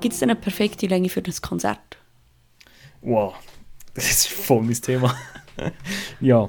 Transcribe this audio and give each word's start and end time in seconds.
Gibt 0.00 0.14
es 0.14 0.20
denn 0.20 0.30
eine 0.30 0.40
perfekte 0.40 0.86
Länge 0.86 1.08
für 1.10 1.20
das 1.20 1.42
Konzert? 1.42 1.98
Wow, 3.02 3.34
das 3.94 4.10
ist 4.10 4.28
voll 4.28 4.62
mein 4.62 4.74
Thema. 4.74 5.14
ja. 6.20 6.48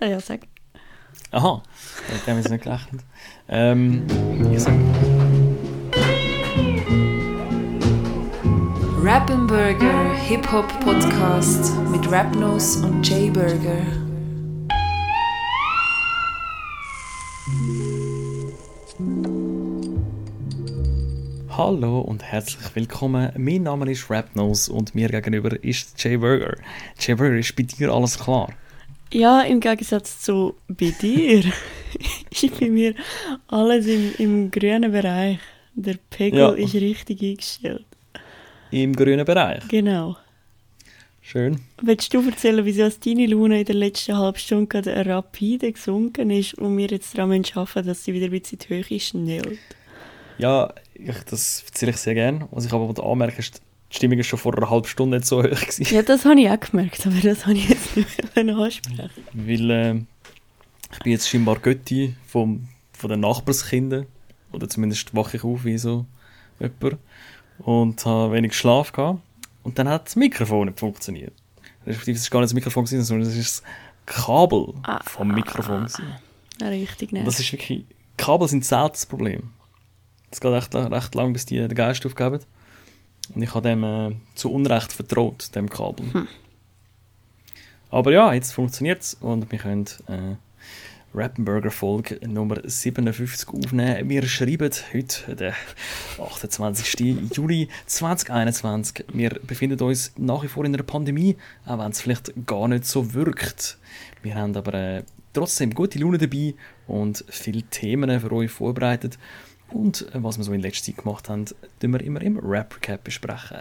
Ja, 0.00 0.06
ja, 0.06 0.20
sag. 0.20 0.40
Aha, 1.30 1.62
damit 2.06 2.26
haben 2.26 2.44
wir 2.44 2.50
nicht 2.50 2.64
gerechnet. 2.64 3.02
Ähm, 3.48 4.06
ich 4.52 4.60
sag. 4.60 4.74
Rappenburger 9.02 10.14
Hip-Hop 10.14 10.80
Podcast 10.80 11.74
mit 11.90 12.10
Rapnos 12.10 12.76
und 12.76 13.06
Jay 13.08 13.30
Burger. 13.30 14.03
Hallo 21.56 22.00
und 22.00 22.22
herzlich 22.22 22.74
willkommen. 22.74 23.30
Mein 23.36 23.62
Name 23.62 23.90
ist 23.90 24.10
Rapnose 24.10 24.72
und 24.72 24.94
mir 24.94 25.08
gegenüber 25.08 25.62
ist 25.62 26.02
Jay 26.02 26.16
Burger. 26.16 26.56
Jay 26.98 27.14
Burger, 27.14 27.36
ist 27.38 27.54
bei 27.54 27.62
dir 27.62 27.92
alles 27.92 28.18
klar? 28.18 28.52
Ja, 29.12 29.42
im 29.42 29.60
Gegensatz 29.60 30.20
zu 30.22 30.54
bei 30.66 30.92
dir 31.00 31.44
ist 32.30 32.58
bei 32.58 32.68
mir 32.70 32.94
alles 33.48 33.86
im, 33.86 34.12
im 34.18 34.50
grünen 34.50 34.90
Bereich. 34.90 35.38
Der 35.74 35.96
Pegel 36.10 36.40
Ja. 36.40 36.50
ist 36.50 36.74
richtig 36.74 37.22
eingestellt. 37.22 37.86
Im 38.70 38.94
grünen 38.96 39.24
Bereich. 39.24 39.66
Genau. 39.68 40.16
Schön. 41.22 41.60
Willst 41.80 42.12
du 42.12 42.20
erzählen, 42.28 42.64
wieso 42.64 42.82
es 42.82 42.98
deine 43.00 43.26
Laune 43.26 43.60
in 43.60 43.64
der 43.66 43.76
letzten 43.76 44.16
halben 44.18 44.38
Stunde 44.38 44.66
gerade 44.66 45.06
rapide 45.06 45.72
gesunken 45.72 46.30
ist 46.30 46.54
und 46.54 46.76
wir 46.76 46.88
jetzt 46.88 47.16
daran 47.16 47.44
arbeiten, 47.54 47.86
dass 47.86 48.04
sie 48.04 48.12
wieder 48.12 48.26
ein 48.26 48.32
bisschen 48.32 48.58
in 48.58 48.66
die 48.68 48.74
Höhe 48.90 49.00
schnellt? 49.00 49.58
Ja, 50.36 50.72
ich, 51.08 51.24
das 51.24 51.62
erzähle 51.66 51.92
ich 51.92 51.96
sehr 51.98 52.14
gerne. 52.14 52.48
Was 52.50 52.64
ich 52.66 52.72
aber 52.72 53.04
anmerke, 53.04 53.38
ist, 53.38 53.60
die 53.90 53.96
Stimmung 53.96 54.18
ist 54.18 54.26
schon 54.26 54.38
vor 54.38 54.56
einer 54.56 54.70
halben 54.70 54.86
Stunde 54.88 55.18
nicht 55.18 55.26
so 55.26 55.38
hoch 55.42 55.48
gewesen. 55.48 55.86
Ja, 55.94 56.02
das 56.02 56.24
habe 56.24 56.40
ich 56.40 56.48
auch 56.50 56.58
gemerkt, 56.60 57.06
aber 57.06 57.20
das 57.22 57.46
habe 57.46 57.56
ich 57.56 57.68
jetzt 57.68 57.96
nicht 57.96 58.34
mehr 58.36 58.56
ansprechen. 58.56 59.10
Weil 59.32 59.70
äh, 59.70 59.94
ich 60.92 60.98
bin 61.02 61.12
jetzt 61.12 61.28
scheinbar 61.28 61.58
Götti 61.58 62.14
vom, 62.26 62.68
von 62.92 63.10
den 63.10 63.20
Nachbarskindern. 63.20 64.06
Oder 64.52 64.68
zumindest 64.68 65.14
wache 65.14 65.36
ich 65.36 65.44
auf 65.44 65.64
wie 65.64 65.78
so 65.78 66.06
jemand. 66.60 66.98
Und 67.58 68.04
habe 68.06 68.32
wenig 68.32 68.54
Schlaf 68.54 68.92
gehabt. 68.92 69.20
Und 69.62 69.78
dann 69.78 69.88
hat 69.88 70.06
das 70.06 70.16
Mikrofon 70.16 70.66
nicht 70.68 70.78
funktioniert. 70.78 71.32
Respektive, 71.86 72.16
es 72.18 72.24
war 72.24 72.30
gar 72.30 72.40
nicht 72.40 72.50
das 72.50 72.54
Mikrofon, 72.54 72.84
gewesen, 72.84 73.02
sondern 73.04 73.28
es 73.28 73.36
ist 73.36 73.62
das 74.06 74.24
Kabel 74.24 74.74
Ah. 74.82 75.00
vom 75.04 75.28
Mikrofon. 75.28 75.80
Gewesen. 75.84 76.04
Ja, 76.60 76.68
richtig, 76.68 77.12
ne? 77.12 77.24
das 77.24 77.40
ist 77.40 77.52
wirklich... 77.52 77.84
Kabel 78.16 78.48
sind 78.48 78.64
selten 78.64 78.92
das 78.92 79.06
Problem. 79.06 79.50
Es 80.34 80.40
geht 80.40 80.52
echt, 80.52 80.74
recht 80.74 81.14
lang, 81.14 81.32
bis 81.32 81.46
die 81.46 81.58
den 81.58 81.76
Geist 81.76 82.04
aufgeben. 82.04 82.40
Und 83.32 83.42
ich 83.42 83.54
habe 83.54 83.68
dem 83.68 83.84
äh, 83.84 84.16
zu 84.34 84.52
Unrecht 84.52 84.92
vertraut, 84.92 85.54
dem 85.54 85.70
Kabel. 85.70 86.12
Hm. 86.12 86.26
Aber 87.90 88.10
ja, 88.10 88.32
jetzt 88.34 88.52
funktioniert 88.52 89.02
es 89.02 89.14
und 89.14 89.52
wir 89.52 89.58
können 89.60 89.86
äh, 90.08 90.34
Rappenburger 91.14 91.70
Folge 91.70 92.18
Nummer 92.26 92.56
57 92.64 93.48
aufnehmen. 93.48 94.08
Wir 94.10 94.26
schreiben 94.26 94.72
heute 94.92 95.36
den 95.36 95.52
28. 96.20 97.30
Juli 97.32 97.68
2021. 97.86 99.04
Wir 99.12 99.38
befinden 99.46 99.80
uns 99.80 100.12
nach 100.16 100.42
wie 100.42 100.48
vor 100.48 100.64
in 100.64 100.74
einer 100.74 100.82
Pandemie, 100.82 101.36
auch 101.64 101.78
wenn 101.78 101.92
es 101.92 102.00
vielleicht 102.00 102.32
gar 102.44 102.66
nicht 102.66 102.86
so 102.86 103.14
wirkt. 103.14 103.78
Wir 104.22 104.34
haben 104.34 104.56
aber 104.56 104.74
äh, 104.74 105.02
trotzdem 105.32 105.72
gute 105.72 106.00
Laune 106.00 106.18
dabei 106.18 106.54
und 106.88 107.24
viele 107.28 107.62
Themen 107.62 108.18
für 108.18 108.32
euch 108.32 108.50
vorbereitet. 108.50 109.16
Und 109.70 110.02
äh, 110.14 110.22
was 110.22 110.38
wir 110.38 110.44
so 110.44 110.52
in 110.52 110.60
letzter 110.60 110.92
Zeit 110.92 111.02
gemacht 111.02 111.28
haben, 111.28 111.46
tun 111.46 111.92
wir 111.92 112.00
immer 112.00 112.22
im 112.22 112.38
Rap-Recap 112.38 113.04
besprechen. 113.04 113.58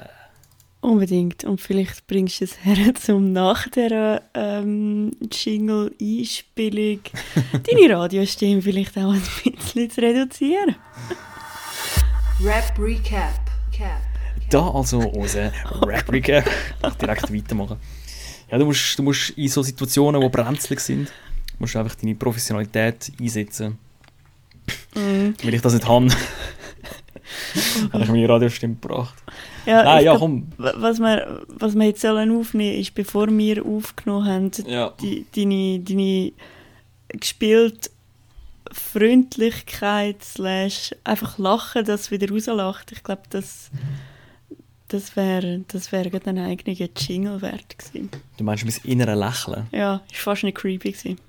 Unbedingt. 0.84 1.46
Und 1.46 1.62
vielleicht 1.62 2.06
bringst 2.08 2.42
du 2.42 2.46
es 2.46 2.64
her, 2.64 2.94
um 3.16 3.32
nach 3.32 3.70
der 3.70 4.22
ähm, 4.34 5.12
Jingle-Einspielung 5.32 7.00
deine 7.64 7.96
Radiostimme 7.96 8.62
vielleicht 8.62 8.98
auch 8.98 9.14
ein 9.14 9.22
bisschen 9.46 9.90
zu 9.90 10.02
reduzieren. 10.02 10.76
Rap 12.44 12.78
Recap. 12.78 13.40
Cap. 13.72 14.02
Da 14.50 14.70
also 14.70 15.00
unser 15.00 15.52
Rap-Recap. 15.82 16.46
Ich 16.86 16.94
direkt 17.02 17.34
weitermachen. 17.34 17.78
Ja, 18.52 18.58
du 18.58 18.66
musst, 18.66 19.00
du 19.00 19.04
musst 19.04 19.30
in 19.32 19.48
so 19.48 19.64
Situationen, 19.64 20.22
die 20.22 20.30
brenzlig 20.30 20.80
sind, 20.82 21.12
musst 21.60 21.76
du 21.76 21.80
einfach 21.80 21.96
deine 21.96 22.14
Professionalität 22.16 23.12
einsetzen. 23.20 23.80
Mhm. 24.96 25.36
Weil 25.44 25.54
ich 25.54 25.62
das 25.62 25.74
nicht 25.74 25.88
habe, 25.88 26.08
habe 27.94 28.04
ich 28.04 28.10
meine 28.10 28.30
Radiostimme 28.30 28.76
gebracht. 28.76 29.16
Ja, 29.66 29.84
Nein, 29.84 30.04
ja, 30.06 30.12
glaub, 30.12 30.20
komm. 30.20 30.48
wa- 30.58 30.74
Was 30.78 31.00
wir, 31.00 31.42
was 31.48 31.74
wir 31.76 31.86
jetzt 31.86 32.02
sollen 32.02 32.38
aufnehmen 32.38 32.80
ist, 32.80 32.94
bevor 32.96 33.28
wir 33.30 33.66
aufgenommen 33.66 34.28
haben, 34.28 34.52
Ja. 34.68 34.94
die, 35.02 35.26
deine, 35.36 35.80
deine 35.80 36.32
gespielt 37.20 37.90
Freundlichkeit 38.72 40.24
slash 40.24 40.94
einfach 41.04 41.38
Lachen, 41.38 41.86
das 41.86 42.12
wieder 42.12 42.30
rauslacht. 42.30 42.92
Ich 42.92 43.04
glaube, 43.04 43.24
das, 43.30 43.70
das 44.88 45.16
wäre 45.16 45.64
das 45.68 45.92
wär 45.92 46.06
ein 46.06 46.38
eigener 46.40 46.76
Jingle 46.98 47.42
wert 47.42 47.78
gewesen. 47.78 48.10
Du 48.38 48.44
meinst 48.44 48.66
mein 48.66 48.76
inneres 48.92 49.18
Lächeln. 49.20 49.68
Ja, 49.72 50.02
ist 50.12 50.22
fast 50.22 50.44
nicht 50.44 50.58
creepy 50.58 50.92
gewesen. 50.92 51.20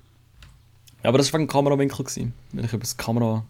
Ja, 1.05 1.09
aber 1.09 1.19
das 1.19 1.31
war 1.31 1.37
dem 1.37 1.47
Kamerawinkel. 1.47 2.03
Gewesen, 2.03 2.33
Wenn 2.51 2.65
ich 2.65 2.73
über 2.73 2.79
das 2.79 2.97
Kamera... 2.97 3.45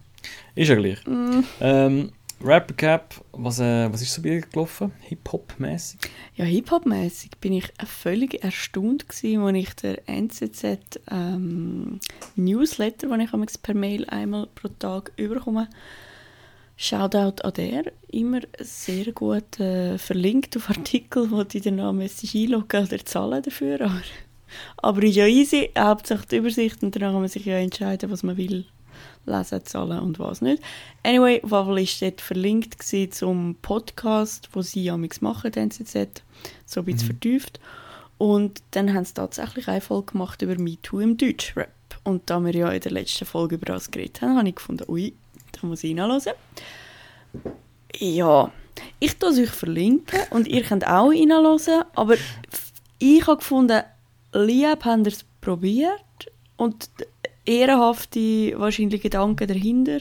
Ist 0.54 0.68
ja 0.68 0.74
gleich. 0.74 0.98
Mm. 1.06 1.40
Ähm, 1.62 2.12
Rap-Recap, 2.44 3.14
was, 3.32 3.60
äh, 3.60 3.90
was 3.90 4.02
ist 4.02 4.12
so 4.12 4.20
bei 4.20 4.28
dir 4.28 4.40
gelaufen? 4.42 4.92
Hip-Hop-mäßig? 5.08 6.00
Ja, 6.34 6.44
Hip-Hop-mäßig 6.44 7.30
bin 7.40 7.54
ich 7.54 7.72
völlig 7.86 8.44
erstaunt 8.44 9.08
gewesen, 9.08 9.40
als 9.40 9.56
ich 9.56 9.74
der 9.76 10.06
NZZ 10.06 11.00
ähm, 11.10 11.98
Newsletter, 12.34 13.08
den 13.08 13.20
ich 13.22 13.62
per 13.62 13.74
Mail 13.74 14.04
einmal 14.04 14.48
pro 14.54 14.68
Tag 14.68 15.12
überkomme, 15.16 15.68
Shoutout 16.76 17.42
an 17.42 17.54
der, 17.54 17.90
immer 18.08 18.40
sehr 18.60 19.12
gut 19.12 19.58
äh, 19.58 19.96
verlinkt 19.96 20.58
auf 20.58 20.68
Artikel, 20.68 21.30
wo 21.30 21.42
du 21.42 21.58
den 21.58 21.76
Namen 21.76 22.06
einloggen 22.34 22.84
oder 22.84 23.02
zahlen 23.02 23.42
dafür. 23.42 23.80
Aber, 23.80 24.02
aber 24.76 25.02
ist 25.02 25.16
ja 25.16 25.26
easy, 25.26 25.70
hauptsächlich 25.76 26.28
die 26.28 26.36
Übersicht 26.36 26.82
und 26.82 26.94
dann 26.94 27.02
kann 27.02 27.20
man 27.20 27.28
sich 27.28 27.44
ja 27.44 27.56
entscheiden, 27.56 28.10
was 28.10 28.22
man 28.22 28.36
will 28.36 28.66
lesen, 29.26 29.64
zahlen 29.64 30.00
und 30.00 30.18
was 30.18 30.40
nicht. 30.40 30.62
Anyway, 31.02 31.40
Fall 31.40 31.66
war 31.66 31.76
dort 32.00 32.20
verlinkt 32.20 32.82
zum 33.12 33.56
Podcast, 33.60 34.48
wo 34.52 34.62
sie 34.62 34.90
amigs 34.90 35.20
machen, 35.20 35.52
die 35.52 35.58
NZZ, 35.58 36.22
so 36.64 36.80
ein 36.80 36.86
bisschen 36.86 37.06
vertieft. 37.06 37.60
Und 38.18 38.62
dann 38.70 38.94
haben 38.94 39.04
sie 39.04 39.14
tatsächlich 39.14 39.68
eine 39.68 39.80
Folge 39.80 40.12
gemacht 40.12 40.40
über 40.42 40.58
MeToo 40.58 41.00
im 41.00 41.16
Deutschrap. 41.16 41.70
Und 42.04 42.30
da 42.30 42.42
wir 42.42 42.54
ja 42.54 42.70
in 42.70 42.80
der 42.80 42.92
letzten 42.92 43.26
Folge 43.26 43.56
über 43.56 43.66
das 43.66 43.90
geredet 43.90 44.22
haben, 44.22 44.38
habe 44.38 44.48
ich 44.48 44.54
gefunden, 44.54 44.84
ui, 44.88 45.12
da 45.52 45.66
muss 45.66 45.84
ich 45.84 45.98
reinhören. 45.98 46.32
Ja, 47.98 48.52
ich 49.00 49.16
tue 49.16 49.30
es 49.30 49.38
euch 49.38 49.50
verlinken 49.50 50.20
und 50.30 50.46
ihr 50.46 50.62
könnt 50.62 50.86
auch 50.86 51.10
reinhören, 51.10 51.84
aber 51.94 52.14
ich 52.98 53.26
habe 53.26 53.38
gefunden, 53.38 53.82
lieb 54.44 54.84
haben 54.84 55.04
ihr 55.04 55.12
es 55.12 55.24
probiert 55.40 56.02
und 56.56 56.90
ehrenhafte 57.44 58.58
wahrscheinlich 58.58 59.02
Gedanken 59.02 59.48
dahinter. 59.48 60.00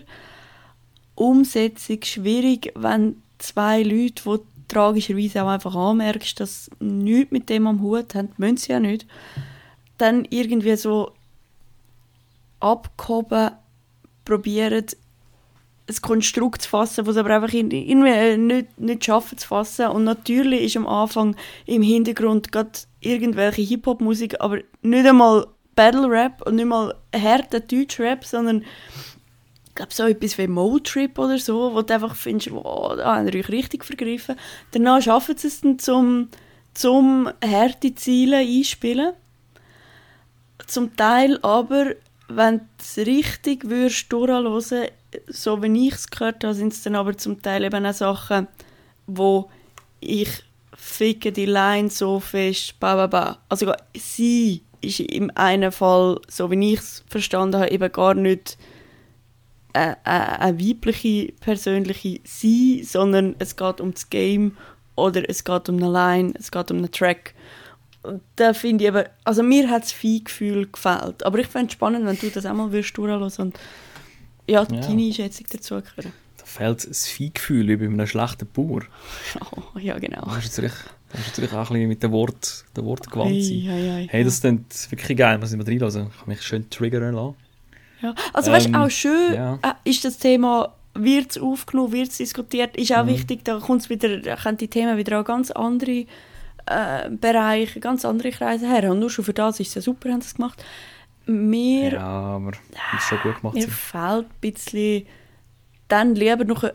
Umsetzung 1.16 2.04
schwierig, 2.04 2.72
wenn 2.76 3.22
zwei 3.38 3.84
Leute, 3.84 4.24
die 4.26 4.68
tragischerweise 4.68 5.44
auch 5.44 5.50
einfach 5.50 5.76
anmerkst, 5.76 6.40
dass 6.40 6.66
sie 6.66 6.86
nichts 6.86 7.32
mit 7.32 7.50
dem 7.50 7.68
am 7.68 7.82
Hut 7.82 8.16
haben, 8.16 8.30
müssen 8.38 8.58
sie 8.58 8.72
ja 8.72 8.80
nicht, 8.80 9.06
dann 9.98 10.26
irgendwie 10.30 10.76
so 10.76 11.12
abgehoben 12.60 13.52
probieren, 14.26 14.86
ein 15.88 16.02
Konstrukt 16.02 16.64
zu 16.64 16.70
fassen, 16.70 17.06
was 17.06 17.18
aber 17.18 17.36
einfach 17.36 17.54
in- 17.54 17.70
irgendwie 17.72 18.10
äh, 18.10 18.38
nicht, 18.38 18.80
nicht 18.80 19.06
schaffen 19.06 19.38
zu 19.38 19.48
fassen. 19.48 19.88
Und 19.88 20.04
natürlich 20.04 20.64
ist 20.64 20.78
am 20.78 20.88
Anfang 20.88 21.36
im 21.66 21.82
Hintergrund 21.84 22.52
gerade 22.52 22.72
irgendwelche 23.02 23.62
Hip-Hop-Musik, 23.62 24.42
aber 24.42 24.60
nicht 24.82 25.06
einmal 25.06 25.46
Battle-Rap 25.76 26.42
und 26.48 26.56
nicht 26.56 26.66
mal 26.66 26.96
harter 27.16 27.60
Deutsch-Rap, 27.60 28.26
sondern 28.26 28.64
ich 29.68 29.76
glaube 29.76 29.94
so 29.94 30.04
etwas 30.06 30.38
wie 30.38 30.48
Motrip 30.48 31.20
oder 31.20 31.38
so, 31.38 31.74
wo 31.74 31.82
du 31.82 31.94
einfach 31.94 32.16
findest, 32.16 32.52
wow, 32.52 32.96
da 32.96 33.18
haben 33.18 33.28
ihr 33.28 33.36
euch 33.36 33.50
richtig 33.50 33.84
vergriffen. 33.84 34.38
Danach 34.72 35.02
schaffen 35.02 35.38
sie 35.38 35.48
es 35.50 35.62
dann 35.62 35.78
zum, 35.78 36.30
zum 36.74 37.30
harte 37.44 37.94
Ziele 37.94 38.38
einspielen. 38.38 39.14
Zum 40.66 40.96
Teil 40.96 41.38
aber, 41.42 41.88
wenn 42.30 42.60
du 42.60 42.66
es 42.80 42.98
richtig 43.06 43.70
würdest 43.70 44.12
durchhören, 44.12 44.88
so 45.28 45.62
wie 45.62 45.88
ich 45.88 45.94
es 45.94 46.10
gehört 46.10 46.44
habe, 46.44 46.54
sind 46.54 46.74
es 46.74 46.84
dann 46.84 46.96
aber 46.96 47.18
zum 47.18 47.42
Teil 47.42 47.64
eben 47.64 47.86
auch 47.86 47.94
Sachen, 47.94 48.48
wo 49.08 49.50
ich 50.00 50.30
ficke 50.76 51.32
die 51.32 51.46
Line 51.46 51.90
so 51.90 52.20
fest, 52.20 52.80
ba, 52.80 52.96
ba, 52.96 53.08
ba. 53.08 53.40
Also 53.50 53.74
sie 53.96 54.62
ist 54.82 55.00
im 55.00 55.32
einen 55.36 55.72
Fall, 55.72 56.20
so 56.28 56.52
wie 56.52 56.74
ich 56.74 56.80
es 56.80 57.04
verstanden 57.10 57.60
habe, 57.60 57.72
eben 57.72 57.92
gar 57.92 58.14
nicht 58.14 58.58
eine, 59.74 59.98
eine, 60.06 60.40
eine 60.40 60.60
weibliche 60.60 61.34
persönliche 61.40 62.20
sein, 62.24 62.82
sondern 62.84 63.36
es 63.40 63.56
geht 63.56 63.82
um 63.82 63.94
das 63.94 64.10
Game 64.10 64.58
oder 64.96 65.28
es 65.30 65.44
geht 65.44 65.70
um 65.70 65.78
eine 65.78 65.92
Line, 65.92 66.34
es 66.38 66.52
geht 66.52 66.72
um 66.72 66.78
einen 66.78 66.92
Track. 66.92 67.34
Da 68.36 68.54
finde 68.54 68.84
ich 68.84 68.88
eben, 68.90 69.04
also 69.24 69.44
mir 69.44 69.70
hat 69.70 69.84
das 69.84 69.92
Feingefühl 69.92 70.68
gefällt. 70.72 71.26
Aber 71.26 71.40
ich 71.40 71.48
fände 71.48 71.68
es 71.68 71.74
spannend, 71.74 72.06
wenn 72.06 72.18
du 72.18 72.30
das 72.30 72.46
auch 72.46 72.54
mal 72.54 72.72
würdest 72.72 72.96
durchhören 72.98 73.32
und 73.38 73.60
ja, 74.48 74.62
Ja. 74.62 74.66
deine 74.66 75.04
Einschätzung 75.04 75.46
dazu 75.52 75.76
hören. 75.76 76.14
Da 76.38 76.46
fehlt 76.46 76.88
das 76.90 77.08
Viehgefühl 77.08 77.68
wie 77.68 77.76
bei 77.78 77.86
einem 77.86 78.08
schlechten 78.08 78.48
Bauer. 78.48 78.82
Oh, 79.52 79.80
ja, 79.80 79.98
genau. 80.00 80.22
Da 80.22 80.36
musst 80.36 80.58
du 80.58 80.62
natürlich, 80.62 80.78
da 81.12 81.18
musst 81.18 81.38
du 81.38 81.42
natürlich 81.42 81.54
auch 81.54 81.70
ein 81.70 81.74
bisschen 81.74 81.88
mit 81.90 82.04
den 82.04 82.12
Wort, 82.12 82.64
gewandt 82.74 83.44
sein. 83.44 83.68
Ei, 83.68 83.72
ei, 83.72 83.96
ei. 84.04 84.08
Hey, 84.10 84.24
das 84.24 84.42
klingt 84.42 84.92
wirklich 84.92 85.18
geil, 85.18 85.38
muss 85.40 85.52
ich 85.52 85.58
mal 85.58 85.66
reinlassen. 85.66 86.08
Ich 86.12 86.18
kann 86.20 86.28
mich 86.28 86.42
schön 86.42 86.70
triggern 86.70 87.14
lassen. 87.16 87.36
Ja. 88.02 88.14
Also 88.34 88.52
weißt 88.52 88.68
Ähm, 88.68 88.74
du, 88.74 88.80
auch 88.86 88.90
schön 88.90 89.34
ja. 89.34 89.56
äh, 89.64 89.90
ist 89.90 90.04
das 90.06 90.18
Thema, 90.18 90.74
wird 90.94 91.32
es 91.32 91.38
aufgenommen, 91.40 91.92
wird 91.94 92.10
es 92.10 92.18
diskutiert, 92.18 92.78
ist 92.78 92.92
auch 92.94 93.04
Mhm. 93.04 93.10
wichtig, 93.10 93.44
da 93.44 93.60
kommt's 93.60 93.90
wieder, 93.90 94.18
da 94.20 94.36
kommen 94.36 94.58
die 94.58 94.68
Themen 94.68 94.98
wieder 94.98 95.18
an 95.18 95.24
ganz 95.26 95.50
andere 95.52 96.06
äh, 96.68 97.10
Bereiche, 97.10 97.80
ganz 97.80 98.06
andere 98.06 98.32
Kreise 98.32 98.68
her. 98.68 98.92
Und 98.92 99.00
nur 99.00 99.10
schon 99.10 99.24
für 99.26 99.34
das 99.34 99.60
ist 99.60 99.70
es 99.70 99.76
ja 99.76 99.82
super, 99.82 100.12
haben 100.12 100.22
sie 100.22 100.28
es 100.28 100.36
gemacht. 100.36 100.64
Mir, 101.28 101.94
Ja, 101.94 102.02
aber 102.36 102.52
das 102.52 103.02
ist 103.02 103.08
schon 103.10 103.20
gut 103.20 103.36
gemacht. 103.42 103.56
mir 103.56 103.62
sein. 103.64 103.72
fehlt 103.72 104.26
ein 104.26 104.40
bisschen, 104.42 105.06
dann 105.88 106.16
lieber 106.16 106.44
noch, 106.46 106.64
äh, 106.64 106.74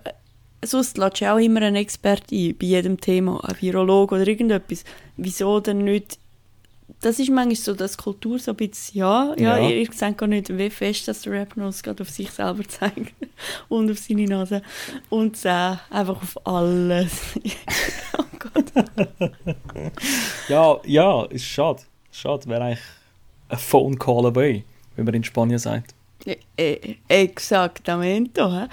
sonst 0.64 0.99
lädst 0.99 1.20
du 1.23 1.32
auch 1.32 1.38
immer 1.38 1.62
einen 1.62 1.76
Experte 1.76 2.35
ein, 2.35 2.56
bei 2.58 2.67
jedem 2.67 3.00
Thema, 3.00 3.43
ein 3.44 3.56
Virologe 3.61 4.14
oder 4.17 4.26
irgendetwas. 4.26 4.85
Wieso 5.17 5.61
denn 5.61 5.79
nicht 5.85 6.19
das 7.02 7.19
ist 7.20 7.31
manchmal 7.31 7.55
so, 7.55 7.73
dass 7.75 7.97
Kultur 7.97 8.38
so 8.41 8.50
ein 8.50 8.56
bisschen, 8.56 8.99
ja, 8.99 9.32
ja, 9.38 9.56
Ja. 9.58 9.69
ihr, 9.69 9.76
ihr 9.76 9.93
seht 9.93 10.19
gar 10.19 10.26
nicht, 10.26 10.55
wie 10.58 10.69
fest 10.70 11.06
dass 11.08 11.23
der 11.23 11.32
Rap 11.32 11.56
noch 11.56 11.73
gerade 11.82 12.02
auf 12.02 12.11
sich 12.11 12.31
selber 12.31 12.64
zeigt 12.69 13.14
und 13.69 13.91
auf 13.91 13.99
seine 13.99 14.25
Nase 14.26 14.61
und 15.08 15.43
äh, 15.44 15.76
einfach 15.88 16.20
auf 16.20 16.47
alles. 16.47 17.12
oh 18.19 18.25
Gott. 18.38 18.73
Ja, 20.49 20.79
ja, 20.85 21.25
ist 21.26 21.44
schade. 21.44 21.82
Schade, 22.11 22.47
wäre 22.49 22.64
eigentlich 22.64 22.81
ein 23.50 23.58
Phone 23.58 23.99
Call 23.99 24.26
away, 24.26 24.64
wie 24.97 25.02
man 25.02 25.14
in 25.14 25.25
Spanien 25.25 25.58
sagt. 25.58 25.94
E- 26.26 26.97
Exaktamente. 27.08 28.69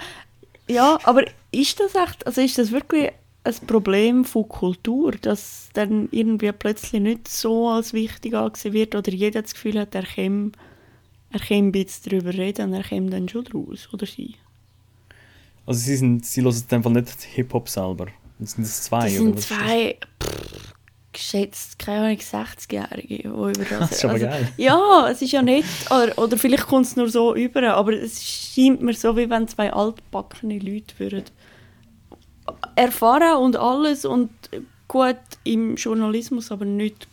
Ja, 0.68 0.98
aber 1.04 1.24
ist 1.50 1.80
das 1.80 1.94
echt, 1.94 2.26
also 2.26 2.40
ist 2.40 2.58
das 2.58 2.70
wirklich 2.72 3.10
ein 3.44 3.54
Problem 3.66 4.24
von 4.24 4.46
Kultur, 4.48 5.12
dass 5.12 5.70
dann 5.72 6.08
irgendwie 6.10 6.52
plötzlich 6.52 7.00
nicht 7.00 7.28
so 7.28 7.68
als 7.68 7.92
wichtig 7.94 8.34
angesehen 8.34 8.74
wird 8.74 8.94
oder 8.94 9.10
jeder 9.12 9.40
das 9.42 9.54
Gefühl 9.54 9.78
hat, 9.78 9.94
er 9.94 10.02
käme, 10.02 10.52
er 11.30 11.40
käme 11.40 11.68
ein 11.68 11.72
bisschen 11.72 12.10
darüber 12.10 12.34
reden 12.34 12.66
und 12.68 12.74
er 12.74 12.82
käme 12.82 13.08
dann 13.08 13.28
schon 13.28 13.44
draus, 13.44 13.88
oder 13.92 14.04
sie? 14.06 14.34
Also 15.64 15.80
sie, 15.80 15.96
sind, 15.96 16.26
sie 16.26 16.42
hören 16.42 16.54
in 16.56 16.68
dem 16.68 16.82
Fall 16.82 16.92
nicht 16.92 17.22
Hip-Hop 17.22 17.68
selber. 17.68 18.06
Das 18.38 18.52
sind 18.52 18.64
das 18.66 18.82
zwei, 18.82 19.04
Das 19.04 19.12
oder 19.14 19.24
sind 19.24 19.36
das? 19.36 19.46
zwei, 19.46 19.96
geschätzt, 21.18 21.78
keine 21.78 22.06
Ahnung, 22.06 22.18
60-Jährige, 22.18 23.06
die 23.08 23.22
über 23.22 23.52
das... 23.52 23.68
Das 23.80 23.90
ist 23.92 24.04
aber 24.04 24.14
also. 24.14 24.28
Ja, 24.56 25.08
es 25.10 25.20
ist 25.22 25.32
ja 25.32 25.42
nicht, 25.42 25.66
oder, 25.90 26.16
oder 26.16 26.38
vielleicht 26.38 26.66
kommt 26.66 26.86
es 26.86 26.96
nur 26.96 27.08
so 27.08 27.34
über, 27.34 27.74
aber 27.74 27.92
es 27.92 28.24
scheint 28.24 28.80
mir 28.80 28.94
so, 28.94 29.16
wie 29.16 29.28
wenn 29.28 29.48
zwei 29.48 29.72
altbackene 29.72 30.58
Leute 30.58 30.98
würden 30.98 31.24
erfahren 32.76 33.36
und 33.42 33.56
alles 33.56 34.04
und 34.04 34.30
gut 34.86 35.16
im 35.44 35.76
Journalismus, 35.76 36.50
aber 36.50 36.64
nicht 36.64 37.06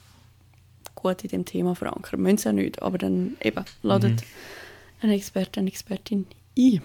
gut 0.95 1.23
in 1.23 1.29
dem 1.29 1.45
Thema 1.45 1.75
verankern. 1.75 2.21
Müssen 2.21 2.37
sie 2.37 2.49
auch 2.49 2.53
nicht, 2.53 2.81
aber 2.81 2.97
dann 2.97 3.35
eben, 3.41 3.65
ladet 3.83 4.21
Mhm. 4.21 5.01
einen 5.01 5.11
Experten, 5.13 5.59
eine 5.59 5.69
Expertin 5.69 6.25
ein. 6.57 6.81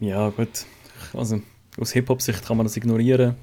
Ja, 0.00 0.30
gut. 0.30 0.64
Also 1.14 1.40
aus 1.78 1.92
Hip-Hop-Sicht 1.92 2.44
kann 2.44 2.56
man 2.56 2.66
das 2.66 2.76
ignorieren. 2.76 3.36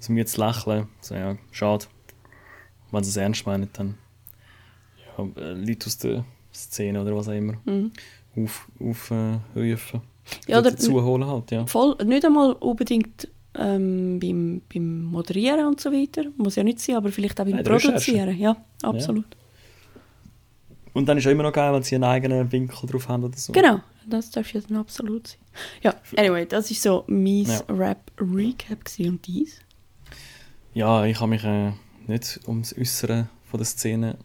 Das 0.00 0.08
mir 0.08 0.20
jetzt 0.20 0.36
lächeln. 0.36 0.88
So, 1.00 1.14
ja, 1.14 1.36
schade. 1.52 1.84
Wenn 2.90 3.04
sie 3.04 3.10
es 3.10 3.16
ernst 3.16 3.46
meinen, 3.46 3.68
dann 3.72 3.98
ja, 5.16 5.24
äh, 5.40 5.52
Leute 5.52 5.86
aus 5.86 5.98
der 5.98 6.24
Szene 6.52 7.00
oder 7.02 7.14
was 7.14 7.28
auch 7.28 7.32
immer 7.32 7.54
Mhm. 7.64 7.92
auf, 8.36 8.66
aufrufen. 8.80 10.00
Ja, 10.48 10.58
oder- 10.58 10.70
dazu 10.70 11.02
holen 11.04 11.24
halt, 11.26 11.50
ja. 11.50 11.66
Voll, 11.66 11.96
nicht 12.04 12.24
einmal 12.24 12.52
unbedingt 12.54 13.28
ähm, 13.54 14.20
beim, 14.20 14.62
beim 14.72 15.02
Moderieren 15.04 15.66
und 15.66 15.80
so 15.80 15.90
weiter, 15.92 16.24
muss 16.36 16.54
ja 16.56 16.62
nicht 16.62 16.78
sein, 16.80 16.96
aber 16.96 17.10
vielleicht 17.10 17.40
auch 17.40 17.44
beim 17.44 17.54
Recherche. 17.54 17.88
Produzieren. 17.88 18.38
Ja, 18.38 18.56
absolut. 18.82 19.24
Und 20.92 21.08
dann 21.08 21.18
ist 21.18 21.26
es 21.26 21.32
immer 21.32 21.42
noch 21.44 21.52
geil, 21.52 21.72
wenn 21.72 21.82
sie 21.82 21.94
einen 21.96 22.04
eigenen 22.04 22.50
Winkel 22.50 22.88
drauf 22.88 23.08
haben 23.08 23.24
oder 23.24 23.36
so. 23.36 23.52
Genau, 23.52 23.80
das 24.08 24.30
darf 24.30 24.52
ja 24.52 24.60
dann 24.66 24.76
absolut 24.78 25.28
sein. 25.28 25.38
Ja, 25.82 25.94
anyway, 26.16 26.46
das 26.46 26.70
ist 26.70 26.82
so 26.82 27.04
mein 27.06 27.42
Ja. 27.44 27.60
Rap-Recap 27.68 28.78
und 29.00 29.26
dies. 29.26 29.60
Ja, 30.72 31.04
ich 31.04 31.18
habe 31.18 31.30
mich 31.30 31.42
äh, 31.42 31.72
nicht 32.06 32.40
ums 32.46 32.72
Äußere 32.78 33.26
von 33.50 33.58
der 33.58 33.66
Szene 33.66 34.16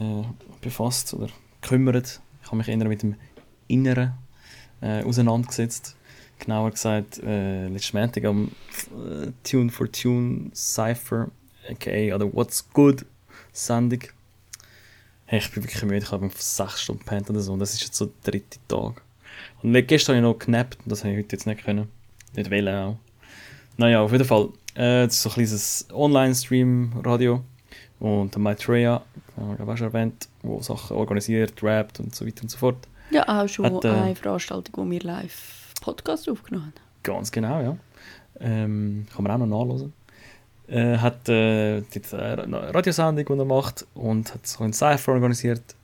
äh, 0.00 0.24
befasst 0.60 1.14
oder 1.14 1.28
gekümmert. 1.60 2.20
Ich 2.42 2.48
habe 2.48 2.56
mich 2.56 2.66
eher 2.66 2.76
mit 2.78 3.02
dem 3.02 3.14
Inneren 3.68 4.14
äh, 4.80 5.04
auseinandergesetzt. 5.04 5.94
Genauer 6.40 6.72
gesagt, 6.72 7.22
äh, 7.22 7.68
letzten 7.68 7.96
Montag 7.96 8.24
am 8.24 8.50
äh, 8.90 9.30
Tune 9.44 9.70
for 9.70 9.90
Tune 9.92 10.50
Cypher, 10.52 11.30
aka 11.70 12.12
oder 12.12 12.32
What's 12.32 12.68
Good 12.72 13.06
Sendung. 13.52 14.00
Hey, 15.26 15.38
ich 15.38 15.52
bin 15.52 15.62
wirklich 15.62 15.82
müde, 15.84 15.98
ich 15.98 16.10
habe 16.10 16.28
sechs 16.36 16.82
Stunden 16.82 17.04
gepennt 17.04 17.30
oder 17.30 17.40
so 17.40 17.52
und 17.52 17.60
das 17.60 17.74
ist 17.74 17.82
jetzt 17.82 17.94
so 17.94 18.06
der 18.06 18.32
dritte 18.32 18.58
Tag. 18.66 19.00
Und 19.62 19.74
gestern 19.86 20.16
habe 20.16 20.26
ich 20.26 20.32
noch 20.32 20.44
genappt 20.44 20.78
und 20.82 20.90
das 20.90 21.04
habe 21.04 21.12
ich 21.12 21.18
heute 21.18 21.36
jetzt 21.36 21.46
nicht 21.46 21.62
können. 21.62 21.86
Nicht 22.34 22.50
wollen 22.50 22.68
auch. 22.68 22.96
Naja, 23.76 24.00
auf 24.00 24.10
jeden 24.10 24.24
Fall. 24.24 24.48
Äh, 24.74 25.06
das 25.06 25.14
ist 25.14 25.22
so 25.22 25.28
ein 25.30 25.32
kleines 25.34 25.86
Online-Stream-Radio. 25.92 27.42
Und 28.00 28.34
der 28.34 28.40
Maitreya, 28.40 29.02
äh, 29.36 29.54
ich 29.54 29.58
habe 29.58 29.72
auch 29.72 29.76
schon 29.76 29.88
erwähnt, 29.88 30.28
wo 30.42 30.60
Sachen 30.60 30.96
organisiert, 30.96 31.62
rappt 31.62 32.00
und 32.00 32.14
so 32.14 32.26
weiter 32.26 32.42
und 32.42 32.50
so 32.50 32.58
fort. 32.58 32.76
Ja, 33.10 33.26
auch 33.26 33.48
schon 33.48 33.64
Hat, 33.64 33.84
äh, 33.84 33.88
eine 33.88 34.14
Veranstaltung, 34.14 34.74
wo 34.76 34.90
wir 34.90 35.00
live 35.00 35.72
Podcast 35.80 36.28
aufgenommen 36.28 36.66
haben. 36.66 36.74
Ganz 37.02 37.32
genau, 37.32 37.60
ja. 37.60 37.76
Ähm, 38.40 39.06
kann 39.14 39.24
man 39.24 39.32
auch 39.32 39.46
noch 39.46 39.64
nachlesen. 39.64 39.92
Äh, 40.68 40.98
hat 40.98 41.28
äh, 41.28 41.80
dort 41.80 42.14
eine 42.14 42.74
Radiosendung, 42.74 43.24
die 43.24 43.32
er 43.32 43.44
macht 43.46 43.86
und 43.94 44.32
hat 44.34 44.46
so 44.46 44.62
einen 44.62 44.74
Cypher 44.74 45.12
organisiert, 45.12 45.74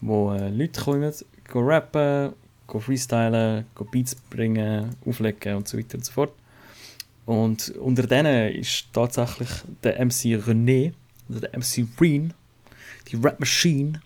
wo 0.00 0.32
äh, 0.32 0.50
Leute 0.50 0.80
kommen, 0.82 1.12
go 1.50 1.60
rappen, 1.60 2.34
go 2.66 2.78
freestylen, 2.78 3.64
go 3.74 3.84
Beats 3.84 4.14
bringen, 4.14 4.94
auflegen 5.06 5.56
und 5.56 5.66
so 5.66 5.78
weiter 5.78 5.96
und 5.96 6.04
so 6.04 6.12
fort. 6.12 6.32
Und 7.26 7.70
unter 7.76 8.06
denen 8.06 8.54
ist 8.54 8.86
tatsächlich 8.92 9.48
der 9.82 10.04
MC 10.04 10.36
René, 10.36 10.92
also 11.28 11.40
der 11.40 11.58
MC 11.58 11.86
Reen, 12.00 12.32
die 13.08 13.16
Rap 13.16 13.40
Machine, 13.40 14.00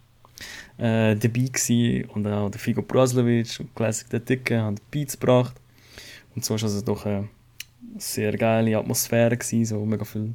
äh, 0.79 1.15
dabei 1.15 1.49
gewesen. 1.53 2.07
Und 2.07 2.27
auch 2.27 2.51
der 2.51 2.59
Figo 2.59 2.83
Braslovic 2.83 3.61
und 3.61 3.75
Classic 3.77 4.09
der 4.09 4.21
Dicke 4.21 4.61
haben 4.61 4.77
Beats 4.91 5.21
gebracht. 5.21 5.55
Und 6.35 6.45
so 6.45 6.55
war 6.55 6.63
also 6.63 6.81
doch 6.81 7.05
eine 7.05 7.29
sehr 7.99 8.37
geile 8.37 8.79
Atmosphäre 8.79 9.37
gewesen, 9.37 9.67
so 9.67 9.85
mega 9.85 10.05
viel 10.05 10.35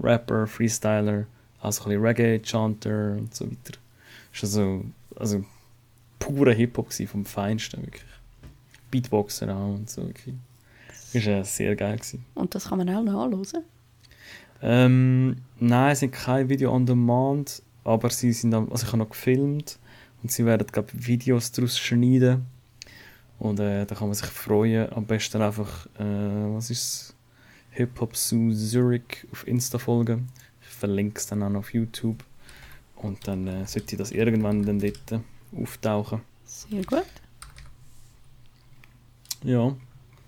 Rapper, 0.00 0.46
Freestyler, 0.46 1.26
also 1.60 1.82
ein 1.82 1.88
bisschen 1.88 2.04
Reggae, 2.04 2.40
Chanter 2.42 3.16
und 3.18 3.34
so 3.34 3.46
weiter. 3.46 3.78
Es 4.32 4.42
war 4.42 4.48
also, 4.48 4.84
also 5.16 5.44
pure 6.18 6.54
Hip-Hop 6.54 6.92
vom 6.92 7.24
Feinsten, 7.24 7.82
wirklich. 7.82 8.02
Beatboxer 8.90 9.54
auch 9.54 9.74
und 9.74 9.90
so, 9.90 10.06
wirklich. 10.06 10.34
War 11.14 11.26
äh, 11.26 11.44
sehr 11.44 11.76
geil. 11.76 11.96
Gewesen. 11.96 12.24
Und 12.34 12.54
das 12.54 12.68
kann 12.68 12.78
man 12.78 12.88
auch 12.88 13.02
nachhören. 13.02 13.64
Ähm, 14.62 15.36
nein, 15.58 15.92
es 15.92 16.00
sind 16.00 16.12
kein 16.12 16.48
Video 16.48 16.72
on 16.72 16.86
demand, 16.86 17.62
aber 17.84 18.08
sie 18.10 18.32
sind 18.32 18.54
am, 18.54 18.70
also 18.70 18.86
ich 18.86 18.92
habe 18.92 18.98
noch 18.98 19.10
gefilmt 19.10 19.78
und 20.22 20.32
sie 20.32 20.46
werden 20.46 20.66
glaube 20.66 20.88
Videos 20.94 21.52
daraus 21.52 21.78
schneiden 21.78 22.46
und 23.38 23.60
äh, 23.60 23.84
da 23.84 23.94
kann 23.94 24.08
man 24.08 24.14
sich 24.14 24.26
freuen. 24.26 24.90
Am 24.92 25.04
besten 25.04 25.42
einfach, 25.42 25.86
äh, 25.98 26.54
was 26.54 26.70
ist 26.70 27.14
Hip 27.72 28.00
Hop 28.00 28.16
Zoo 28.16 28.52
Zurich 28.54 29.26
auf 29.32 29.46
Insta 29.46 29.78
folgen. 29.78 30.28
Ich 30.62 30.68
verlinke 30.68 31.18
es 31.18 31.26
dann 31.26 31.42
auch 31.42 31.50
noch 31.50 31.60
auf 31.60 31.74
YouTube 31.74 32.24
und 32.96 33.26
dann 33.28 33.46
äh, 33.46 33.66
sollte 33.66 33.98
das 33.98 34.12
irgendwann 34.12 34.62
dann 34.62 34.78
dort 34.78 35.20
auftauchen. 35.54 36.22
Sehr 36.44 36.84
gut. 36.84 37.04
Ja, 39.42 39.76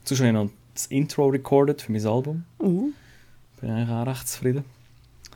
ich 0.05 0.21
noch 0.21 0.51
das 0.77 0.87
Intro 0.87 1.27
recorded 1.29 1.83
für 1.83 1.93
mein 1.93 2.07
Album. 2.07 2.45
Uh, 2.61 2.91
Bin 3.61 3.71
eigentlich 3.71 3.89
auch 3.91 4.07
recht 4.07 4.29
zufrieden. 4.29 4.65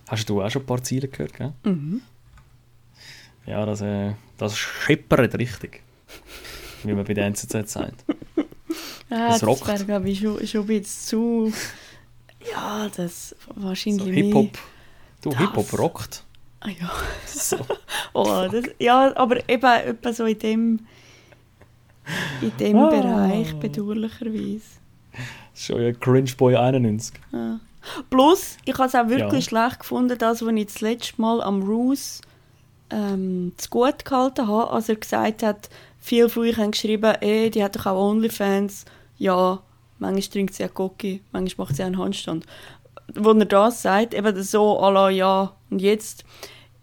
Hast 0.09 0.29
du 0.29 0.43
auch 0.43 0.51
schon 0.51 0.63
ein 0.63 0.67
paar 0.67 0.83
Ziele 0.83 1.09
gehört, 1.09 1.35
gell? 1.35 1.53
mhm. 1.65 2.03
Ja, 3.47 3.65
das, 3.67 3.81
äh, 3.81 4.13
das 4.39 4.57
schippert 4.57 5.35
richtig. 5.39 5.83
Wie 6.85 6.93
man 6.93 7.05
bei 7.05 7.15
der 7.15 7.27
NZZ 7.27 7.71
sagt. 7.71 8.05
Ja, 9.11 9.29
Das 9.31 9.41
das, 9.41 9.49
rockt. 9.49 9.67
wäre, 9.67 9.85
glaube 9.85 10.09
ich, 10.09 10.21
schon, 10.21 10.47
schon 10.47 10.61
ein 10.61 10.67
bisschen 10.69 11.51
zu... 11.51 11.53
Ja, 12.53 12.89
das 12.95 13.35
wahrscheinlich 13.57 14.05
So 14.05 14.11
Hip-Hop. 14.13 14.59
Du, 15.21 15.31
Das. 15.31 15.39
Hip-Hop 15.41 15.79
rockt. 15.81 16.25
Ah, 16.61 16.69
ja. 16.69 16.93
So. 17.27 17.57
Oh, 18.13 18.47
das, 18.51 18.67
ja, 18.79 19.13
aber 19.17 19.49
eben 19.49 19.65
etwa 19.67 20.13
so 20.13 20.27
in 20.27 20.39
dem... 20.39 20.81
in 22.41 22.57
dem 22.59 22.77
Ah. 22.77 22.89
Bereich, 22.89 23.53
bedauerlicherweise. 23.59 24.79
Schon 25.55 25.83
ja 25.83 25.93
Cringe 25.93 26.31
Boy 26.37 26.57
91. 26.57 27.15
Ja. 27.33 27.61
Plus, 28.11 28.57
ich 28.65 28.75
habe 28.75 28.89
es 28.89 28.95
auch 28.95 29.09
wirklich 29.09 29.47
Ja. 29.47 29.49
schlecht 29.67 29.81
gefunden, 29.81 30.17
das, 30.19 30.45
was 30.45 30.53
ich 30.53 30.67
das 30.67 30.81
letzte 30.81 31.21
Mal 31.21 31.43
am 31.43 31.63
Roos 31.63 32.21
ähm, 32.91 33.53
zu 33.57 33.71
gut 33.71 34.05
gehalten 34.05 34.47
habe, 34.49 34.71
als 34.71 34.89
er 34.89 34.97
gesagt 34.97 35.43
hat, 35.43 35.71
viele 35.99 36.29
von 36.29 36.43
euch 36.43 36.57
haben 36.57 36.73
geschrieben, 36.73 37.15
ey, 37.21 37.51
die 37.51 37.63
hat 37.63 37.77
doch 37.77 37.87
auch 37.87 38.11
Onlyfans. 38.11 38.85
Ja, 39.17 39.61
manchmal 39.99 40.23
trinkt 40.23 40.55
sie 40.55 40.65
auch 40.65 40.75
Cocky, 40.75 41.23
manchmal 41.33 41.67
macht 41.67 41.77
sie 41.77 41.83
auch 41.83 41.87
einen 41.87 41.99
Handstand. 41.99 42.47
Wo 43.15 43.31
er 43.33 43.45
das 43.45 43.83
sagt, 43.83 44.15
eben 44.15 44.43
so 44.43 44.79
la, 44.91 45.09
ja, 45.11 45.53
und 45.71 45.81
jetzt 45.81 46.25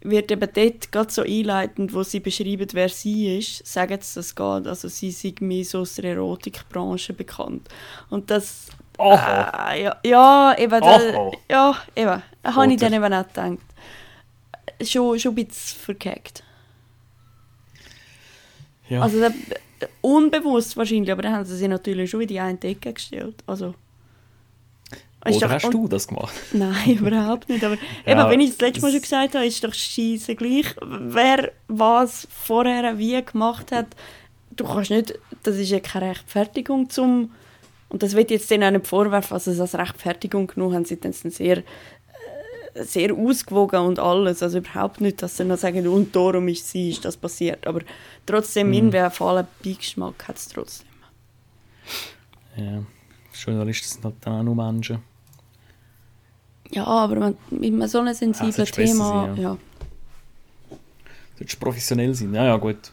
wird 0.00 0.30
eben 0.30 0.48
dort 0.52 0.92
gerade 0.92 1.12
so 1.12 1.22
einleitend, 1.22 1.92
wo 1.92 2.02
sie 2.02 2.20
beschreiben, 2.20 2.66
wer 2.72 2.88
sie 2.88 3.38
ist, 3.38 3.66
sagen 3.66 3.98
sie, 4.00 4.14
das 4.14 4.34
geht. 4.34 4.66
Also 4.66 4.88
sie 4.88 5.10
sind 5.10 5.40
mehr 5.40 5.64
so 5.64 5.80
aus 5.80 5.96
der 5.96 6.12
Erotikbranche 6.12 7.12
bekannt. 7.12 7.68
Und 8.10 8.30
das 8.30 8.68
Ah, 8.98 9.74
ja, 9.74 9.96
ja, 10.04 10.56
eben. 10.58 10.80
Da. 10.80 11.30
Ja, 11.48 11.76
eben. 11.94 12.22
Habe 12.44 12.72
ich 12.72 12.80
dann 12.80 12.92
eben 12.92 13.14
auch 13.14 13.26
gedacht. 13.28 13.58
Schon, 14.82 15.18
schon 15.18 15.32
ein 15.32 15.46
bisschen 15.46 15.80
verkackt. 15.80 16.42
ja. 18.88 19.00
Also 19.00 19.20
da, 19.20 19.30
unbewusst 20.00 20.76
wahrscheinlich, 20.76 21.12
aber 21.12 21.22
dann 21.22 21.32
haben 21.32 21.44
sie 21.44 21.56
sich 21.56 21.68
natürlich 21.68 22.10
schon 22.10 22.22
in 22.22 22.28
die 22.28 22.40
eine 22.40 22.60
Ecke 22.60 22.92
gestellt. 22.92 23.36
Also, 23.46 23.74
Oder 25.26 25.38
doch- 25.48 25.50
hast 25.54 25.72
du 25.74 25.88
das 25.88 26.08
gemacht? 26.08 26.32
Nein, 26.52 26.96
überhaupt 26.98 27.48
nicht. 27.48 27.62
Aber 27.64 27.76
Ja, 28.06 28.20
eben, 28.22 28.30
wenn 28.30 28.40
ich 28.40 28.50
das 28.50 28.60
letzte 28.60 28.80
Mal 28.82 28.92
schon 28.92 29.00
gesagt 29.02 29.34
habe, 29.34 29.46
ist 29.46 29.62
doch 29.64 29.74
scheisse 29.74 30.34
gleich, 30.36 30.66
wer 30.82 31.50
was 31.68 32.26
vorher 32.30 32.96
wie 32.98 33.20
gemacht 33.22 33.72
hat. 33.72 33.86
Du 34.52 34.64
kannst 34.64 34.90
nicht, 34.90 35.18
das 35.42 35.56
ist 35.56 35.70
ja 35.70 35.80
keine 35.80 36.10
Rechtfertigung 36.10 36.88
zum, 36.90 37.32
und 37.90 38.02
das 38.02 38.14
wird 38.16 38.30
jetzt 38.30 38.50
denen 38.50 38.64
auch 38.64 38.70
nicht 38.78 38.86
vorwerfen, 38.86 39.34
also 39.34 39.50
als 39.60 39.74
Rechtfertigung 39.74 40.46
genommen 40.48 40.74
haben, 40.74 40.84
sie 40.84 40.98
dann 40.98 41.12
sehr, 41.12 41.58
äh, 41.58 41.62
sehr 42.84 43.12
ausgewogen 43.14 43.80
und 43.86 43.98
alles, 43.98 44.42
also 44.42 44.58
überhaupt 44.58 45.00
nicht, 45.00 45.22
dass 45.22 45.36
sie 45.36 45.44
noch 45.44 45.58
sagen, 45.58 45.86
und 45.88 46.14
darum 46.14 46.48
ist 46.48 46.68
sie, 46.70 46.90
ist 46.90 47.04
das 47.04 47.16
passiert, 47.16 47.66
aber 47.66 47.80
trotzdem, 48.26 48.68
Mhm. 48.68 48.72
irgendwie 48.74 48.98
einen 48.98 49.10
fahlen 49.10 49.46
Beigeschmack 49.64 50.26
hat 50.28 50.36
es 50.36 50.48
trotzdem. 50.48 50.86
Ja. 52.56 52.82
Journalisten 53.44 53.86
sind 53.88 54.04
halt 54.04 54.14
dann 54.20 54.40
auch 54.40 54.42
nur 54.42 54.54
Menschen. 54.54 54.98
Ja, 56.70 56.84
aber 56.86 57.34
mit 57.50 57.62
einem 57.72 57.86
so 57.88 57.98
einem 58.00 58.14
sensiblen 58.14 58.52
besser 58.54 58.72
Thema, 58.72 59.26
sein, 59.34 59.36
ja. 59.36 59.42
ja. 59.42 59.58
Solltest 61.38 61.60
professionell 61.60 62.14
sein. 62.14 62.34
Ja, 62.34 62.44
ja, 62.44 62.56
gut. 62.56 62.92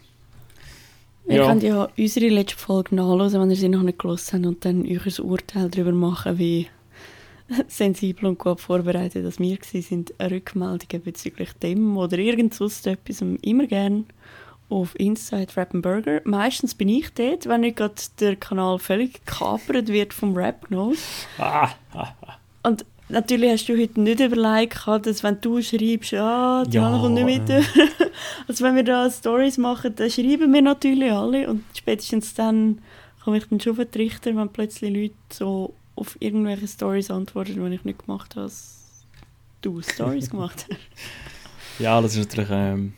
Ihr 1.28 1.38
Ja. 1.38 1.48
könnt 1.48 1.64
ja 1.64 1.90
unsere 1.98 2.30
letzte 2.30 2.58
Folge 2.58 2.96
nachhören, 2.96 3.42
wenn 3.42 3.50
ihr 3.50 3.56
sie 3.56 3.68
noch 3.70 3.82
nicht 3.82 3.98
gelesen 4.00 4.34
habt 4.38 4.46
und 4.46 4.66
dann 4.66 4.84
euch 4.86 5.20
ein 5.20 5.26
Urteil 5.26 5.70
darüber 5.70 5.92
machen, 5.92 6.38
wie 6.38 6.68
sensibel 7.68 8.28
und 8.28 8.40
gut 8.40 8.62
vorbereitet 8.62 9.26
dass 9.26 9.40
wir 9.40 9.58
sind. 9.62 10.14
Rückmeldungen 10.22 11.04
bezüglich 11.04 11.52
dem 11.54 11.98
oder 11.98 12.18
irgend 12.18 12.54
sonst 12.54 12.86
etwas 12.88 13.22
immer 13.22 13.66
gerne 13.68 14.06
auf 14.70 14.98
Inside 15.00 15.56
Rap 15.56 15.70
Burger. 15.74 16.22
Meistens 16.24 16.74
bin 16.76 16.90
ich 16.90 17.14
dort, 17.14 17.48
wenn 17.48 17.62
nicht 17.62 17.78
gerade 17.78 17.96
der 18.20 18.36
Kanal 18.36 18.80
völlig 18.80 19.26
gekapert 19.26 19.88
wird 19.90 20.14
vom 20.14 20.36
Rap 20.36 20.70
Nose. 20.72 21.00
Ah, 21.38 21.70
ah, 21.94 22.14
Und 22.64 22.86
natürlich 23.10 23.52
hast 23.52 23.68
du 23.68 23.80
heute 23.80 24.02
nicht 24.02 24.20
überlegt, 24.20 24.74
gehabt, 24.74 25.06
dass 25.06 25.24
wenn 25.24 25.40
du 25.42 25.62
schreibst, 25.62 26.12
ja, 26.12 26.64
die 26.66 26.78
Ja, 26.78 26.98
kommt 27.00 27.14
nicht 27.14 27.26
mit. 27.26 27.50
äh. 27.50 27.62
also 28.48 28.64
wenn 28.64 28.76
wir 28.76 28.84
da 28.84 29.10
Stories 29.10 29.58
machen, 29.58 29.96
dann 29.96 30.10
schreiben 30.10 30.52
wir 30.54 30.62
natürlich 30.62 31.12
alle 31.12 31.48
und 31.48 31.64
spätestens 31.78 32.34
dann 32.34 32.80
komme 33.24 33.38
ich 33.38 33.48
dann 33.48 33.60
schon 33.60 33.92
Trichter, 33.92 34.36
wenn 34.36 34.50
plötzlich 34.50 34.94
Leute 34.94 35.14
so 35.32 35.74
auf 35.96 36.18
irgendwelche 36.20 36.68
Stories 36.68 37.10
antworten, 37.12 37.54
die 37.54 37.76
ich 37.76 37.84
nicht 37.84 38.06
gemacht 38.06 38.36
habe, 38.36 38.52
du 39.62 39.82
Stories 39.82 40.30
gemacht 40.30 40.66
hast. 40.70 40.80
ja, 41.80 42.02
das 42.02 42.16
ist 42.16 42.30
natürlich 42.30 42.50
ähm, 42.52 42.94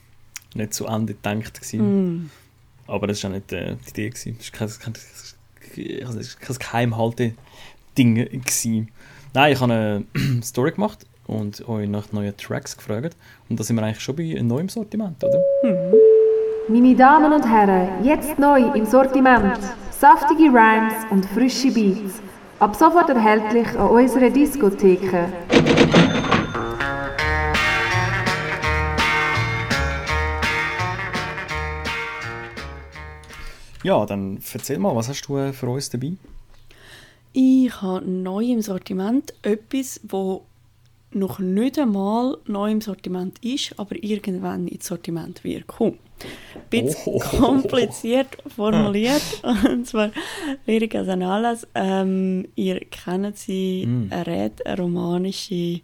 nicht 0.53 0.73
zu 0.73 0.85
Ende 0.85 1.13
gedacht. 1.13 1.59
Mm. 1.73 2.29
Aber 2.87 3.07
das 3.07 3.23
war 3.23 3.31
auch 3.31 3.35
nicht 3.35 3.51
äh, 3.51 3.75
die 3.85 3.89
Idee. 3.89 4.09
Gewesen. 4.09 4.37
Das 4.37 4.53
war 4.53 4.59
kein, 4.59 4.93
kein, 5.75 6.07
also 6.07 6.37
kein 6.39 6.57
Geheimhalte-Ding. 6.57 8.41
Nein, 9.33 9.53
ich 9.53 9.61
habe 9.61 9.73
eine 9.73 10.03
Story 10.43 10.71
gemacht 10.71 11.05
und 11.27 11.67
euch 11.67 11.87
nach 11.87 12.11
neuen 12.11 12.35
Tracks 12.37 12.75
gefragt. 12.75 13.15
Und 13.49 13.59
da 13.59 13.63
sind 13.63 13.75
wir 13.75 13.83
eigentlich 13.83 13.99
schon 13.99 14.15
bei 14.15 14.37
einem 14.37 14.47
neuen 14.47 14.69
Sortiment, 14.69 15.23
oder? 15.23 15.39
Meine 16.69 16.95
Damen 16.95 17.33
und 17.33 17.43
Herren, 17.43 18.03
jetzt 18.03 18.39
neu 18.39 18.71
im 18.73 18.85
Sortiment. 18.85 19.59
Saftige 19.91 20.49
Rhymes 20.49 20.93
und 21.09 21.25
frische 21.25 21.71
Beats. 21.71 22.21
Ab 22.59 22.75
sofort 22.75 23.09
erhältlich 23.09 23.67
an 23.77 23.89
unserer 23.89 24.29
Diskotheke. 24.29 25.27
Ja, 33.87 34.05
dann 34.05 34.39
erzähl 34.53 34.79
mal, 34.79 34.93
was 34.97 35.07
hast 35.07 35.21
du 35.27 35.37
äh, 35.37 35.53
für 35.53 35.67
uns 35.69 35.89
dabei? 35.89 36.11
Ich 37.31 37.71
habe 37.81 38.05
neu 38.09 38.43
im 38.43 38.61
Sortiment 38.61 39.33
etwas, 39.43 40.01
wo 40.03 40.43
noch 41.11 41.39
nicht 41.39 41.79
einmal 41.79 42.37
neu 42.47 42.69
im 42.71 42.81
Sortiment 42.81 43.39
ist, 43.43 43.79
aber 43.79 43.95
irgendwann 44.03 44.67
ins 44.67 44.87
Sortiment 44.87 45.41
wird 45.45 45.67
kommen. 45.67 45.99
Ein 46.55 46.61
bisschen 46.69 47.13
Oh. 47.13 47.19
kompliziert 47.39 48.27
formuliert. 48.53 49.21
Und 49.69 49.87
zwar 49.87 50.11
Lyrica 50.65 50.99
Anales. 51.01 51.65
Ähm, 51.73 52.47
ihr 52.55 52.81
kennt 52.81 53.37
sie, 53.37 53.85
Mm. 53.87 54.11
eine 54.11 54.27
Red, 54.27 54.65
eine 54.65 54.81
romanische 54.81 55.79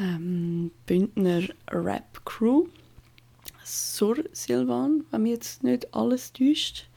ähm, 0.00 0.72
Bündner 0.86 1.42
Rap-Crew. 1.70 2.64
Sur 3.64 4.16
Silvan, 4.32 5.04
wenn 5.12 5.22
mich 5.22 5.32
jetzt 5.34 5.62
nicht 5.62 5.94
alles 5.94 6.32
täuscht. 6.32 6.88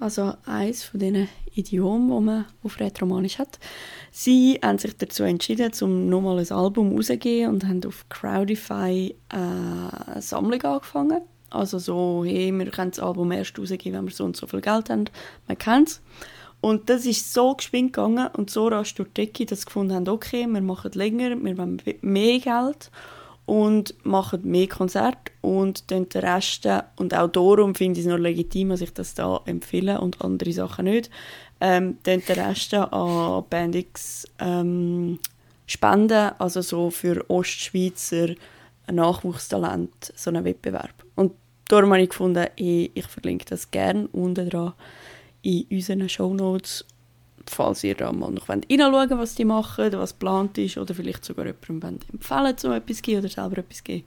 Also 0.00 0.34
eins 0.46 0.84
von 0.84 1.00
diesen 1.00 1.28
Idiomen, 1.54 2.08
die 2.08 2.24
man 2.24 2.44
auf 2.62 2.78
Rätoromanisch 2.78 3.38
hat. 3.38 3.58
Sie 4.12 4.60
haben 4.62 4.78
sich 4.78 4.96
dazu 4.96 5.24
entschieden, 5.24 5.72
um 5.80 6.08
nochmal 6.08 6.38
ein 6.38 6.52
Album 6.52 6.94
rauszugeben 6.94 7.54
und 7.54 7.66
haben 7.66 7.84
auf 7.84 8.08
Crowdify 8.08 9.14
eine 9.28 10.22
Sammlung 10.22 10.62
angefangen. 10.62 11.22
Also 11.50 11.78
so, 11.78 12.24
hey, 12.24 12.52
wir 12.52 12.70
können 12.70 12.90
das 12.90 13.00
Album 13.00 13.32
erst 13.32 13.58
rausgeben, 13.58 13.98
wenn 13.98 14.06
wir 14.06 14.14
so 14.14 14.24
und 14.24 14.36
so 14.36 14.46
viel 14.46 14.60
Geld 14.60 14.90
haben. 14.90 15.06
Man 15.48 15.58
kennt 15.58 15.88
es. 15.88 16.00
Und 16.60 16.90
das 16.90 17.06
ist 17.06 17.32
so 17.32 17.54
geschwind 17.54 17.92
gegangen 17.92 18.28
und 18.36 18.50
so 18.50 18.68
rasch 18.68 18.94
durch 18.94 19.08
die 19.10 19.26
Decke, 19.26 19.46
dass 19.46 19.60
sie 19.60 19.66
gefunden 19.66 19.94
haben, 19.94 20.08
okay, 20.08 20.46
wir 20.46 20.60
machen 20.60 20.90
länger, 20.94 21.30
wir 21.30 21.56
wollen 21.56 21.80
mehr 22.02 22.38
Geld 22.40 22.90
und 23.48 23.94
machen 24.04 24.42
mehr 24.44 24.68
Konzerte 24.68 25.32
und 25.40 25.90
den 25.90 26.06
Rest, 26.14 26.68
und 26.96 27.14
auch 27.14 27.28
darum 27.28 27.74
finde 27.74 27.98
ich 27.98 28.04
es 28.04 28.12
noch 28.12 28.18
legitim, 28.18 28.68
dass 28.68 28.82
ich 28.82 28.92
das 28.92 29.14
da 29.14 29.40
empfehle 29.46 30.02
und 30.02 30.20
andere 30.20 30.52
Sachen 30.52 30.84
nicht, 30.84 31.08
ähm, 31.58 31.96
dann 32.02 32.22
den 32.28 32.40
Rest 32.40 32.74
an 32.74 33.44
Bandix 33.48 34.28
ähm, 34.38 35.18
spenden, 35.66 36.32
also 36.38 36.60
so 36.60 36.90
für 36.90 37.24
Ostschweizer 37.30 38.34
Nachwuchstalent, 38.92 40.12
so 40.14 40.28
einen 40.28 40.44
Wettbewerb. 40.44 40.92
Und 41.14 41.32
darum 41.68 41.92
habe 41.92 42.02
ich 42.02 42.10
gefunden, 42.10 42.48
ich, 42.54 42.90
ich 42.92 43.06
verlinke 43.06 43.46
das 43.46 43.70
gerne 43.70 44.08
unten 44.12 44.50
dran 44.50 44.74
in 45.40 45.64
unseren 45.70 46.06
Shownotes, 46.06 46.84
falls 47.50 47.84
ihr 47.84 47.94
da 47.94 48.12
mal 48.12 48.30
noch 48.30 48.48
reinschauen 48.48 48.92
wollt, 48.92 49.10
was 49.10 49.34
die 49.34 49.44
machen, 49.44 49.92
was 49.92 50.12
geplant 50.12 50.58
ist 50.58 50.78
oder 50.78 50.94
vielleicht 50.94 51.24
sogar 51.24 51.46
jemandem 51.46 51.82
wollt 51.82 52.10
empfehlen 52.12 52.56
um 52.64 52.72
etwas 52.72 52.96
zu 52.96 53.02
geben 53.02 53.18
oder 53.20 53.28
selber 53.28 53.58
etwas 53.58 53.78
zu 53.78 53.84
geben. 53.84 54.04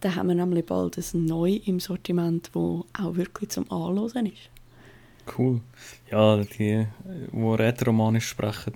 Dann 0.00 0.14
haben 0.14 0.28
wir 0.28 0.34
nämlich 0.34 0.64
bald 0.64 0.96
ein 0.96 1.24
Neu 1.24 1.60
im 1.64 1.80
Sortiment, 1.80 2.50
wo 2.52 2.86
auch 2.92 3.16
wirklich 3.16 3.50
zum 3.50 3.70
Anhören 3.70 4.26
ist. 4.26 4.50
Cool. 5.36 5.60
Ja, 6.10 6.36
die, 6.36 6.86
die 7.32 7.42
rätoromanisch 7.42 8.28
sprechen, 8.28 8.74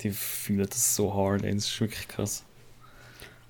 die 0.00 0.10
fühlen 0.10 0.66
das 0.68 0.94
so 0.94 1.12
hard. 1.12 1.44
ey. 1.44 1.54
Das 1.54 1.66
ist 1.66 1.80
wirklich 1.80 2.08
krass. 2.08 2.44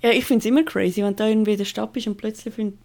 Ja, 0.02 0.10
ich 0.10 0.24
finde 0.24 0.40
es 0.40 0.46
immer 0.46 0.64
crazy, 0.64 1.02
wenn 1.02 1.10
du 1.10 1.16
da 1.16 1.28
irgendwie 1.28 1.52
in 1.52 1.58
der 1.58 1.64
Stadt 1.64 1.92
bist 1.92 2.06
und 2.06 2.16
plötzlich 2.16 2.54
findet 2.54 2.78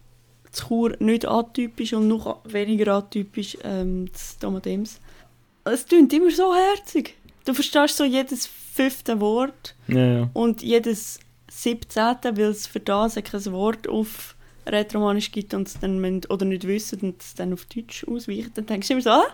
das 0.50 0.66
Chur 0.66 0.94
nicht 0.98 1.26
atypisch 1.26 1.92
und 1.94 2.08
noch 2.08 2.40
weniger 2.44 2.94
atypisch 2.94 3.56
ähm, 3.64 4.10
das 4.12 4.38
Domadems. 4.38 5.00
Es 5.64 5.86
klingt 5.86 6.12
immer 6.12 6.30
so 6.30 6.54
herzig. 6.54 7.14
Du 7.44 7.54
verstehst 7.54 7.96
so 7.96 8.04
jedes 8.04 8.46
fünfte 8.46 9.20
Wort 9.20 9.74
Ja, 9.88 10.06
ja. 10.06 10.30
und 10.32 10.62
jedes 10.62 11.20
siebzehnte, 11.50 12.36
weil 12.36 12.46
es 12.46 12.66
für 12.66 12.80
das 12.80 13.14
kein 13.14 13.44
Wort 13.52 13.88
auf 13.88 14.34
Rätoromanisch 14.66 15.32
gibt 15.32 15.54
und 15.54 15.66
es 15.66 15.78
dann 15.78 16.00
müssen, 16.00 16.22
oder 16.28 16.44
nicht 16.44 16.66
wissen 16.66 17.00
und 17.00 17.20
es 17.20 17.34
dann 17.34 17.52
auf 17.52 17.66
Deutsch 17.66 18.04
ausweicht, 18.04 18.50
dann 18.54 18.66
denkst 18.66 18.88
du 18.88 18.94
immer 18.94 19.02
so, 19.02 19.10
ah, 19.10 19.26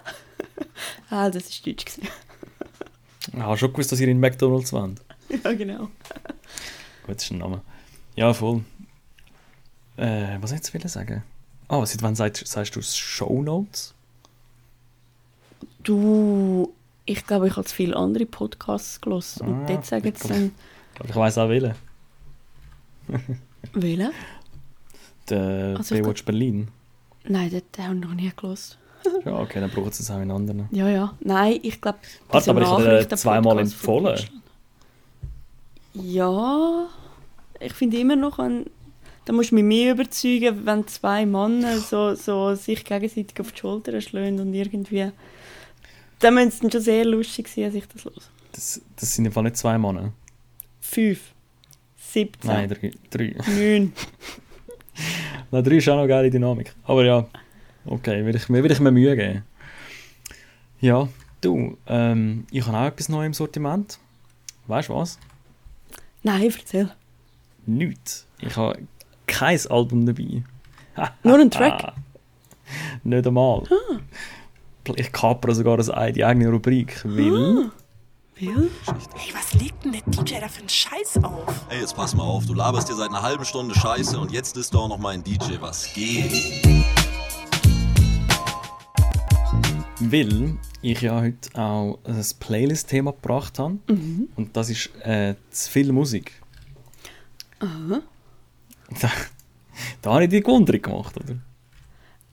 ah 1.10 1.30
das 1.30 1.48
ist 1.48 1.66
Deutsch 1.66 1.84
gewesen. 1.84 2.08
Ich 3.32 3.38
habe 3.38 3.58
schon 3.58 3.72
gewusst, 3.72 3.92
dass 3.92 4.00
ihr 4.00 4.08
in 4.08 4.20
McDonalds 4.20 4.72
wollt. 4.72 5.02
ja, 5.44 5.52
genau. 5.52 5.90
Gut, 7.04 7.16
das 7.16 7.24
ist 7.24 7.30
ein 7.30 7.38
Name. 7.38 7.60
Ja, 8.16 8.32
voll. 8.32 8.64
Äh, 9.96 10.38
was 10.40 10.52
jetzt 10.52 10.72
will 10.72 10.86
sagen? 10.88 11.22
Ah, 11.68 11.84
seit 11.84 12.02
wann 12.02 12.14
sagst, 12.14 12.46
sagst 12.46 12.74
du 12.74 12.80
Shownotes? 12.80 13.94
Du, 15.88 16.74
ich 17.06 17.26
glaube, 17.26 17.48
ich 17.48 17.56
habe 17.56 17.64
zu 17.64 17.74
viele 17.74 17.96
andere 17.96 18.26
Podcasts 18.26 19.00
gelesen. 19.00 19.46
Und 19.46 19.62
Ah, 19.62 19.66
dort 19.68 19.86
sagen 19.86 20.12
sie 20.14 20.28
dann, 20.28 20.52
Ich 21.08 21.16
weiss 21.16 21.38
auch 21.38 21.48
welchen. 21.48 21.72
wählen? 23.72 24.10
Der 25.30 25.76
Also 25.78 25.94
Baywatch 25.94 26.26
Berlin. 26.26 26.68
Nein, 27.24 27.48
dort 27.50 27.86
habe 27.86 27.94
ich 27.94 28.00
noch 28.02 28.12
nie 28.14 28.30
gelesen. 28.36 28.74
Ja, 29.24 29.38
okay, 29.38 29.60
dann 29.60 29.70
brauchen 29.70 29.90
sie 29.92 30.02
es 30.02 30.10
auch 30.10 30.20
in 30.20 30.30
anderen. 30.30 30.68
Ja, 30.72 30.88
ja. 30.90 31.14
Nein, 31.20 31.58
ich 31.62 31.80
glaube, 31.80 31.98
Warte, 32.28 32.50
aber 32.50 32.60
ich 32.60 32.68
habe 32.68 33.08
zweimal 33.16 33.58
empfohlen. 33.60 34.18
Ja, 35.94 36.86
ich 37.60 37.72
finde 37.72 37.96
immer 37.96 38.16
noch, 38.16 38.38
ein, 38.38 38.66
da 39.24 39.32
musst 39.32 39.52
du 39.52 39.54
mich 39.54 39.64
mehr 39.64 39.92
überzeugen, 39.92 40.66
wenn 40.66 40.86
zwei 40.86 41.24
Männer 41.24 41.78
so, 41.78 42.14
so 42.14 42.54
sich 42.54 42.84
gegenseitig 42.84 43.40
auf 43.40 43.52
die 43.52 43.58
Schulter 43.58 43.98
schlagen 44.02 44.38
und 44.40 44.52
irgendwie... 44.52 45.12
Dann 46.20 46.34
müsste 46.34 46.66
es 46.66 46.72
schon 46.72 46.82
sehr 46.82 47.04
lustig 47.04 47.48
sein, 47.48 47.64
als 47.64 47.74
ich 47.74 47.86
das 47.88 48.04
los. 48.04 48.30
Das, 48.52 48.80
das 48.96 49.14
sind 49.14 49.26
im 49.26 49.32
Fall 49.32 49.44
nicht 49.44 49.56
zwei 49.56 49.78
Männer. 49.78 50.12
Fünf, 50.80 51.20
siebzehn, 51.96 52.50
Nein, 52.50 52.68
drei. 52.68 52.90
drei. 53.10 53.36
neun. 53.46 53.92
Nein, 55.50 55.64
drei 55.64 55.76
ist 55.76 55.88
auch 55.88 55.94
noch 55.94 56.00
eine 56.00 56.08
geile 56.08 56.30
Dynamik. 56.30 56.74
Aber 56.84 57.04
ja, 57.04 57.26
okay, 57.86 58.24
will 58.24 58.34
ich, 58.34 58.48
mir- 58.48 58.62
will 58.64 58.70
ich 58.72 58.80
mir 58.80 58.90
Mühe 58.90 59.14
geben. 59.16 59.44
Ja, 60.80 61.08
du, 61.40 61.76
ähm, 61.86 62.46
ich 62.50 62.66
habe 62.66 62.76
auch 62.78 62.86
etwas 62.86 63.08
Neues 63.08 63.26
im 63.26 63.34
Sortiment. 63.34 63.98
Weißt 64.66 64.88
du 64.88 64.94
was? 64.94 65.18
Nein, 66.22 66.42
erzähl. 66.56 66.90
Nichts. 67.66 68.26
Ich 68.40 68.56
habe 68.56 68.78
kein 69.26 69.58
Album 69.68 70.04
dabei. 70.06 70.42
Nur 71.22 71.38
ein 71.38 71.50
Track? 71.50 71.84
Ah, 71.84 71.94
nicht 73.04 73.26
einmal. 73.26 73.62
Ich 74.96 75.12
kapere 75.12 75.54
sogar 75.54 75.78
eine, 75.94 76.12
die 76.12 76.24
eigene 76.24 76.50
Rubrik, 76.50 77.04
weil... 77.04 77.70
Will? 78.40 78.70
Hey, 79.16 79.34
was 79.34 79.52
legt 79.54 79.84
denn 79.84 79.90
der 79.92 80.02
DJ 80.02 80.40
da 80.40 80.46
für 80.46 80.60
einen 80.60 80.68
Scheiß 80.68 81.24
auf? 81.24 81.66
Ey, 81.70 81.80
jetzt 81.80 81.96
pass 81.96 82.14
mal 82.14 82.22
auf, 82.22 82.46
du 82.46 82.54
laberst 82.54 82.88
dir 82.88 82.94
seit 82.94 83.08
einer 83.08 83.20
halben 83.22 83.44
Stunde 83.44 83.74
Scheiße 83.74 84.16
und 84.16 84.30
jetzt 84.30 84.56
ist 84.56 84.72
doch 84.72 84.88
noch 84.88 84.98
mal 84.98 85.14
ein 85.14 85.24
DJ, 85.24 85.54
was 85.60 85.92
geht? 85.92 86.30
Weil 90.00 90.56
ich 90.82 91.00
ja 91.00 91.20
heute 91.20 91.60
auch 91.60 91.98
ein 92.04 92.24
Playlist-Thema 92.38 93.12
gebracht 93.12 93.58
habe. 93.58 93.78
Und 94.36 94.56
das 94.56 94.70
ist 94.70 94.90
äh, 95.02 95.34
zu 95.50 95.70
viel 95.70 95.92
Musik. 95.92 96.40
Da, 99.00 99.10
da 100.00 100.12
habe 100.12 100.24
ich 100.24 100.30
die 100.30 100.40
Gewundung 100.40 100.80
gemacht, 100.80 101.16
oder? 101.16 101.34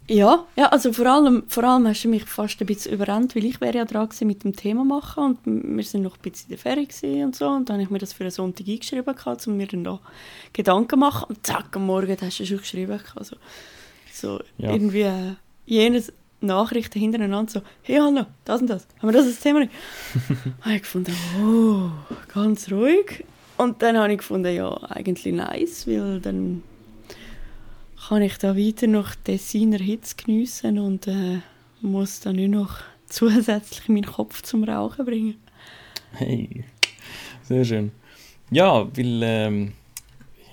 Ja, 0.08 0.46
ja, 0.56 0.68
also 0.68 0.94
vor 0.94 1.08
allem, 1.08 1.44
vor 1.48 1.64
allem 1.64 1.88
hast 1.88 2.04
du 2.04 2.10
mich 2.10 2.26
fast 2.26 2.62
ein 2.62 2.68
bisschen 2.68 2.94
überrannt, 2.94 3.36
weil 3.36 3.44
ich 3.46 3.60
wäre 3.60 3.78
ja 3.78 3.86
dran 3.86 4.08
gewesen 4.08 4.28
mit 4.28 4.44
dem 4.44 4.56
Thema 4.56 4.84
machen 4.86 5.24
und 5.24 5.40
wir 5.78 5.84
sind 5.84 6.04
noch 6.04 6.18
ein 6.18 6.22
bisschen 6.22 6.52
in 6.52 6.58
der 6.58 6.58
Ferie 6.60 7.26
und 7.26 7.36
so 7.36 7.48
und 7.48 7.70
dann 7.70 7.76
habe 7.76 7.84
ich 7.84 7.90
mir 7.90 7.98
das 7.98 8.14
für 8.14 8.24
einen 8.24 8.32
Sonntag 8.32 8.68
eingeschrieben 8.68 9.16
gehabt, 9.16 9.48
um 9.48 9.58
mir 9.58 9.66
dann 9.66 9.84
da 9.84 10.00
Gedanken 10.54 11.00
machen 11.00 11.26
und 11.30 11.46
zack, 11.46 11.76
am 11.76 11.88
Morgen 11.88 12.16
hast 12.22 12.40
du 12.40 12.46
schon 12.46 12.58
geschrieben 12.60 13.00
also, 13.16 13.36
so 14.14 14.40
Ja. 14.60 14.74
irgendwie 14.74 15.02
äh, 15.02 15.34
jenes 15.66 16.14
Nachrichten 16.40 17.00
hintereinander 17.00 17.52
so, 17.52 17.62
hey 17.82 17.98
Hanna, 17.98 18.28
das 18.44 18.62
und 18.62 18.68
das, 18.70 18.86
haben 19.02 19.10
wir 19.10 19.14
das 19.14 19.26
als 19.26 19.40
Thema 19.40 19.62
nicht? 19.62 19.72
habe 20.62 20.76
ich 20.76 20.82
gefunden, 20.84 21.16
oh, 21.42 21.90
ganz 22.32 22.72
ruhig 22.72 23.26
und 23.58 23.82
dann 23.82 23.98
habe 23.98 24.12
ich 24.12 24.20
gefunden, 24.20 24.54
ja, 24.54 24.72
eigentlich 24.84 25.34
nice, 25.34 25.88
weil 25.88 26.20
dann 26.20 26.62
kann 28.08 28.22
ich 28.22 28.38
da 28.38 28.56
weiter 28.56 28.88
noch 28.88 29.16
Designer 29.16 29.80
Hits 29.80 30.16
geniessen 30.16 30.78
und 30.80 31.08
äh, 31.08 31.40
muss 31.82 32.20
dann 32.20 32.36
nur 32.36 32.48
noch 32.48 32.80
zusätzlich 33.10 33.88
meinen 33.90 34.06
Kopf 34.06 34.42
zum 34.42 34.64
Rauchen 34.64 35.06
bringen. 35.06 35.36
Hey, 36.14 36.64
sehr 37.44 37.66
schön. 37.66 37.92
Ja, 38.52 38.86
weil, 38.96 39.22
ähm, 39.24 39.74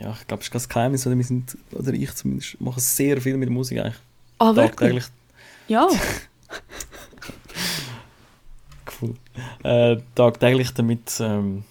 ja, 0.00 0.16
ich 0.18 0.26
glaube, 0.26 0.42
es 0.42 0.48
ist 0.48 0.68
kein 0.68 0.82
Geheimnis, 0.82 1.06
oder 1.06 1.16
wir 1.16 1.24
sind, 1.24 1.56
oder 1.72 1.92
ich 1.92 2.14
zumindest, 2.14 2.60
mache 2.60 2.80
sehr 2.80 3.20
viel 3.20 3.36
mit 3.36 3.50
Musik 3.50 3.78
eigentlich. 3.78 4.00
Ah, 4.38 4.52
Tagtäglich. 4.52 5.04
Ja. 5.68 5.88
Cool. 9.00 9.14
Äh, 9.64 9.96
tagtäglich 10.14 10.72
damit 10.74 11.18
ähm, 11.18 11.64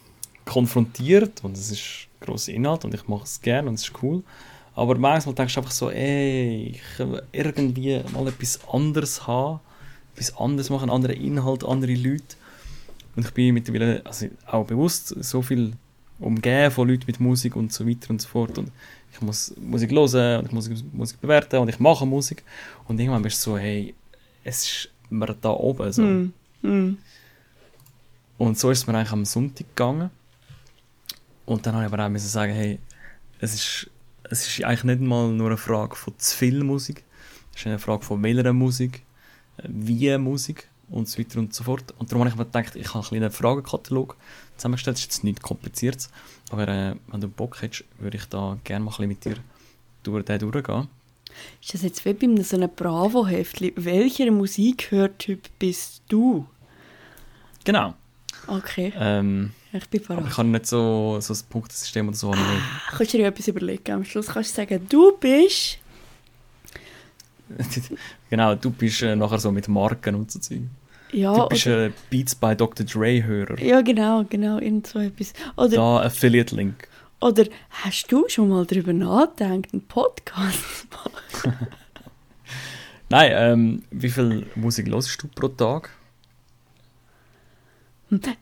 konfrontiert 0.43 1.43
und 1.43 1.55
es 1.58 1.71
ist 1.71 2.08
grosser 2.19 2.51
Inhalt 2.51 2.84
und 2.84 2.93
ich 2.93 3.08
mache 3.08 3.23
es 3.23 3.39
gerne 3.41 3.69
und 3.69 3.75
es 3.75 3.84
ist 3.84 4.03
cool. 4.03 4.23
Aber 4.75 4.97
manchmal 4.97 5.36
denkst 5.36 5.53
du 5.53 5.60
einfach 5.60 5.71
so, 5.71 5.89
ey, 5.89 6.75
ich 6.75 6.99
will 6.99 7.21
irgendwie 7.31 8.01
mal 8.13 8.27
etwas 8.27 8.60
anderes 8.71 9.27
haben, 9.27 9.60
etwas 10.13 10.38
anderes 10.38 10.69
machen, 10.69 10.89
andere 10.89 11.13
Inhalt, 11.13 11.63
andere 11.65 11.93
Leute. 11.93 12.36
Und 13.15 13.25
ich 13.25 13.34
bin 13.34 13.53
mittlerweile 13.53 14.01
also 14.05 14.27
auch 14.47 14.65
bewusst 14.65 15.07
so 15.23 15.41
viel 15.41 15.73
umgeben 16.19 16.71
von 16.71 16.88
Leuten 16.88 17.03
mit 17.07 17.19
Musik 17.19 17.55
und 17.55 17.73
so 17.73 17.88
weiter 17.88 18.10
und 18.12 18.21
so 18.21 18.29
fort. 18.29 18.57
Und 18.57 18.71
ich 19.12 19.21
muss 19.21 19.53
Musik 19.57 19.91
hören 19.91 20.39
und 20.39 20.45
ich 20.45 20.51
muss 20.51 20.69
Musik 20.93 21.19
bewerten 21.19 21.57
und 21.57 21.67
ich 21.67 21.79
mache 21.79 22.05
Musik. 22.05 22.43
Und 22.88 22.99
irgendwann 22.99 23.23
bist 23.23 23.45
du 23.45 23.51
so, 23.51 23.57
hey, 23.57 23.93
es 24.43 24.63
ist 24.63 24.89
mir 25.10 25.36
da 25.41 25.49
oben. 25.49 25.91
So. 25.91 26.03
Hm. 26.03 26.34
Hm. 26.62 26.97
Und 28.38 28.57
so 28.57 28.71
ist 28.71 28.79
es 28.79 28.88
mir 28.88 28.95
eigentlich 28.95 29.12
am 29.12 29.25
Sonntag 29.25 29.67
gegangen. 29.67 30.10
Und 31.45 31.65
dann 31.65 31.75
habe 31.75 31.86
ich 31.86 31.93
aber 31.93 32.05
auch 32.05 32.10
müssen 32.10 32.27
sagen, 32.27 32.53
hey, 32.53 32.79
es 33.39 33.53
ist, 33.53 33.89
es 34.31 34.47
ist 34.47 34.63
eigentlich 34.63 34.83
nicht 34.83 35.01
mal 35.01 35.29
nur 35.29 35.47
eine 35.47 35.57
Frage 35.57 35.95
von 35.95 36.13
zu 36.17 36.35
viel 36.35 36.63
Musik. 36.63 37.03
Es 37.53 37.61
ist 37.61 37.67
eine 37.67 37.79
Frage 37.79 38.03
von 38.03 38.21
welcher 38.23 38.53
Musik, 38.53 39.03
äh, 39.57 39.63
wie 39.67 40.17
Musik 40.17 40.67
und 40.89 41.07
so 41.07 41.19
weiter 41.19 41.39
und 41.39 41.53
so 41.53 41.63
fort. 41.63 41.93
Und 41.97 42.11
darum 42.11 42.21
habe 42.21 42.29
ich 42.29 42.35
mir 42.35 42.45
gedacht, 42.45 42.75
ich 42.75 42.87
habe 42.89 42.99
einen 42.99 43.07
kleinen 43.07 43.31
Fragekatalog 43.31 44.17
zusammengestellt. 44.57 44.97
Das 44.97 45.01
ist 45.01 45.07
jetzt 45.07 45.23
nichts 45.23 45.41
Kompliziertes. 45.41 46.09
Aber 46.51 46.67
äh, 46.67 46.95
wenn 47.07 47.21
du 47.21 47.27
Bock 47.27 47.61
hättest, 47.61 47.85
würde 47.99 48.17
ich 48.17 48.25
da 48.25 48.57
gerne 48.63 48.85
mal 48.85 48.91
ein 48.91 49.07
bisschen 49.07 49.07
mit 49.07 49.25
dir 49.25 49.35
durch 50.03 50.25
den 50.25 50.39
durchgehen. 50.39 50.87
Ist 51.61 51.73
das 51.73 51.81
jetzt 51.83 52.03
wie 52.03 52.13
bei 52.13 52.23
einem 52.27 52.43
so 52.43 52.57
einem 52.57 52.69
Bravo-Heftli? 52.75 53.73
Welcher 53.77 54.29
Musikhörtyp 54.31 55.49
bist 55.59 56.03
du? 56.09 56.45
Genau. 57.63 57.93
Okay, 58.47 58.91
Ähm, 58.97 59.51
ich 59.73 59.89
bin 59.89 60.01
aber 60.07 60.19
ich 60.19 60.23
parat. 60.23 60.38
habe 60.38 60.47
nicht 60.49 60.65
so, 60.67 61.17
so 61.21 61.34
ein 61.34 61.39
Punktesystem 61.49 62.07
oder 62.07 62.17
so. 62.17 62.31
ich 62.34 62.39
nicht. 62.39 62.62
Kannst 62.97 63.13
du 63.13 63.17
dir 63.17 63.27
etwas 63.27 63.47
überlegen? 63.47 63.91
Am 63.91 64.03
Schluss 64.05 64.27
kannst 64.27 64.51
du 64.51 64.55
sagen, 64.62 64.86
du 64.89 65.17
bist... 65.17 65.77
genau, 68.29 68.55
du 68.55 68.69
bist 68.71 69.01
äh, 69.01 69.15
nachher 69.15 69.39
so 69.39 69.51
mit 69.51 69.67
Marken 69.67 70.15
und 70.15 70.31
so 70.31 70.39
Zeug. 70.39 70.62
Ja, 71.12 71.34
Du 71.36 71.49
bist 71.49 71.67
oder, 71.67 71.86
ein 71.86 71.93
Beats 72.10 72.34
by 72.36 72.55
Dr. 72.55 72.86
Dre-Hörer. 72.86 73.60
ja 73.62 73.81
genau, 73.81 74.23
genau, 74.29 74.60
irgend 74.60 74.88
so 74.88 74.99
etwas. 74.99 75.34
Oder, 75.57 75.75
Da 75.75 76.01
Affiliate-Link. 76.03 76.88
oder 77.19 77.45
hast 77.84 78.10
du 78.12 78.23
schon 78.29 78.47
mal 78.47 78.65
darüber 78.65 78.93
nachgedacht, 78.93 79.73
einen 79.73 79.81
Podcast 79.88 80.57
zu 80.79 80.88
machen? 81.43 81.57
Nein, 83.10 83.31
ähm, 83.36 83.84
wie 83.91 84.10
viel 84.10 84.45
Musik 84.55 84.88
hörst 84.88 85.21
du 85.21 85.27
pro 85.27 85.49
Tag? 85.49 85.89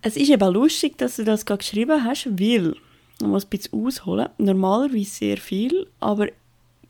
Es 0.02 0.18
ist 0.18 0.30
eben 0.30 0.54
lustig, 0.54 0.98
dass 0.98 1.18
du 1.18 1.24
das 1.24 1.46
gerade 1.46 1.60
geschrieben 1.60 2.04
hast, 2.04 2.28
weil, 2.40 2.76
ich 3.22 3.28
muss 3.28 3.46
ein 3.46 3.50
bisschen 3.50 3.86
ausholen, 3.86 4.30
normalerweise 4.38 5.06
sehr 5.06 5.38
viel, 5.38 5.88
aber 6.00 6.28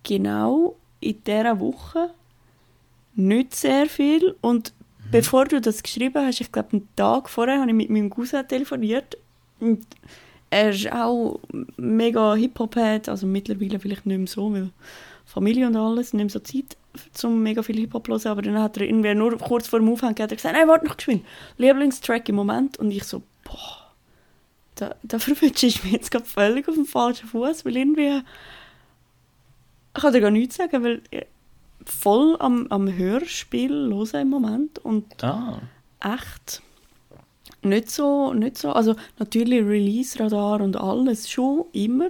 genau 0.03 0.75
in 1.01 1.21
dieser 1.23 1.59
Woche 1.59 2.11
nicht 3.15 3.55
sehr 3.55 3.87
viel. 3.87 4.35
Und 4.41 4.73
bevor 5.11 5.45
du 5.45 5.59
das 5.59 5.83
geschrieben 5.83 6.25
hast, 6.25 6.39
ich 6.39 6.51
glaube, 6.51 6.69
einen 6.73 6.87
Tag 6.95 7.29
vorher, 7.29 7.59
habe 7.59 7.69
ich 7.69 7.75
mit 7.75 7.89
meinem 7.89 8.09
Cousin 8.09 8.47
telefoniert. 8.47 9.17
Und 9.59 9.85
er 10.49 10.69
ist 10.69 10.91
auch 10.91 11.39
mega 11.77 12.35
Hip-Hop-Head, 12.35 13.09
also 13.09 13.27
mittlerweile 13.27 13.79
vielleicht 13.79 14.05
nicht 14.05 14.17
mehr 14.17 14.27
so, 14.27 14.53
weil 14.53 14.69
Familie 15.29 15.67
und 15.67 15.75
alles, 15.75 16.13
nicht 16.13 16.31
so 16.31 16.39
Zeit 16.39 16.75
zum 17.13 17.43
mega 17.43 17.61
viel 17.61 17.77
Hip-Hop 17.77 18.07
zu 18.07 18.11
hören, 18.13 18.31
aber 18.31 18.41
dann 18.41 18.59
hat 18.59 18.77
er 18.77 18.87
irgendwie 18.87 19.13
nur 19.13 19.37
kurz 19.37 19.67
vor 19.67 19.79
dem 19.79 19.87
er 20.31 20.37
gesagt, 20.37 20.55
nein, 20.55 20.67
warte 20.67 20.87
noch 20.87 20.97
geschwind, 20.97 21.23
Lieblingstrack 21.57 22.27
im 22.29 22.35
Moment 22.35 22.77
und 22.77 22.89
ich 22.89 23.03
so, 23.03 23.21
boah, 23.43 23.91
da, 24.73 24.95
da 25.03 25.19
verwünsche 25.19 25.67
ich 25.67 25.83
mich 25.83 25.93
jetzt 25.93 26.09
gerade 26.09 26.25
völlig 26.25 26.67
auf 26.67 26.73
dem 26.73 26.85
falschen 26.85 27.27
Fuß, 27.27 27.63
weil 27.63 27.77
irgendwie, 27.77 28.23
ich 29.95 30.01
kann 30.01 30.13
dir 30.13 30.21
gar 30.21 30.31
nichts 30.31 30.55
sagen, 30.55 30.83
weil 30.83 31.01
ich 31.11 31.27
voll 31.85 32.35
am, 32.39 32.65
am 32.71 32.91
Hörspiel 32.91 33.93
hören 33.93 34.21
im 34.21 34.29
Moment 34.29 34.79
und 34.79 35.05
Ah, 35.23 35.61
echt 35.99 36.63
nicht 37.61 37.91
so, 37.91 38.33
nicht 38.33 38.57
so, 38.57 38.71
also 38.71 38.95
natürlich 39.19 39.63
Release-Radar 39.63 40.61
und 40.61 40.75
alles 40.75 41.29
schon, 41.29 41.65
immer. 41.73 42.09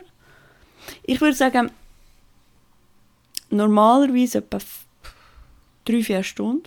Ich 1.03 1.19
würde 1.21 1.35
sagen, 1.35 1.71
normalerweise 3.49 4.39
etwa 4.39 4.59
drei, 5.85 6.03
vier 6.03 6.23
Stunden 6.23 6.63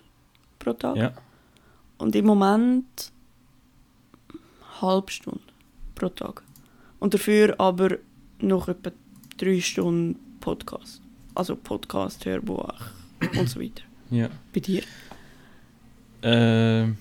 pro 0.59 0.73
Tag. 0.73 0.97
ja. 0.97 1.13
Und 1.99 2.17
im 2.17 2.27
Moment 2.27 3.13
eine 4.31 4.81
halbe 4.83 5.13
Stunde 5.13 5.41
pro 5.95 6.09
Tag. 6.09 6.43
Und 6.99 7.15
dafür 7.15 7.55
aber 7.61 7.99
noch 8.41 8.69
etwa 8.69 8.91
drei 9.37 9.61
Stunden 9.61 10.19
Podcast. 10.41 11.01
Also 11.35 11.55
Podcast, 11.57 12.25
Hörbuch 12.25 12.75
und 13.39 13.49
so 13.49 13.61
weiter. 13.61 13.83
ja. 14.11 14.29
Bei 14.53 14.61
dir? 14.61 14.83
Äh, 16.23 16.87
mit, 16.87 16.97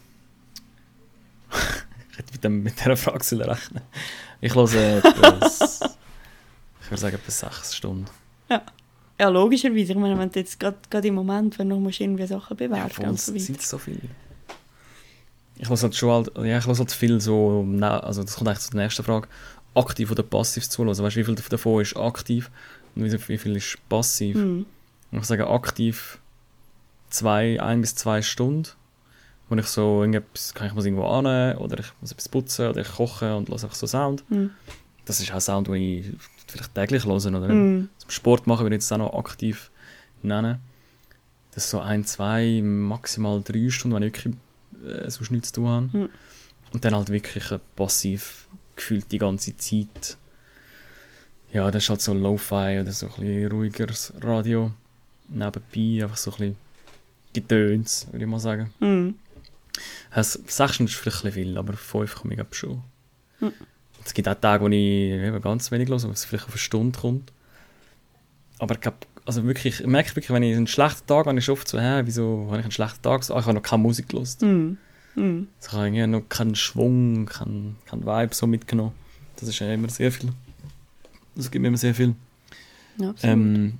dem, 2.43 2.63
mit 2.63 2.79
dieser 2.79 2.97
Frage 2.97 3.23
soll 3.23 3.41
rechnen 3.41 3.81
Ich 4.39 4.55
höre 4.55 5.03
etwas, 5.03 5.81
ich 6.81 6.91
würde 6.91 7.01
sagen, 7.01 7.15
etwa 7.15 7.31
sechs 7.31 7.75
Stunden. 7.75 8.05
Ja, 8.49 8.61
logischerweise. 9.29 9.93
Ich 9.93 9.97
meine, 9.97 10.17
wenn 10.17 10.31
du 10.31 10.39
jetzt 10.39 10.59
gerade 10.59 11.07
im 11.07 11.15
Moment, 11.15 11.57
wenn 11.59 11.69
du 11.69 11.75
noch 11.75 11.81
musst 11.81 11.99
irgendwie 11.99 12.25
Sachen 12.25 12.57
Ja, 12.57 12.67
bewerten 12.67 12.91
voll, 12.91 13.05
und 13.09 13.19
so 13.19 13.33
weiter. 13.33 13.43
sind 13.43 13.61
so 13.61 13.77
viel. 13.77 13.99
Ich 15.57 15.69
höre 15.69 15.77
halt 15.77 15.95
schon 15.95 16.09
halt, 16.09 16.31
ja, 16.37 16.57
ich 16.57 16.65
halt 16.65 16.91
viel 16.91 17.21
so, 17.21 17.63
na, 17.67 17.99
also 17.99 18.23
das 18.23 18.35
kommt 18.35 18.47
eigentlich 18.47 18.61
zur 18.61 18.79
nächsten 18.79 19.03
Frage, 19.03 19.27
aktiv 19.75 20.11
oder 20.11 20.23
passiv 20.23 20.67
zuhören. 20.67 20.97
Weißt 20.97 21.15
du, 21.15 21.19
wie 21.19 21.23
viel 21.23 21.35
davon 21.35 21.81
ist 21.81 21.95
aktiv 21.95 22.49
und 22.95 23.03
wie 23.27 23.37
viel 23.37 23.55
ist 23.55 23.77
passiv? 23.87 24.35
Hm. 24.35 24.65
Und 25.11 25.19
ich 25.19 25.25
sage 25.25 25.47
aktiv 25.47 26.19
zwei, 27.09 27.61
ein 27.61 27.81
bis 27.81 27.95
zwei 27.95 28.21
Stunden, 28.21 28.69
wo 29.49 29.55
ich 29.55 29.67
so 29.67 30.01
irgendetwas, 30.01 30.53
kann 30.53 30.67
ich 30.67 30.73
muss 30.73 30.85
irgendwo 30.85 31.05
an 31.05 31.57
oder 31.57 31.79
ich 31.79 31.87
muss 31.99 32.11
etwas 32.11 32.29
putzen 32.29 32.69
oder 32.69 32.81
ich 32.81 32.91
koche 32.91 33.35
und 33.35 33.49
lasse 33.49 33.65
einfach 33.65 33.77
so 33.77 33.85
Sound. 33.85 34.23
Hm. 34.29 34.51
Das 35.05 35.19
ist 35.19 35.33
auch 35.33 35.41
Sound, 35.41 35.67
den 35.67 35.75
ich 35.75 36.05
vielleicht 36.47 36.75
täglich 36.75 37.05
höre 37.05 37.15
oder 37.15 37.47
Hm. 37.47 37.89
zum 37.97 38.09
Sport 38.09 38.47
machen 38.47 38.63
würde 38.63 38.75
ich 38.75 38.81
jetzt 38.81 38.91
auch 38.91 38.97
noch 38.97 39.13
aktiv 39.13 39.71
nennen. 40.21 40.59
Das 41.53 41.65
ist 41.65 41.71
so 41.71 41.79
ein, 41.79 42.05
zwei, 42.05 42.61
maximal 42.63 43.41
drei 43.41 43.69
Stunden, 43.69 43.95
wenn 43.95 44.03
ich 44.03 44.13
wirklich 44.13 44.35
äh, 44.85 45.09
sonst 45.09 45.31
nichts 45.31 45.51
zu 45.51 45.61
tun 45.61 45.67
habe. 45.67 45.97
Mhm. 45.97 46.09
Und 46.73 46.85
dann 46.85 46.95
halt 46.95 47.09
wirklich 47.09 47.43
passiv 47.75 48.47
gefühlt 48.75 49.11
die 49.11 49.17
ganze 49.17 49.55
Zeit. 49.57 50.17
Ja, 51.51 51.69
das 51.69 51.83
ist 51.83 51.89
halt 51.89 52.01
so 52.01 52.13
Lo-Fi 52.13 52.79
oder 52.79 52.91
so 52.93 53.07
ein 53.07 53.11
bisschen 53.11 53.51
ruhigeres 53.51 54.13
Radio. 54.21 54.71
Nebenbei 55.27 56.03
einfach 56.03 56.17
so 56.17 56.31
ein 56.31 56.37
bisschen 56.37 56.57
Gedöns, 57.33 58.07
würde 58.11 58.23
ich 58.23 58.29
mal 58.29 58.39
sagen. 58.39 58.73
Hm. 58.79 59.15
Also, 60.09 60.39
sechs 60.47 60.75
Stunden 60.75 60.89
ist 60.91 60.97
vielleicht 60.97 61.25
ein 61.25 61.31
bisschen 61.31 61.45
viel, 61.45 61.57
aber 61.57 61.73
fünf 61.73 62.15
komme 62.15 62.35
ich 62.35 62.55
schon. 62.55 62.81
Mhm. 63.39 63.53
Es 64.05 64.13
gibt 64.13 64.27
auch 64.27 64.35
Tage, 64.35 64.63
wo 64.63 64.67
ich 64.67 65.11
eben 65.11 65.41
ganz 65.41 65.71
wenig 65.71 65.89
höre, 65.89 66.01
wo 66.03 66.09
es 66.09 66.25
vielleicht 66.25 66.45
auf 66.45 66.51
eine 66.51 66.59
Stunde 66.59 66.99
kommt. 66.99 67.31
Aber 68.59 68.75
ich 68.75 68.81
glaub, 68.81 69.05
also 69.25 69.43
wirklich, 69.43 69.79
ich 69.79 69.87
merke 69.87 70.15
wirklich, 70.15 70.31
wenn 70.31 70.43
ich 70.43 70.55
einen 70.55 70.67
schlechten 70.67 71.05
Tag 71.07 71.25
habe, 71.25 71.37
ich 71.37 71.49
oft 71.49 71.67
so, 71.67 71.79
hä, 71.79 72.01
wieso 72.05 72.47
habe 72.47 72.59
ich 72.59 72.63
einen 72.63 72.71
schlechten 72.71 73.01
Tag? 73.01 73.23
So, 73.23 73.35
ah, 73.35 73.39
ich 73.39 73.45
habe 73.45 73.55
noch 73.55 73.63
keine 73.63 73.83
Musik 73.83 74.09
gehört. 74.09 74.27
Hm. 74.39 74.77
Also 75.15 75.47
ich 75.67 75.73
habe 75.73 75.87
irgendwie 75.87 76.07
noch 76.07 76.29
keinen 76.29 76.55
Schwung, 76.55 77.25
keinen, 77.25 77.77
keinen 77.85 78.05
Vibe 78.05 78.33
so 78.33 78.47
mitgenommen. 78.47 78.93
Das 79.35 79.49
ist 79.49 79.59
ja 79.59 79.71
immer 79.73 79.89
sehr 79.89 80.11
viel. 80.11 80.31
Das 81.35 81.49
gibt 81.49 81.61
mir 81.61 81.69
immer 81.69 81.77
sehr 81.77 81.95
viel. 81.95 82.15
Ja. 82.97 83.13
Ähm, 83.23 83.79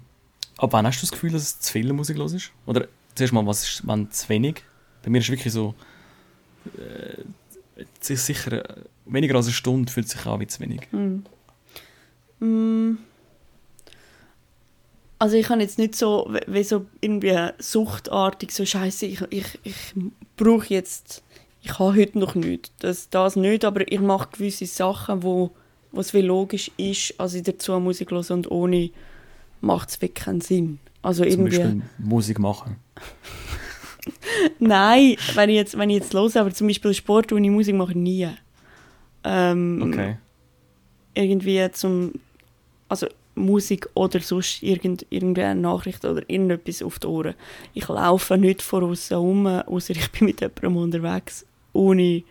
ab 0.58 0.74
wann 0.74 0.86
hast 0.86 1.00
du 1.00 1.02
das 1.02 1.12
Gefühl, 1.12 1.32
dass 1.32 1.44
es 1.44 1.60
zu 1.60 1.72
viel 1.72 1.92
Musik 1.94 2.18
los 2.18 2.34
ist? 2.34 2.52
Oder 2.66 2.88
zuerst 3.16 3.34
mal, 3.34 3.46
was 3.46 3.64
ist 3.64 3.82
wann 3.86 4.12
zu 4.12 4.30
wenig? 4.30 4.64
Bei 5.04 5.10
mir 5.10 5.20
ist 5.20 5.26
es 5.26 5.32
wirklich 5.32 5.54
so, 5.54 5.76
äh, 6.78 7.24
es 8.00 8.10
ist 8.10 8.26
sicher 8.26 8.54
äh, 8.54 8.82
weniger 9.12 9.36
als 9.36 9.45
eine 9.47 9.54
Stunde 9.54 9.91
fühlt 9.91 10.10
sich 10.10 10.26
an 10.26 10.39
wie 10.39 10.47
zu 10.47 10.60
wenig. 10.62 10.82
Hm. 10.91 11.24
Hm. 12.39 12.97
Also 15.19 15.36
ich 15.36 15.50
habe 15.50 15.62
jetzt 15.62 15.78
nicht 15.78 15.95
so, 15.95 16.34
wie- 16.47 16.63
so 16.63 16.86
irgendwie 17.00 17.38
suchtartig 17.60 18.52
so 18.52 18.65
Scheiße. 18.65 19.06
Ich, 19.06 19.21
ich, 19.30 19.60
ich 19.63 19.76
brauche 20.36 20.65
jetzt, 20.74 21.21
ich 21.62 21.78
habe 21.78 21.95
heute 21.95 22.17
noch 22.17 22.34
nicht, 22.34 22.71
das, 22.80 23.10
das 23.10 23.36
nicht, 23.36 23.63
aber 23.63 23.89
ich 23.91 24.00
mache 24.00 24.30
gewisse 24.32 24.65
Sachen, 24.65 25.21
wo 25.21 25.52
was 25.91 26.13
wie 26.13 26.21
logisch 26.21 26.71
ist, 26.78 27.13
als 27.19 27.34
ich 27.36 27.43
dazu 27.43 27.78
Musik 27.80 28.12
höre 28.12 28.32
und 28.32 28.50
ohne 28.50 28.89
macht 29.60 29.89
es 29.89 30.02
wirklich 30.02 30.24
keinen 30.26 30.41
Sinn. 30.41 30.80
Also 31.04 31.24
Zum 31.24 31.32
irgendwie. 31.47 31.58
Beispiel 31.58 31.82
Musik 32.00 32.39
machen. 32.39 32.78
Nein, 34.60 35.17
wenn 35.36 35.50
ich 35.50 35.56
jetzt, 35.56 35.78
wenn 35.78 35.89
ich 35.89 35.97
jetzt 35.97 36.13
höre, 36.13 36.36
aber 36.38 36.52
zum 36.54 36.67
Beispiel 36.67 36.93
Sport, 36.93 37.32
ich 37.32 37.50
Musik 37.50 37.76
mache, 37.76 37.95
nie. 37.97 38.28
Ähm, 39.24 39.82
Okay. 39.84 40.18
irgendwie 41.14 41.70
zum, 41.72 42.14
also 42.90 43.08
Musik 43.36 43.88
oder 43.94 44.20
sonst 44.20 44.62
irgend, 44.64 45.06
irgendeine 45.10 45.60
Nachricht 45.60 46.04
oder 46.06 46.22
irgendetwas 46.30 46.82
auf 46.82 47.00
die 47.00 47.08
Ohren. 47.08 47.36
Ich 47.74 47.88
laufe 47.88 48.38
nicht 48.38 48.62
von 48.62 48.84
außen 48.84 49.18
rum, 49.18 49.46
außer 49.48 49.92
ich 49.96 50.12
bin 50.14 50.26
mit 50.28 50.42
jemandem 50.42 50.78
unterwegs, 50.78 51.46
ohne, 51.74 52.24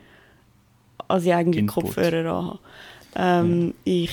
als 1.09 1.25
ich 1.25 1.33
eigentlich 1.35 1.61
Input. 1.63 1.85
Kopfhörer 1.85 2.59
anhabe. 3.15 3.49
Ähm, 3.49 3.75
ich, 3.85 4.11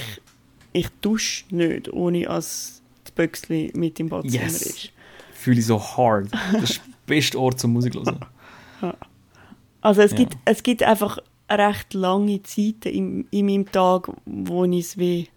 ich 0.73 0.87
dusche 1.01 1.43
nicht, 1.53 1.91
ohne 1.91 2.29
als 2.29 2.81
das 3.03 3.11
Böckchen 3.11 3.71
mit 3.75 3.99
im 3.99 4.09
Badzimmer 4.09 4.43
Yes. 4.45 4.61
ist. 4.61 4.91
Fühle 5.33 5.59
ich 5.59 5.65
so 5.65 5.79
hard. 5.79 6.29
Das 6.53 6.63
ist 6.71 6.77
der 6.77 6.91
beste 7.15 7.39
Ort 7.39 7.59
zum 7.59 7.73
Musik 7.73 7.95
hören. 7.95 8.19
Also 9.81 10.01
es, 10.01 10.11
Ja. 10.11 10.17
gibt, 10.17 10.37
es 10.45 10.63
gibt 10.63 10.83
einfach 10.83 11.19
recht 11.49 11.93
lange 11.93 12.41
Zeiten 12.43 12.89
in, 12.89 13.27
in 13.31 13.45
meinem 13.45 13.71
Tag, 13.71 14.09
wo 14.25 14.65
ich 14.65 14.79
es 14.85 14.97
wie 14.97 15.29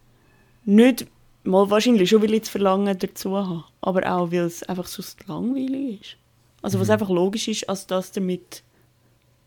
nicht, 0.64 1.06
mal 1.44 1.70
wahrscheinlich 1.70 2.10
schon, 2.10 2.22
weil 2.22 2.34
ich 2.34 2.40
das 2.40 2.48
Verlangen 2.50 2.98
dazu 2.98 3.36
habe, 3.36 3.64
aber 3.80 4.10
auch, 4.12 4.30
weil 4.30 4.40
es 4.40 4.62
einfach 4.64 4.86
sonst 4.86 5.26
langweilig 5.26 6.00
ist. 6.00 6.16
Also 6.62 6.78
was 6.80 6.88
Mhm. 6.88 6.92
einfach 6.92 7.08
logisch 7.10 7.48
ist, 7.48 7.68
als 7.68 7.86
das 7.86 8.12
damit 8.12 8.62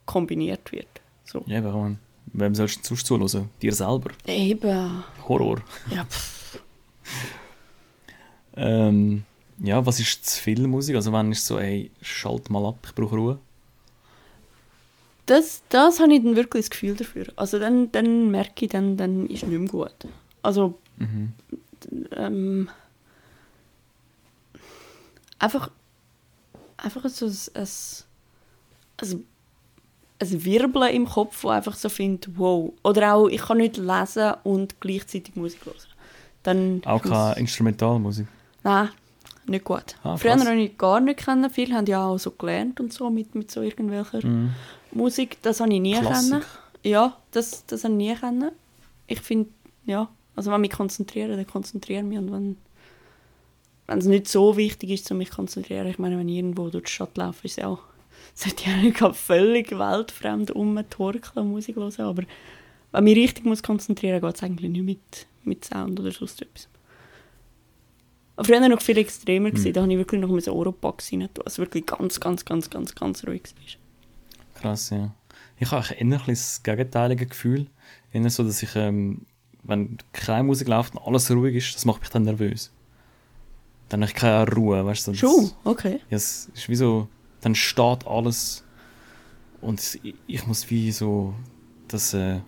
kombiniert 0.06 0.72
wird. 0.72 0.88
So. 1.26 1.44
Ja, 1.46 1.64
warum? 1.64 2.00
Wem 2.34 2.56
sollst 2.56 2.80
du 2.84 2.96
sonst 2.96 3.06
zuhören? 3.06 3.50
Dir 3.62 3.74
selber. 3.74 4.12
Eben. 4.26 5.04
Horror. 5.28 5.62
Ja. 5.92 6.08
Ähm, 8.56 9.24
ja, 9.60 9.86
was 9.86 10.00
ist 10.00 10.26
zu 10.26 10.42
viel 10.42 10.68
Musik? 10.68 10.96
Also 10.96 11.12
wann 11.12 11.32
ist 11.32 11.46
so, 11.46 11.60
ey, 11.60 11.92
schalt 12.02 12.50
mal 12.50 12.66
ab, 12.66 12.78
ich 12.86 12.96
brauche 12.96 13.16
Ruhe. 13.16 13.40
Das, 15.26 15.64
das 15.70 16.00
habe 16.00 16.14
ich 16.14 16.24
dann 16.24 16.36
wirklich 16.36 16.64
das 16.66 16.70
Gefühl 16.70 16.96
dafür. 16.96 17.28
Also 17.38 17.58
dann, 17.60 17.92
dann 17.92 18.30
merke 18.32 18.66
ich, 18.66 18.72
dann, 18.72 18.98
dann 18.98 19.26
ist 19.28 19.44
es 19.44 19.50
nicht 19.50 19.60
mehr 19.60 19.70
gut. 19.70 19.96
Also 20.42 20.78
Mhm. 20.98 21.34
ähm, 22.16 22.70
einfach, 25.40 25.72
einfach 26.78 27.08
so 27.10 27.26
ein, 27.26 27.38
ein, 27.56 27.68
ein, 29.02 29.26
ein 30.20 30.46
Wirbeln 30.46 30.94
im 30.94 31.06
Kopf, 31.08 31.44
wo 31.44 31.50
einfach 31.50 31.76
so 31.76 31.90
findet, 31.90 32.38
wow. 32.38 32.74
Oder 32.84 33.16
auch, 33.16 33.28
ich 33.28 33.42
kann 33.42 33.58
nicht 33.58 33.78
lesen 33.78 34.34
und 34.44 34.80
gleichzeitig 34.82 35.36
Musik 35.36 35.66
hören. 35.66 35.78
Dann 36.44 36.82
Auch 36.86 37.02
keine 37.02 37.38
Instrumentalmusik. 37.40 38.28
Nein, 38.64 38.90
nicht 39.48 39.64
gut. 39.66 39.96
Ah, 40.04 40.18
Früher 40.18 40.38
habe 40.38 40.56
ich 40.56 40.78
gar 40.78 41.00
nicht 41.00 41.20
kennen. 41.20 41.50
Viele 41.50 41.76
haben 41.76 41.86
ja 41.88 42.06
auch 42.06 42.18
so 42.18 42.32
gelernt 42.32 42.80
und 42.80 42.92
so 42.94 43.10
mit, 43.10 43.34
mit 43.36 43.50
so 43.52 43.62
irgendwelcher 43.62 44.26
Mhm. 44.26 44.52
Musik. 44.96 45.38
Das 45.42 45.60
habe 45.60 45.74
ich 45.74 45.82
nie 45.82 45.94
Klassik. 45.94 46.32
kennen. 46.32 46.46
Ja, 46.84 47.18
das, 47.32 47.66
das 47.66 47.84
habe 47.84 47.94
ich 47.94 47.98
nie 47.98 48.16
kennen. 48.16 48.52
Ich 49.08 49.22
finde, 49.22 49.50
ja, 49.86 50.10
also 50.36 50.52
wenn 50.52 50.64
ich 50.64 50.70
mich 50.70 50.78
konzentriere, 50.78 51.36
dann 51.36 51.48
konzentriere 51.48 52.02
ich 52.02 52.08
mich. 52.08 52.18
Und 52.18 52.32
wenn, 52.32 52.58
wenn 53.88 54.00
es 54.00 54.06
nicht 54.06 54.28
so 54.28 54.58
wichtig 54.58 54.92
ist, 54.92 55.12
um 55.12 55.18
mich 55.18 55.30
zu 55.30 55.36
konzentrieren, 55.36 55.88
ich 55.88 56.00
meine, 56.00 56.18
wenn 56.18 56.30
ich 56.30 56.38
irgendwo 56.38 56.70
durch 56.70 56.86
die 56.86 56.92
Stadt 56.92 57.16
laufe, 57.18 57.46
ist 57.46 57.58
es 57.58 57.64
auch, 57.64 57.80
sollte 58.34 58.64
ich 58.64 58.70
auch 58.70 58.82
nicht 58.82 59.16
völlig 59.18 59.72
weltfremd 59.78 60.56
rumtorkeln 60.56 61.46
und 61.46 61.52
Musik 61.52 61.76
hören. 61.76 61.94
Aber 62.00 62.24
wenn 62.92 63.08
ich 63.08 63.16
mich 63.16 63.24
richtig 63.24 63.46
muss 63.46 63.64
konzentrieren 63.64 64.22
muss, 64.22 64.30
geht 64.30 64.36
es 64.38 64.44
eigentlich 64.44 64.72
nicht 64.72 64.84
mit, 64.84 65.28
mit 65.44 65.66
Sound 65.66 66.00
oder 66.00 66.12
sonst 66.12 66.42
etwas. 66.42 66.68
Aber 68.36 68.46
Früher 68.46 68.68
noch 68.68 68.82
viel 68.82 68.98
extremer, 68.98 69.52
gewesen. 69.52 69.74
da 69.74 69.82
habe 69.84 69.92
ich 69.92 69.98
wirklich 69.98 70.20
noch 70.20 70.30
mit 70.30 70.48
Oropax 70.48 71.12
rein, 71.12 71.30
was 71.44 71.60
wirklich 71.60 71.86
ganz, 71.86 72.20
ganz, 72.20 72.44
ganz, 72.44 72.70
ganz, 72.70 72.96
ganz 72.96 73.28
ruhig 73.28 73.44
war. 73.44 73.83
Krass, 74.64 74.92
ja. 74.92 75.14
Ich 75.60 75.70
habe 75.72 75.86
eher 75.94 76.02
ein 76.02 76.10
bisschen 76.10 76.28
das 76.34 76.64
gegenteilige 76.64 77.26
Gefühl. 77.26 77.68
Eher 78.14 78.30
so, 78.30 78.44
dass 78.44 78.64
ich, 78.64 78.76
ähm, 78.78 79.26
wenn 79.64 79.98
keine 80.14 80.44
Musik 80.44 80.70
läuft 80.70 80.96
und 80.96 81.06
alles 81.06 81.30
ruhig 81.30 81.56
ist, 81.56 81.76
das 81.76 81.84
macht 81.84 82.00
mich 82.00 82.10
dann 82.10 82.24
nervös. 82.24 82.72
Dann 83.90 84.02
habe 84.02 84.10
ich 84.10 84.16
keine 84.16 84.50
Ruhe, 84.50 84.86
weißt 84.86 85.08
du? 85.08 85.14
Schon? 85.14 85.52
Okay. 85.66 86.00
Ja, 86.10 86.16
es 86.16 86.50
ist 86.54 86.70
wie 86.70 86.76
so, 86.76 87.10
dann 87.42 87.56
steht 87.56 88.08
alles 88.08 88.64
und 89.60 90.00
ich, 90.02 90.16
ich 90.28 90.48
muss 90.48 90.70
wie 90.70 90.92
so 90.94 91.34
das, 91.90 92.14
äh, 92.14 92.40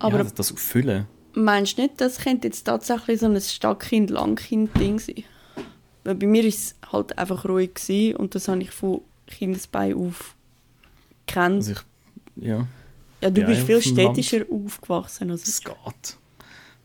Aber 0.00 0.18
ja, 0.18 0.24
das, 0.24 0.34
das 0.34 0.50
füllen. 0.56 1.06
meinst 1.34 1.78
du 1.78 1.82
nicht, 1.82 2.00
das 2.00 2.18
könnte 2.18 2.48
jetzt 2.48 2.64
tatsächlich 2.64 3.20
so 3.20 3.26
ein 3.26 3.40
Stadtkind-Langkind-Ding 3.40 4.98
sein? 4.98 5.22
Weil 6.02 6.16
bei 6.16 6.26
mir 6.26 6.42
war 6.42 6.48
es 6.48 6.74
halt 6.90 7.16
einfach 7.16 7.44
ruhig 7.44 7.74
gewesen 7.74 8.16
und 8.16 8.34
das 8.34 8.48
habe 8.48 8.60
ich 8.62 8.70
von 8.72 9.02
Kindesbein 9.28 9.94
auf 9.94 10.34
gekannt. 11.30 11.56
Also 11.56 11.72
ich, 11.72 11.78
ja, 12.44 12.66
ja, 13.20 13.30
du 13.30 13.40
ja, 13.40 13.46
bist 13.46 13.62
viel 13.62 13.80
dem 13.80 13.96
Land. 13.96 14.16
städtischer 14.16 14.44
aufgewachsen. 14.50 15.30
Also 15.30 15.44
es 15.46 15.60
geht. 15.62 16.16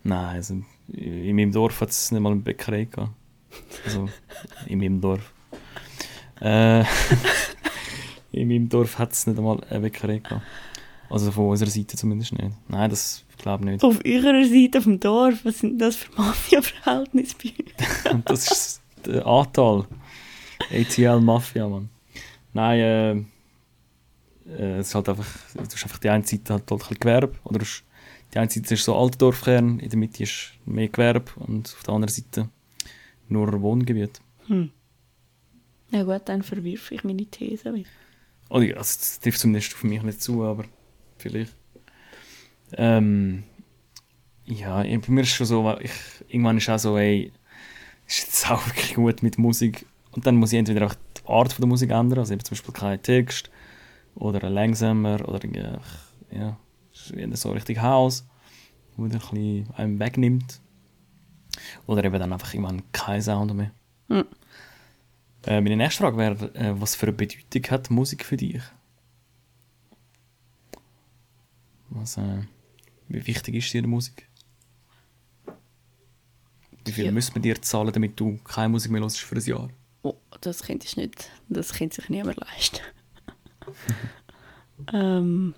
Nein, 0.03 0.35
also 0.35 0.61
in 0.93 1.35
meinem 1.35 1.51
Dorf 1.51 1.81
hat 1.81 1.89
es 1.89 2.11
nicht 2.11 2.21
mal 2.21 2.31
eine 2.31 2.41
Bäckerei 2.41 2.85
gehabt. 2.85 3.11
Also 3.85 4.09
in 4.67 4.79
meinem 4.79 5.01
Dorf. 5.01 5.33
Äh, 6.41 6.81
in 8.31 8.47
meinem 8.47 8.69
Dorf 8.69 8.99
hat 8.99 9.13
es 9.13 9.25
nicht 9.25 9.37
einmal 9.37 9.63
eine 9.69 9.79
Bäckerei 9.79 10.19
gehabt. 10.19 10.43
Also 11.09 11.31
von 11.31 11.49
unserer 11.49 11.69
Seite 11.69 11.95
zumindest 11.97 12.33
nicht. 12.33 12.51
Nein, 12.67 12.89
das 12.89 13.23
glaube 13.37 13.63
ich 13.65 13.71
nicht. 13.71 13.83
auf 13.83 13.99
eurer 14.05 14.45
Seite 14.45 14.81
vom 14.81 14.99
Dorf, 14.99 15.45
was 15.45 15.59
sind 15.59 15.79
das 15.79 15.95
für 15.95 16.11
Mafia-Verhältnisse 16.17 17.35
bei 17.41 17.49
euch? 17.49 18.21
Das 18.25 18.51
ist 18.51 18.81
der 19.05 19.25
Anteil. 19.25 19.85
ATL 20.71 21.21
Mafia, 21.21 21.67
Mann. 21.67 21.89
Nein, 22.53 22.79
äh, 22.79 23.23
Äh, 24.47 24.77
es 24.79 24.87
ist 24.89 24.95
halt 24.95 25.09
einfach, 25.09 25.25
du 25.53 25.61
hast 25.63 25.83
einfach 25.83 25.99
die 25.99 26.09
eine 26.09 26.25
Seite 26.25 26.53
halt, 26.53 26.63
halt 26.63 26.71
ein 26.71 26.77
bisschen 26.77 26.99
Gewerbe, 26.99 27.35
oder 27.43 27.59
du 27.59 27.65
hast- 27.65 27.83
die 28.33 28.39
eine 28.39 28.49
Seite 28.49 28.73
ist 28.73 28.83
so 28.83 28.95
Altdorfkern, 28.95 29.79
in 29.79 29.89
der 29.89 29.99
Mitte 29.99 30.23
ist 30.23 30.51
mehr 30.65 30.87
Gewerbe 30.89 31.31
und 31.37 31.73
auf 31.75 31.83
der 31.83 31.93
anderen 31.93 32.13
Seite 32.13 32.49
nur 33.29 33.61
Wohngebiet. 33.61 34.19
Ja 35.91 36.03
gut, 36.03 36.21
dann 36.25 36.43
verwirfe 36.43 36.95
ich 36.95 37.03
meine 37.03 37.25
These 37.25 37.73
wieder. 37.73 37.89
Oder 38.49 38.63
ja, 38.65 38.75
also, 38.77 38.99
das 38.99 39.19
trifft 39.19 39.39
zumindest 39.39 39.73
auf 39.73 39.83
mich 39.83 40.01
nicht 40.03 40.21
zu, 40.21 40.43
aber 40.43 40.65
vielleicht. 41.17 41.55
Ähm, 42.73 43.43
ja, 44.45 44.83
bei 44.83 45.01
mir 45.07 45.21
ist 45.21 45.29
schon 45.29 45.47
so, 45.47 45.77
ich, 45.79 45.91
irgendwann 46.27 46.57
ist 46.57 46.69
auch 46.69 46.77
so, 46.77 46.97
ey, 46.97 47.31
ist 48.07 48.19
jetzt 48.19 48.51
auch 48.51 48.65
wirklich 48.67 48.95
gut 48.95 49.23
mit 49.23 49.37
Musik. 49.37 49.85
Und 50.11 50.25
dann 50.25 50.35
muss 50.35 50.53
ich 50.53 50.59
entweder 50.59 50.85
auch 50.87 50.93
die 50.95 51.27
Art 51.27 51.53
von 51.53 51.61
der 51.63 51.69
Musik 51.69 51.91
ändern, 51.91 52.19
also 52.19 52.33
eben 52.33 52.43
zum 52.43 52.55
Beispiel 52.55 52.73
kein 52.73 53.01
Text 53.01 53.49
oder 54.15 54.49
langsamer 54.49 55.27
oder 55.27 55.43
irgendwie, 55.43 55.65
ja, 56.31 56.57
so 56.93 57.51
richtig 57.51 57.79
House, 57.81 58.25
wo 58.95 59.03
dann 59.07 59.13
ein 59.13 59.19
bisschen 59.19 59.73
einem 59.75 59.99
wegnimmt. 59.99 60.61
Oder 61.87 62.03
eben 62.03 62.19
dann 62.19 62.33
einfach 62.33 62.53
irgendwann 62.53 62.83
kein 62.91 63.21
Sound 63.21 63.53
mehr. 63.53 63.71
Hm. 64.09 64.25
Äh, 65.45 65.61
meine 65.61 65.77
nächste 65.77 66.03
Frage 66.03 66.17
wäre, 66.17 66.55
äh, 66.55 66.79
was 66.79 66.95
für 66.95 67.07
eine 67.07 67.13
Bedeutung 67.15 67.71
hat 67.71 67.89
Musik 67.89 68.25
für 68.25 68.35
dich? 68.37 68.61
Was, 71.89 72.17
äh, 72.17 72.41
wie 73.07 73.25
wichtig 73.27 73.55
ist 73.55 73.73
dir 73.73 73.81
die 73.81 73.87
Musik? 73.87 74.27
Wie 76.83 76.91
viel 76.91 77.05
Ja. 77.05 77.11
müssen 77.11 77.35
wir 77.35 77.41
dir 77.41 77.61
zahlen, 77.61 77.91
damit 77.93 78.19
du 78.19 78.37
keine 78.37 78.69
Musik 78.69 78.91
mehr 78.91 79.01
hörst 79.01 79.19
für 79.19 79.35
ein 79.35 79.41
Jahr? 79.43 79.69
Oh, 80.03 80.15
das 80.41 80.63
könnte 80.63 80.85
ich 80.85 80.97
nicht. 80.97 81.29
Das 81.49 81.73
könnte 81.73 81.95
sich 82.01 82.09
niemand 82.09 82.37
leisten. 82.37 82.79
ähm, 84.93 85.53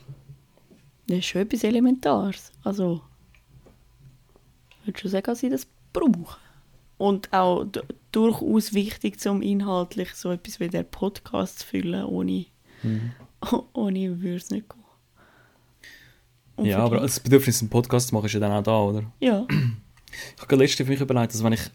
das 1.08 1.20
ist 1.20 1.26
schon 1.26 1.42
etwas 1.42 1.64
Elementares. 1.64 2.52
Also, 2.64 3.02
ich 4.82 4.88
würde 4.88 5.00
schon 5.00 5.12
sagen, 5.12 5.26
dass 5.26 5.44
ich 5.44 5.52
das 5.52 5.68
brauche. 5.94 6.38
Und 6.98 7.32
auch 7.32 7.66
durchaus 8.12 8.74
wichtig, 8.74 9.24
um 9.28 9.42
inhaltlich 9.42 10.14
so 10.16 10.32
etwas 10.32 10.60
wie 10.60 10.68
der 10.70 10.84
Podcast 10.84 11.60
zu 11.60 11.68
füllen. 11.68 12.06
Ohne, 12.06 12.46
ohne 13.74 14.22
würde 14.22 14.38
es 14.38 14.50
nicht 14.50 14.68
gehen. 14.70 14.84
Und 16.56 16.66
ja, 16.66 16.80
aber 16.80 17.02
das 17.02 17.20
Bedürfnis, 17.20 17.62
einen 17.62 17.70
Podcast 17.70 18.08
zu 18.10 18.16
machen, 18.16 18.26
ist 18.26 18.34
ja 18.34 18.40
dann 18.40 18.52
auch 18.52 18.64
da, 18.64 18.82
oder? 18.82 19.04
Ja, 19.20 19.46
Ich 20.36 20.42
habe 20.42 20.56
letztens 20.56 20.88
für 20.88 20.92
mich 20.92 21.02
überlegt, 21.02 21.34
dass 21.34 21.44
wenn 21.44 21.54
ich 21.54 21.70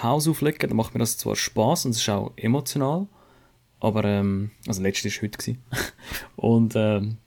Haus 0.00 0.28
auflege, 0.28 0.66
dann 0.66 0.76
macht 0.76 0.94
mir 0.94 1.00
das 1.00 1.18
zwar 1.18 1.34
Spaß 1.34 1.86
und 1.86 1.90
es 1.92 1.98
ist 1.98 2.08
auch 2.08 2.32
emotional, 2.36 3.08
aber, 3.80 4.04
ähm, 4.04 4.50
also 4.66 4.82
letztes 4.82 5.16
war 5.16 5.22
heute. 5.22 5.38
gewesen. 5.38 5.62
und 6.36 6.74
ähm, 6.76 7.18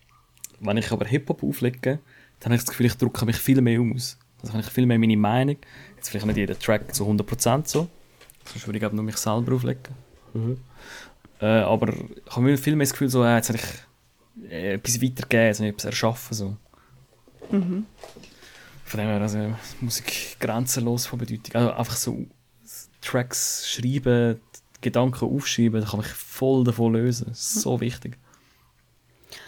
wenn 0.59 0.77
ich 0.77 0.91
aber 0.91 1.05
Hip-Hop 1.05 1.43
auflege, 1.43 1.99
dann 2.39 2.45
habe 2.45 2.55
ich 2.55 2.61
das 2.61 2.69
Gefühl, 2.69 2.87
ich 2.87 2.95
drücke 2.95 3.25
mich 3.25 3.37
viel 3.37 3.61
mehr 3.61 3.79
aus. 3.81 4.17
Also 4.41 4.53
habe 4.53 4.63
ich 4.63 4.69
viel 4.69 4.85
mehr 4.85 4.99
meine 4.99 5.17
Meinung. 5.17 5.57
Jetzt 5.95 6.09
vielleicht 6.09 6.25
nicht 6.25 6.37
jeder 6.37 6.57
Track 6.57 6.93
zu 6.93 7.05
100% 7.05 7.67
so. 7.67 7.87
Sonst 8.45 8.67
würde 8.67 8.77
ich 8.77 8.81
glaube 8.81 8.95
nur 8.95 9.05
mich 9.05 9.17
selber 9.17 9.53
auflegen. 9.55 9.95
Äh, 11.39 11.45
aber 11.45 11.93
ich 11.93 12.35
habe 12.35 12.57
viel 12.57 12.75
mehr 12.75 12.85
das 12.85 12.93
Gefühl, 12.93 13.09
so, 13.09 13.23
äh, 13.23 13.35
jetzt 13.35 13.49
habe 13.49 13.59
ich 13.59 14.49
äh, 14.51 14.73
etwas 14.73 15.01
weitergegeben, 15.01 15.45
jetzt 15.45 15.59
habe 15.59 15.67
ich 15.67 15.73
etwas 15.73 15.85
erschaffen. 15.85 16.33
So. 16.35 16.57
Von 18.85 18.99
dem 18.99 19.07
her, 19.07 19.21
also 19.21 19.55
Musik 19.79 20.37
grenzenlos 20.39 21.05
von 21.05 21.19
Bedeutung. 21.19 21.55
Also 21.55 21.71
einfach 21.73 21.95
so 21.95 22.25
Tracks 23.01 23.69
schreiben, 23.69 24.39
Gedanken 24.82 25.26
aufschreiben, 25.26 25.82
da 25.82 25.88
kann 25.88 26.00
mich 26.00 26.10
voll 26.10 26.63
davon 26.63 26.94
lösen. 26.94 27.32
Ist 27.32 27.62
so 27.62 27.80
wichtig. 27.80 28.17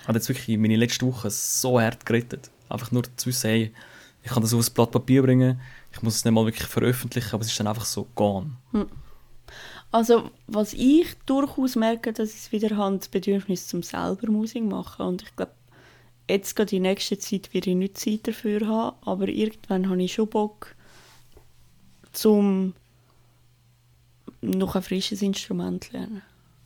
Hat 0.08 0.16
jetzt 0.16 0.30
wirklich 0.30 0.58
meine 0.58 0.76
letzte 0.76 1.06
Woche 1.06 1.30
so 1.30 1.80
hart 1.80 2.06
gerettet. 2.06 2.52
Einfach 2.70 2.92
nur 2.92 3.04
zu 3.18 3.28
wissen, 3.28 3.50
hey, 3.50 3.74
ich 4.24 4.32
kann 4.32 4.42
das 4.42 4.54
auf 4.54 4.66
ein 4.66 4.74
Blatt 4.74 4.92
Papier 4.92 5.22
bringen, 5.22 5.60
ich 5.92 6.02
muss 6.02 6.16
es 6.16 6.26
nicht 6.26 6.34
mal 6.34 6.46
wirklich 6.46 6.68
veröffentlichen, 6.68 7.34
aber 7.34 7.42
es 7.42 7.52
ist 7.52 7.60
dann 7.60 7.68
einfach 7.68 7.86
so 7.86 8.08
gone. 8.16 8.52
Also, 9.92 10.32
was 10.48 10.74
ich 10.74 11.14
durchaus 11.26 11.76
merke, 11.76 12.14
dass 12.14 12.30
ich 12.30 12.38
es 12.38 12.52
wieder 12.52 12.76
habe, 12.78 12.98
das 12.98 13.10
Bedürfnis 13.10 13.68
zum 13.68 13.84
selber 13.84 14.32
Musik 14.32 14.64
machen. 14.64 15.06
Und 15.06 15.22
ich 15.22 15.36
glaube, 15.36 15.52
jetzt 16.28 16.56
gerade 16.56 16.70
die 16.70 16.80
nächste 16.80 17.20
Zeit 17.20 17.54
werde 17.54 17.70
ich 17.70 17.76
nicht 17.76 18.00
Zeit 18.00 18.28
dafür 18.28 18.68
haben, 18.68 18.98
aber 19.06 19.28
irgendwann 19.28 19.90
habe 19.90 20.02
ich 20.02 20.14
schon 20.14 20.30
Bock, 20.30 20.76
zum 22.12 22.74
noch 24.44 24.76
ein 24.76 24.84
frisches 24.84 25.22
Instrument 25.22 25.92
lernen. 25.92 26.22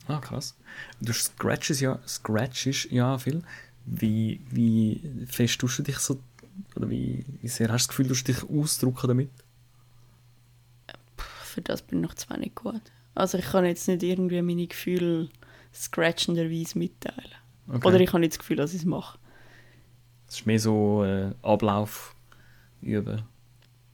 Ah, 0.08 0.20
krass. 0.20 0.56
Du 1.02 1.14
scratches 1.14 1.80
ja, 1.80 2.00
scratchest 2.08 2.92
ja 2.92 3.18
viel. 3.18 3.44
Wie, 3.86 4.42
wie 4.50 5.02
fest 5.28 5.60
tust 5.60 5.80
du 5.80 5.84
dich 5.84 5.98
so, 5.98 6.20
oder 6.76 6.90
wie, 6.90 7.26
wie 7.42 7.48
sehr 7.48 7.70
hast 7.70 7.88
du 7.88 7.88
das 7.88 7.88
Gefühl, 7.90 8.08
du 8.08 8.16
dich 8.16 8.50
ausdrücken 8.50 9.08
damit? 9.08 9.30
Für 11.18 11.62
das 11.62 11.82
bin 11.82 12.00
ich 12.00 12.08
noch 12.08 12.16
zu 12.16 12.30
wenig 12.30 12.56
gut. 12.56 12.82
Also 13.16 13.38
ich 13.38 13.46
kann 13.46 13.66
jetzt 13.66 13.88
nicht 13.88 14.04
irgendwie 14.04 14.42
meine 14.42 14.68
Gefühle 14.68 15.30
scratchenderweise 15.74 16.78
mitteilen. 16.78 17.32
Okay. 17.68 17.88
Oder 17.88 18.00
ich 18.00 18.10
habe 18.10 18.20
nicht 18.20 18.34
das 18.34 18.40
Gefühl, 18.40 18.58
dass 18.58 18.74
ich 18.74 18.82
es 18.82 18.86
mache. 18.86 19.18
Es 20.28 20.40
ist 20.40 20.46
mehr 20.46 20.60
so 20.60 21.04
äh, 21.04 21.32
Ablauf 21.42 22.16
üben. 22.82 23.24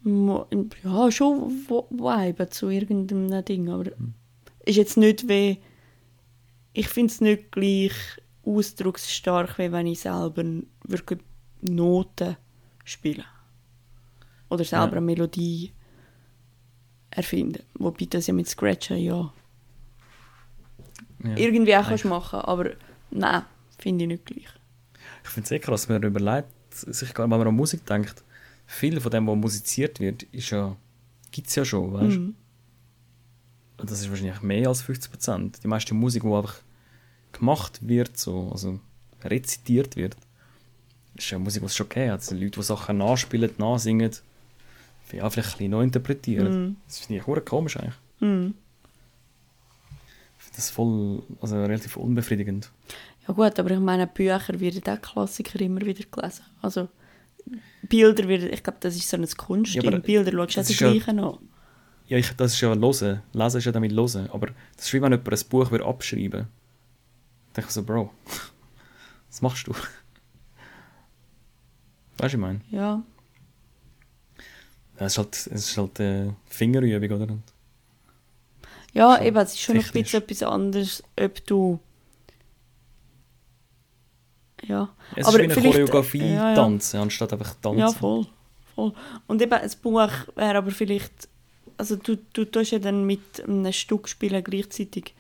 Ja, 0.06 1.12
schon 1.12 1.50
viben 1.68 2.52
zu 2.52 2.70
irgendeinem 2.70 3.46
Ding, 3.46 3.70
aber 3.70 3.92
ist 4.66 4.76
jetzt 4.76 4.98
nicht 4.98 5.28
wie... 5.30 5.60
Ich 6.74 6.88
finde 6.90 7.12
es 7.14 7.22
nicht 7.22 7.52
gleich 7.52 7.94
ausdrucksstark, 8.46 9.58
wie 9.60 9.72
wenn 9.72 9.88
ich 9.88 10.02
selber 10.02 10.44
wirklich 10.86 11.20
Noten 11.62 12.36
spiele. 12.84 13.24
Oder 14.50 14.64
selber 14.66 14.86
Ja. 14.88 14.92
eine 14.94 15.02
Melodie 15.02 15.72
erfinden. 17.12 17.64
Wobei 17.76 18.06
das 18.10 18.28
ja 18.28 18.34
mit 18.34 18.50
Scratchen 18.50 18.98
ja, 18.98 19.32
Ja. 21.24 21.38
irgendwie 21.38 21.76
auch 21.78 21.88
kannst 21.88 22.06
machen 22.06 22.40
aber 22.40 22.72
nein, 23.12 23.44
finde 23.78 24.04
ich 24.04 24.08
nicht 24.10 24.26
gleich. 24.26 24.48
Ich 25.24 25.30
finde 25.30 25.44
es 25.44 25.50
sehr 25.50 25.60
krass, 25.60 25.88
wenn 25.88 26.02
man 26.02 26.10
überlegt, 26.10 26.48
sich, 26.72 27.18
wenn 27.18 27.30
man 27.30 27.48
an 27.48 27.56
Musik 27.56 27.86
denkt, 27.86 28.24
viel 28.66 29.00
von 29.00 29.12
dem, 29.12 29.28
was 29.28 29.36
musiziert 29.36 30.00
wird, 30.00 30.24
ist 30.24 30.50
ja, 30.50 30.76
gibt 31.32 31.48
es 31.48 31.56
ja 31.56 31.66
schon, 31.66 31.94
weißt 31.94 32.16
du? 32.16 32.20
Mhm. 32.20 32.36
Und 33.78 33.92
das 33.92 34.02
ist 34.02 34.10
wahrscheinlich 34.10 34.42
mehr 34.42 34.70
als 34.70 34.84
50%. 34.84 35.62
Die 35.62 35.68
meiste 35.68 35.94
Musik, 35.94 36.24
die 36.24 36.32
einfach 36.34 36.56
gemacht 37.34 37.80
wird, 37.82 38.18
so, 38.18 38.50
also 38.52 38.80
rezitiert 39.24 39.96
wird, 39.96 40.16
ist 41.16 41.30
ja 41.30 41.40
Musik, 41.40 41.62
die 41.62 41.66
es 41.66 41.76
schon 41.76 41.90
gegeben 41.90 42.12
hat. 42.12 42.20
Also 42.20 42.36
Leute, 42.36 42.60
die 42.60 42.64
Sachen 42.64 42.98
nachspielen, 42.98 43.52
nachsingen, 43.58 44.12
ja, 45.12 45.30
vielleicht 45.30 45.50
ein 45.50 45.58
bisschen 45.58 45.72
neu 45.72 45.84
interpretieren. 45.84 46.66
Mhm. 46.66 46.76
Das 46.88 47.00
finde 47.00 47.22
ich 47.22 47.28
auch 47.28 47.46
komisch 47.46 47.78
eigentlich. 47.78 47.96
Mhm. 48.20 48.56
Ich 50.38 50.44
finde 50.44 50.56
das 50.56 50.70
voll, 50.72 51.24
also 51.40 51.62
relativ 51.62 51.98
unbefriedigend. 51.98 52.72
Ja 53.28 53.34
gut, 53.34 53.60
aber 53.60 53.72
ich 53.72 53.80
meine, 53.80 54.08
Bücher 54.08 54.60
werden 54.60 54.82
auch 54.88 55.02
Klassiker 55.02 55.60
immer 55.62 55.82
wieder 55.82 56.04
gelesen. 56.10 56.44
Also 56.62 56.90
Bilder 57.84 58.28
werden, 58.28 58.52
ich 58.52 58.64
glaube, 58.64 58.80
das 58.82 58.96
ist 58.96 59.10
so 59.10 59.18
ein 59.18 59.28
Kunstding. 59.38 59.84
Ja, 59.92 60.00
Bilder 60.00 60.32
schaust 60.32 60.56
du 60.56 60.60
das 60.62 60.68
die 60.68 61.00
ja- 61.00 61.14
an. 61.14 61.38
Ja, 62.08 62.18
ich, 62.18 62.32
das 62.36 62.54
ist 62.54 62.62
ja 62.62 62.70
Hören. 62.70 63.22
Lesen 63.34 63.58
ist 63.58 63.66
ja 63.66 63.72
damit 63.72 63.92
Hören. 63.92 64.30
Aber 64.32 64.48
das 64.76 64.86
ist 64.86 64.94
wie 64.94 65.02
wenn 65.02 65.12
jemand 65.12 65.30
ein 65.32 65.50
Buch 65.50 65.72
würde 65.72 65.86
abschreiben 65.86 66.34
würde. 66.34 66.48
Da 67.54 67.62
denke 67.62 67.68
ich 67.70 67.74
so, 67.74 67.84
Bro, 67.84 68.12
was 69.30 69.42
machst 69.42 69.68
du? 69.68 69.74
Weißt 69.74 69.84
du, 72.18 72.24
was 72.24 72.34
ich 72.34 72.40
meine? 72.40 72.62
Ja. 72.72 73.04
Es 74.98 75.14
ist 75.14 75.18
halt, 75.18 75.36
es 75.36 75.70
ist 75.70 75.78
halt 75.78 76.00
äh, 76.00 76.32
Fingerübung, 76.46 77.22
oder? 77.22 77.38
Ja, 78.94 79.18
Schon 79.18 79.26
eben, 79.26 79.38
es 79.38 79.54
ist 79.54 79.62
schon 79.62 79.78
noch 79.78 79.86
ein 79.86 79.92
bisschen 79.92 80.22
etwas 80.22 80.44
anderes, 80.44 81.04
ob 81.20 81.46
du... 81.46 81.80
Ja, 84.68 84.90
Es 85.16 85.26
aber 85.28 85.44
ist 85.44 85.56
wie 85.56 85.60
eine 85.60 85.70
Choreografie 85.72 86.20
ja, 86.20 86.50
ja. 86.50 86.56
tanzen, 86.56 87.00
anstatt 87.00 87.34
einfach 87.34 87.56
tanzen. 87.56 87.80
Ja, 87.80 87.92
voll. 87.92 88.26
voll. 88.76 88.94
Und 89.28 89.42
eben, 89.42 89.54
ein 89.54 89.72
Buch 89.82 90.10
wäre 90.36 90.58
aber 90.58 90.72
vielleicht... 90.72 91.28
Also 91.78 91.96
du, 91.96 92.18
du 92.34 92.46
tust 92.46 92.72
ja 92.72 92.80
dann 92.80 93.06
mit 93.06 93.44
einem 93.48 93.72
Stück 93.74 94.08
spielen 94.08 94.44
gleichzeitig 94.44 95.14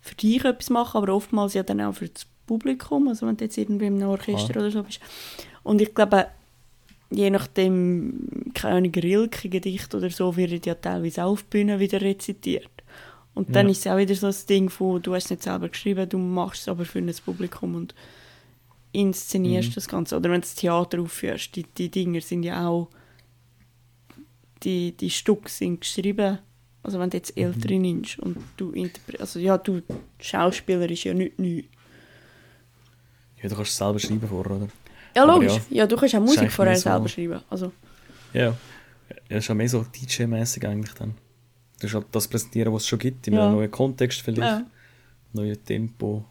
für 0.00 0.14
dich 0.16 0.44
etwas 0.44 0.70
machen, 0.70 0.98
aber 0.98 1.14
oftmals 1.14 1.54
ja 1.54 1.62
dann 1.62 1.80
auch 1.80 1.94
für 1.94 2.08
das 2.08 2.26
Publikum, 2.46 3.08
also 3.08 3.26
wenn 3.26 3.36
du 3.36 3.44
jetzt 3.44 3.56
irgendwie 3.56 3.86
in 3.86 3.94
einem 3.96 4.08
Orchester 4.10 4.52
Klar. 4.52 4.64
oder 4.64 4.72
so 4.72 4.82
bist. 4.82 5.00
Und 5.62 5.80
ich 5.80 5.94
glaube, 5.94 6.26
je 7.10 7.30
nachdem, 7.30 8.52
keine 8.54 8.76
Ahnung, 8.76 8.92
Rilke-Gedicht 8.92 9.94
oder 9.94 10.10
so, 10.10 10.36
wird 10.36 10.66
ja 10.66 10.74
teilweise 10.74 11.24
auch 11.24 11.32
auf 11.32 11.44
Bühne 11.44 11.78
wieder 11.78 12.00
rezitiert. 12.00 12.70
Und 13.34 13.54
dann 13.54 13.66
Ja. 13.66 13.72
ist 13.72 13.86
es 13.86 13.92
auch 13.92 13.96
wieder 13.98 14.14
so 14.14 14.26
das 14.26 14.46
Ding 14.46 14.68
von, 14.68 15.00
du 15.00 15.14
hast 15.14 15.24
es 15.26 15.30
nicht 15.30 15.42
selber 15.44 15.68
geschrieben, 15.68 16.08
du 16.08 16.18
machst 16.18 16.62
es 16.62 16.68
aber 16.68 16.84
für 16.84 16.98
ein 16.98 17.14
Publikum 17.24 17.76
und 17.76 17.94
inszenierst 18.92 19.70
Mhm. 19.70 19.74
das 19.74 19.88
Ganze. 19.88 20.16
Oder 20.16 20.30
wenn 20.30 20.40
du 20.40 20.46
das 20.46 20.54
Theater 20.54 21.00
aufführst, 21.00 21.54
die, 21.56 21.62
die 21.64 21.88
Dinger 21.90 22.20
sind 22.20 22.42
ja 22.42 22.66
auch, 22.68 22.88
die, 24.62 24.92
die 24.96 25.10
Stücke 25.10 25.48
sind 25.48 25.80
geschrieben, 25.80 26.38
also 26.82 26.98
wenn 26.98 27.10
du 27.10 27.16
jetzt 27.16 27.36
Mhm. 27.36 27.42
ältere 27.44 27.74
nimmst 27.78 28.18
und 28.18 28.36
du 28.56 28.70
interpretierst, 28.72 29.20
also 29.20 29.38
ja, 29.38 29.56
du, 29.58 29.82
Schauspieler 30.20 30.88
ist 30.90 31.04
ja 31.04 31.14
nicht 31.14 31.38
neu. 31.38 31.62
Ja, 33.42 33.48
du 33.48 33.54
kannst 33.56 33.70
es 33.72 33.76
selber 33.76 33.98
schreiben 33.98 34.28
vorher, 34.28 34.56
oder? 34.56 34.68
Ja, 35.16 35.22
Aber 35.24 35.34
logisch. 35.34 35.54
ja. 35.54 35.60
Ja, 35.78 35.86
du 35.86 35.96
kannst 35.96 36.14
auch 36.14 36.20
Musik 36.20 36.52
vorher 36.52 36.76
so- 36.76 36.82
selber 36.82 37.08
schreiben. 37.08 37.40
Also, 37.48 37.72
Ja. 38.32 38.56
Ja, 39.28 39.38
ist 39.38 39.48
ja 39.48 39.54
mehr 39.54 39.68
so 39.68 39.82
DJ-mäßig 39.84 40.64
eigentlich 40.66 40.92
dann. 40.94 41.14
Du 41.80 41.86
hast 41.86 41.94
halt 41.94 42.06
das 42.12 42.28
präsentieren, 42.28 42.72
was 42.72 42.82
es 42.82 42.88
schon 42.88 42.98
gibt, 42.98 43.26
in 43.26 43.34
Ja. 43.34 43.46
einem 43.46 43.56
neuen 43.56 43.70
Kontext 43.70 44.20
vielleicht, 44.20 44.40
ja. 44.40 44.66
neues 45.32 45.62
Tempo. 45.64 46.24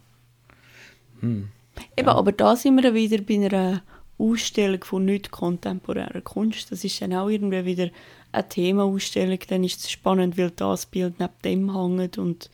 Hm. 1.20 1.48
Eben, 1.96 2.08
aber 2.08 2.32
da 2.32 2.56
sind 2.56 2.82
wir 2.82 2.94
wieder 2.94 3.22
bei 3.22 3.34
einer 3.34 3.82
Ausstellung 4.18 4.84
von 4.84 5.04
nicht 5.04 5.30
kontemporärer 5.30 6.20
Kunst. 6.20 6.70
Das 6.70 6.84
ist 6.84 7.00
dann 7.00 7.14
auch 7.14 7.28
irgendwie 7.28 7.64
wieder 7.64 7.88
eine 8.32 8.48
Themaausstellung. 8.48 9.38
Dann 9.48 9.64
ist 9.64 9.80
es 9.80 9.90
spannend, 9.90 10.36
weil 10.36 10.50
das 10.50 10.86
Bild 10.86 11.18
neben 11.18 11.32
dem 11.44 11.74
hängt 11.74 12.18
und 12.18 12.50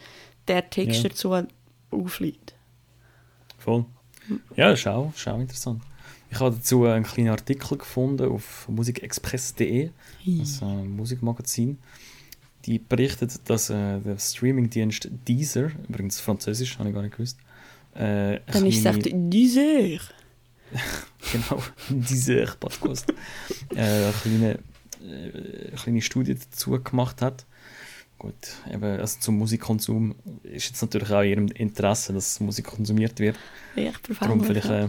der 0.48 0.68
Text 0.70 1.02
Ja. 1.02 1.08
dazu 1.08 1.34
aufliegt. 1.90 2.54
Voll. 3.58 3.84
Ja, 4.56 4.70
das 4.70 4.80
ist 4.80 4.86
auch, 4.88 5.12
ist 5.14 5.26
auch 5.28 5.38
interessant. 5.40 5.82
Ich 6.30 6.40
habe 6.40 6.54
dazu 6.56 6.84
einen 6.84 7.04
kleinen 7.04 7.30
Artikel 7.30 7.78
gefunden 7.78 8.28
auf 8.30 8.68
musikexpress.de, 8.68 9.90
das 10.26 10.60
äh, 10.60 10.64
Musikmagazin. 10.64 11.78
Die 12.64 12.80
berichtet, 12.80 13.48
dass 13.48 13.70
äh, 13.70 14.00
der 14.00 14.18
Streamingdienst 14.18 15.08
Deezer, 15.26 15.70
übrigens 15.88 16.18
französisch, 16.20 16.78
habe 16.78 16.88
ich 16.88 16.94
gar 16.94 17.02
nicht 17.02 17.14
gewusst, 17.16 17.38
äh, 17.96 18.40
Dann 18.46 18.70
kleine- 18.70 18.98
echt 18.98 19.08
«Dieser». 19.12 19.98
genau, 21.32 21.62
dieser 21.88 22.46
Podcast, 22.56 23.08
äh, 23.74 23.80
eine 23.80 24.12
kleine, 24.22 24.58
äh, 25.02 25.68
eine 25.68 25.76
kleine 25.76 26.02
Studie 26.02 26.34
dazu 26.34 26.72
gemacht 26.82 27.22
hat. 27.22 27.46
Gut, 28.18 28.34
eben, 28.72 28.82
also 28.98 29.20
zum 29.20 29.36
Musikkonsum 29.38 30.14
ist 30.42 30.68
jetzt 30.70 30.82
natürlich 30.82 31.10
auch 31.10 31.20
in 31.20 31.28
ihrem 31.30 31.46
Interesse, 31.48 32.12
dass 32.12 32.40
Musik 32.40 32.66
konsumiert 32.66 33.18
wird. 33.20 33.36
Echt 33.76 34.00
Darum 34.20 34.40
verfänglich. 34.42 34.64
vielleicht 34.64 34.70
äh, 34.70 34.88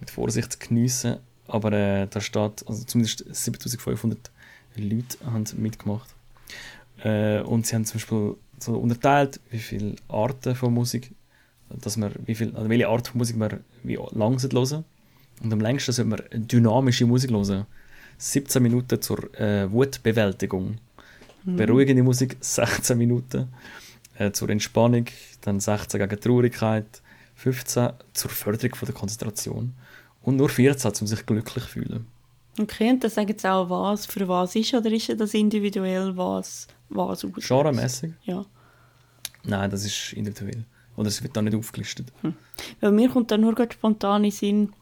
mit 0.00 0.10
Vorsicht 0.10 0.60
geniessen. 0.60 1.16
Aber 1.48 1.72
äh, 1.72 2.06
da 2.08 2.20
steht, 2.20 2.66
also 2.68 2.84
zumindest 2.84 3.24
7500 3.34 4.30
Leute 4.76 5.18
haben 5.24 5.44
mitgemacht. 5.56 6.08
Äh, 7.02 7.40
und 7.40 7.66
sie 7.66 7.74
haben 7.74 7.84
zum 7.84 7.94
Beispiel 7.98 8.36
so 8.58 8.76
unterteilt, 8.78 9.40
wie 9.50 9.58
viele 9.58 9.96
Arten 10.08 10.54
von 10.54 10.72
Musik, 10.72 11.12
dass 11.80 11.96
man, 11.96 12.12
wie 12.26 12.34
viel, 12.34 12.54
also 12.54 12.68
welche 12.68 12.88
Art 12.88 13.08
von 13.08 13.18
Musik 13.18 13.36
man 13.36 13.60
wie 13.82 13.98
lang 14.12 14.40
hören 14.40 14.84
Und 15.42 15.52
am 15.52 15.60
längsten 15.60 15.92
sollte 15.92 16.08
man 16.10 16.22
dynamische 16.32 17.06
Musik 17.06 17.30
hören. 17.30 17.66
17 18.18 18.62
Minuten 18.62 19.00
zur 19.00 19.34
äh, 19.40 19.70
Wutbewältigung. 19.70 20.78
Beruhigende 21.44 22.02
Musik 22.02 22.36
16 22.40 22.96
Minuten. 22.96 23.48
Äh, 24.16 24.32
zur 24.32 24.50
Entspannung 24.50 25.06
dann 25.40 25.60
16 25.60 26.00
gegen 26.00 26.20
Traurigkeit. 26.20 27.02
15 27.36 27.90
zur 28.12 28.30
Förderung 28.30 28.74
von 28.76 28.86
der 28.86 28.94
Konzentration. 28.94 29.74
Und 30.22 30.36
nur 30.36 30.48
14, 30.48 30.92
um 31.00 31.06
sich 31.06 31.26
glücklich 31.26 31.64
zu 31.64 31.70
fühlen. 31.70 32.06
Okay, 32.60 32.90
und 32.90 33.02
dann 33.02 33.10
sagen 33.10 33.34
sie 33.36 33.50
auch, 33.50 33.68
was 33.70 34.06
für 34.06 34.28
was 34.28 34.54
ist, 34.54 34.74
oder 34.74 34.90
ist 34.90 35.08
das 35.18 35.34
individuell, 35.34 36.16
was, 36.16 36.68
was 36.90 37.24
auslöst? 37.24 37.48
Genremäßig? 37.48 38.12
Ja. 38.24 38.44
Nein, 39.44 39.70
das 39.70 39.84
ist 39.84 40.12
individuell. 40.12 40.64
Oder 40.96 41.08
es 41.08 41.22
wird 41.22 41.36
da 41.36 41.42
nicht 41.42 41.54
aufgelistet. 41.56 42.12
Weil 42.80 42.92
mir 42.92 43.08
kommt 43.08 43.30
dann 43.30 43.40
nur 43.40 43.54
gerade 43.54 43.72
spontan 43.72 44.24
in 44.24 44.30
Sinn, 44.30 44.72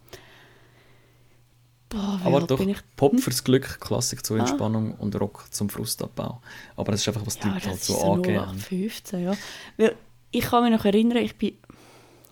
boah, 1.89 2.21
Aber 2.25 2.41
doch, 2.41 2.61
ich? 2.61 2.79
Pop 2.97 3.19
fürs 3.21 3.45
Glück, 3.45 3.81
Klassik 3.81 4.25
zur 4.25 4.37
Ah. 4.39 4.41
Entspannung 4.41 4.95
und 4.95 5.19
Rock 5.21 5.47
zum 5.51 5.69
Frustabbau. 5.71 6.41
Aber 6.77 6.93
das 6.93 7.01
ist 7.03 7.09
einfach, 7.09 7.27
was 7.27 7.39
die 7.39 7.47
Ja, 7.47 7.55
Leute 7.55 7.69
das 7.69 7.73
halt 7.75 7.83
so 7.83 8.13
angehen. 8.13 8.37
0815, 8.37 9.23
ja. 9.25 9.35
Weil 9.77 9.97
ich 10.31 10.45
kann 10.45 10.63
mich 10.65 10.73
noch 10.73 10.85
erinnern, 10.85 11.19
ich 11.19 11.37
bin 11.37 11.57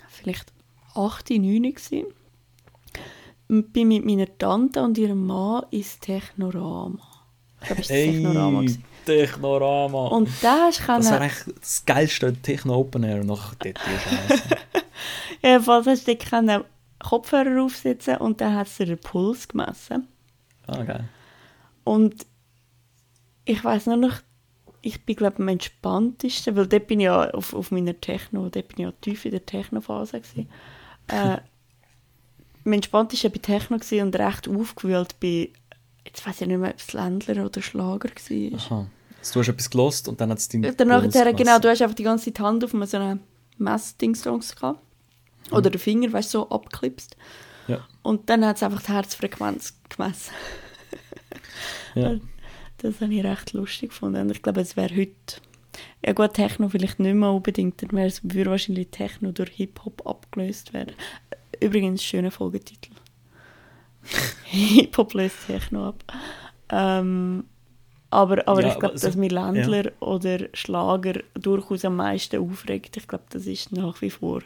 vielleicht 0.09 0.53
8, 0.95 1.31
9 1.31 1.63
gewesen. 1.63 2.07
bin 3.49 3.89
mit 3.89 4.05
meiner 4.05 4.39
Tante 4.39 4.83
und 4.83 4.99
ihrem 4.99 5.27
Mann 5.27 5.65
ins 5.71 5.99
Technorama. 6.01 6.99
Glaube, 7.61 7.71
war 7.71 7.77
das 7.77 7.87
Technorama. 7.89 8.61
Ey, 8.61 8.67
gewesen. 8.67 8.85
Technorama! 9.05 10.09
Und 10.09 10.29
da 10.43 10.67
hast 10.67 10.81
du 10.81 10.87
das 10.87 11.09
können, 11.09 11.23
eigentlich 11.23 11.55
das 11.61 11.85
geilste 11.87 12.33
Techno 12.35 12.77
Open 12.77 13.05
Air 13.05 13.25
nach 13.25 13.55
Scheiße. 13.63 14.43
jedenfalls 15.43 15.87
hast 15.87 16.07
du 16.07 16.17
können 16.17 16.65
Kopfhörer 16.99 17.63
aufsetzen 17.63 18.17
und 18.19 18.41
dann 18.41 18.55
hat 18.55 18.79
dir 18.79 18.87
den 18.87 18.99
Puls 18.99 19.49
gemessen. 19.49 20.09
ah, 20.67 20.83
geil. 20.83 21.09
Und 21.85 22.27
ich 23.45 23.65
weiß 23.65 23.87
nur 23.87 23.97
noch, 23.97 24.17
ich 24.83 25.05
bin 25.05 25.17
glaube 25.17 25.39
am 25.39 25.49
entspanntesten, 25.49 26.55
weil 26.55 26.67
dort 26.67 26.87
bin 26.87 27.01
ich 27.01 27.05
ja 27.05 27.31
auf, 27.31 27.55
auf 27.55 27.71
meiner 27.71 27.99
Techno, 27.99 28.49
dort 28.49 28.69
bin 28.69 28.79
ich 28.79 28.85
ja 28.85 28.93
tief 29.01 29.25
in 29.25 29.31
der 29.31 29.47
Techno-Phase 29.47 30.21
gewesen. 30.21 30.49
äh, 31.09 31.39
am 32.65 32.73
entspanntesten 32.73 33.33
bei 33.33 33.39
Techno 33.39 33.79
gewesen 33.79 34.03
und 34.03 34.17
recht 34.17 34.49
aufgewühlt 34.49 35.19
bei, 35.21 35.51
jetzt 36.09 36.27
weiß 36.27 36.41
ich 36.41 36.47
nicht 36.49 36.59
mehr, 36.59 36.71
ob 36.71 36.79
es 36.79 36.93
Ländler 36.93 37.45
oder 37.45 37.63
Schlager 37.63 38.09
war. 38.09 38.59
Aha. 38.59 38.87
Also, 39.21 39.33
du 39.35 39.41
hast 39.41 39.49
etwas 39.49 39.71
gelost 39.71 40.09
und 40.09 40.21
dann 40.21 40.31
hat 40.31 40.39
es 40.39 40.49
deinen 40.49 40.77
Danach, 40.77 41.03
Puls 41.03 41.15
genau, 41.37 41.59
du 41.59 41.69
hast 41.69 41.83
einfach 41.83 41.95
die 41.97 42.03
ganze 42.03 42.27
Zeit 42.27 42.39
die 42.39 42.43
Hand 42.43 42.65
auf 42.65 42.71
so 42.71 42.97
einem 42.97 43.21
Messdingsdongs 43.59 44.57
gehabt. 44.57 44.81
Oder 45.51 45.71
den 45.71 45.79
Finger, 45.79 46.13
weißt 46.13 46.35
du, 46.35 46.39
so 46.39 46.51
abgeklipst. 46.51 47.17
Ja. 47.69 47.87
Und 48.03 48.29
dann 48.29 48.45
hat 48.45 48.57
es 48.57 48.63
einfach 48.63 48.83
die 48.83 48.93
Herzfrequenz 48.93 49.75
gemessen. 49.89 50.33
Ja. 51.95 52.17
Das 52.79 53.01
habe 53.01 53.13
ich 53.13 53.25
recht 53.25 53.55
lustig 53.55 53.91
gefunden. 53.91 54.21
Und 54.21 54.31
ich 54.31 54.43
glaube, 54.43 54.61
es 54.61 54.77
wäre 54.77 54.95
heute. 54.95 55.41
Ja, 56.05 56.13
gut, 56.13 56.35
Techno 56.35 56.69
vielleicht 56.69 57.01
nicht 57.01 57.15
mehr 57.15 57.31
unbedingt. 57.31 57.83
Dann 57.83 57.91
wäre 57.93 58.07
es, 58.07 58.21
würde 58.23 58.51
wahrscheinlich 58.51 58.89
Techno 58.91 59.33
durch 59.33 59.51
Hip-Hop 59.51 60.07
abgelöst 60.07 60.73
werden. 60.73 60.95
Übrigens, 61.61 62.05
schöner 62.05 62.31
Folgetitel. 62.31 62.93
Hip-Hop 64.45 65.15
löst 65.15 65.37
Techno 65.47 65.89
ab. 65.89 66.05
Ähm, 66.71 67.45
aber, 68.11 68.47
aber 68.49 68.63
Ja, 68.63 68.69
ich 68.69 68.79
glaube, 68.79 68.87
aber 68.95 68.99
so- 68.99 69.07
dass 69.09 69.17
mir 69.17 69.29
Ländler 69.29 69.93
oder 70.01 70.49
Schlager 70.55 71.21
durchaus 71.35 71.85
am 71.85 71.97
meisten 71.97 72.41
aufregt, 72.41 72.97
ich 72.97 73.07
glaube, 73.07 73.25
das 73.31 73.47
ist 73.47 73.73
nach 73.73 74.01
wie 74.01 74.11
vor 74.11 74.43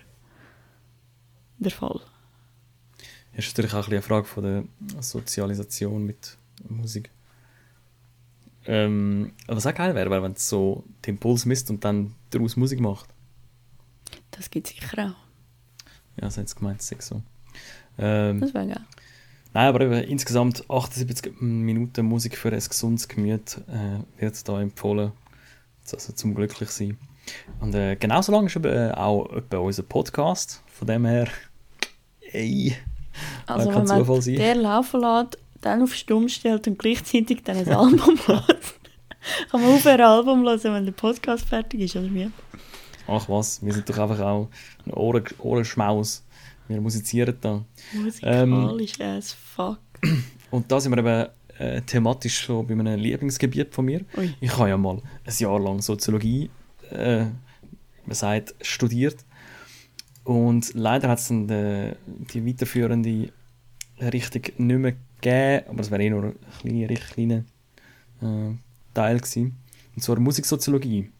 der 1.59 1.71
Fall. 1.71 2.01
Das 3.35 3.47
ist 3.47 3.57
natürlich 3.57 3.73
auch 3.73 3.77
ein 3.79 3.81
bisschen 3.81 3.93
eine 3.95 4.03
Frage 4.03 4.25
von 4.27 4.43
der 4.45 4.65
Sozialisation 5.03 6.05
mit 6.05 6.37
Musik. 6.69 7.11
Ähm, 8.65 9.33
was 9.47 9.67
auch 9.67 9.75
geil 9.75 9.95
wäre, 9.95 10.11
wäre, 10.11 10.23
wenn 10.23 10.33
es 10.33 10.49
so 10.49 10.85
den 11.05 11.15
Impuls 11.15 11.47
misst 11.47 11.71
und 11.71 11.85
dann 11.85 12.15
daraus 12.31 12.57
Musik 12.57 12.81
macht. 12.81 13.09
Das 14.31 14.51
gibt 14.51 14.69
es 14.69 14.75
sicher 14.75 15.07
auch. 15.07 15.23
Ja, 16.17 16.23
das 16.27 16.37
hat 16.37 16.45
es 16.47 16.55
gemeint, 16.55 16.83
sechs 16.83 17.09
so. 17.09 17.23
Ähm, 17.99 18.41
Das 18.41 18.55
wäre 18.55 18.67
geil. 18.69 18.85
Nein, 19.55 19.67
aber 19.69 19.81
eben, 19.83 19.95
insgesamt 20.05 20.69
78 20.71 21.41
Minuten 21.41 22.07
Musik 22.07 22.37
für 22.37 22.51
ein 22.51 22.59
gesundes 22.59 23.09
Gemüt 23.09 23.59
äh, 23.69 24.21
wird 24.21 24.49
da 24.49 24.61
empfohlen. 24.61 25.13
Also 25.91 26.13
zum 26.13 26.35
glücklich 26.35 26.71
sein. 26.71 26.97
Und 27.61 27.75
äh, 27.75 27.97
genauso 27.97 28.33
lang 28.33 28.47
ist 28.47 28.57
eben, 28.57 28.73
äh, 28.73 28.93
auch 28.93 29.31
etwa 29.33 29.59
unser 29.59 29.83
Podcast. 29.83 30.63
Von 30.67 30.87
dem 30.89 31.05
her, 31.07 31.29
ey, 32.33 32.77
Also 33.47 33.71
kann 33.71 33.83
wenn 33.83 33.89
man 33.89 33.99
Zufall 34.01 34.23
sein. 34.23 34.37
der 34.37 34.55
laufen 34.57 35.01
lässt, 35.01 35.39
dann 35.61 35.83
auf 35.83 35.95
Stumm 35.95 36.29
stellt 36.29 36.67
und 36.67 36.79
gleichzeitig 36.79 37.43
dann 37.45 37.57
ein 37.59 37.69
Album 37.69 38.19
lässt, 38.27 38.75
kann 39.51 39.63
man 39.63 39.75
auf 39.75 39.87
ein 39.87 40.01
Album 40.01 40.43
hören, 40.45 40.61
wenn 40.75 40.85
der 40.85 40.93
Podcast 40.93 41.45
fertig 41.47 41.81
ist, 41.81 41.97
oder 41.97 42.13
wie? 42.13 42.31
ach 43.09 43.29
was, 43.29 43.65
wir 43.65 43.73
sind 43.73 43.89
doch 43.89 43.99
einfach 43.99 44.21
auch 44.21 44.49
ein 44.87 44.93
Ohren, 44.95 45.25
Ohrenschmaus. 45.39 46.23
Wir 46.69 46.81
musizieren 46.81 47.37
da. 47.41 47.65
Musikalisch 47.93 49.01
as 49.01 49.33
fuck. 49.33 49.81
Und 50.51 50.71
da 50.71 50.81
sind 50.81 50.93
wir 50.93 50.99
eben 50.99 51.31
äh, 51.59 51.83
thematisch 51.83 52.41
schon 52.41 52.67
bei 52.67 52.75
einem 52.75 52.99
Lieblingsgebiet 52.99 53.75
von 53.75 53.85
mir. 53.85 54.05
Ui. 54.17 54.35
Ich 54.41 54.57
habe 54.57 54.69
ja 54.69 54.77
mal 54.77 55.03
ein 55.25 55.35
Jahr 55.39 55.61
lang 55.61 55.81
Soziologie, 55.81 56.51
äh, 56.91 57.25
man 57.25 58.15
sagt, 58.15 58.55
studiert. 58.63 59.25
Und 60.25 60.75
leider 60.75 61.09
hat 61.09 61.19
es 61.19 61.29
dann 61.29 61.49
die, 61.49 61.93
die 62.33 62.47
weiterführende 62.47 63.33
Richtung 64.01 64.43
nicht 64.59 64.79
mehr 64.79 64.95
gegeben, 65.21 65.69
aber 65.69 65.81
es 65.81 65.91
wäre 65.91 66.03
eh 66.03 66.11
nur 66.11 66.25
ein 66.25 66.35
kleiner, 66.61 66.95
kleiner 66.95 67.45
äh, 68.23 68.55
Teil 68.95 69.19
gewesen. 69.19 69.57
Und 69.95 70.03
zwar 70.03 70.19
Musiksoziologie 70.19 71.11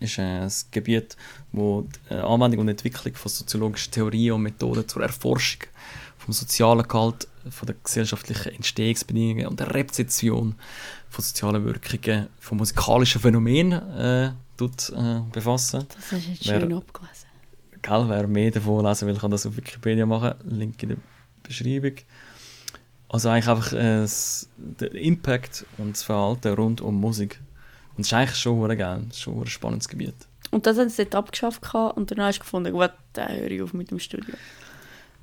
ist 0.00 0.18
ein 0.18 0.50
Gebiet, 0.70 1.16
wo 1.52 1.82
die 2.10 2.14
äh, 2.14 2.18
Anwendung 2.18 2.60
und 2.60 2.68
Entwicklung 2.68 3.14
von 3.14 3.30
soziologischen 3.30 3.92
Theorien 3.92 4.34
und 4.34 4.42
Methoden 4.42 4.86
zur 4.88 5.02
Erforschung 5.02 5.62
vom 6.18 6.32
sozialen 6.32 6.86
Gehalt, 6.86 7.26
von 7.50 7.66
der 7.66 7.76
gesellschaftlichen 7.82 8.52
Entstehungsbedingungen 8.54 9.46
und 9.46 9.58
der 9.60 9.72
Rezeption 9.74 10.54
von 11.08 11.24
sozialen 11.24 11.64
Wirkungen 11.64 12.28
von 12.38 12.58
musikalischen 12.58 13.20
Phänomenen 13.20 13.72
äh, 13.96 14.32
tut, 14.56 14.90
äh, 14.90 15.20
befassen. 15.32 15.86
Das 15.88 16.12
hast 16.12 16.26
du 16.26 16.30
jetzt 16.30 16.46
Wer- 16.46 16.60
schön 16.60 16.72
abgelesen. 16.74 17.28
Gell, 17.80 18.04
wer 18.08 18.26
mehr 18.26 18.50
davon 18.50 18.84
lesen 18.84 19.06
will, 19.08 19.16
kann 19.16 19.30
das 19.30 19.46
auf 19.46 19.56
Wikipedia 19.56 20.04
machen. 20.04 20.34
Link 20.44 20.82
in 20.82 20.88
der 20.90 20.98
Beschreibung. 21.42 21.92
Also 23.08 23.30
eigentlich 23.30 23.48
einfach 23.48 23.72
äh, 23.72 24.06
der 24.56 24.94
Impact 24.94 25.64
und 25.78 25.92
das 25.92 26.02
Verhalten 26.02 26.52
rund 26.54 26.80
um 26.82 27.00
Musik. 27.00 27.40
Und 27.98 28.02
es 28.02 28.06
ist 28.06 28.14
eigentlich 28.14 28.38
schon 28.38 28.60
verdammt 28.60 28.78
geil. 28.78 29.00
Es 29.10 29.16
ist 29.16 29.22
schon 29.22 29.40
ein 29.40 29.46
spannendes 29.48 29.88
Gebiet. 29.88 30.14
Und 30.52 30.66
das 30.66 30.78
haben 30.78 30.88
sie 30.88 31.02
dort 31.04 31.16
abgeschafft 31.16 31.74
und 31.74 32.10
dann 32.10 32.20
hast 32.22 32.36
du 32.36 32.40
gefunden, 32.40 32.72
gut, 32.72 32.92
dann 33.12 33.28
höre 33.32 33.50
ich 33.50 33.60
auf 33.60 33.74
mit 33.74 33.90
dem 33.90 33.98
Studium. 33.98 34.38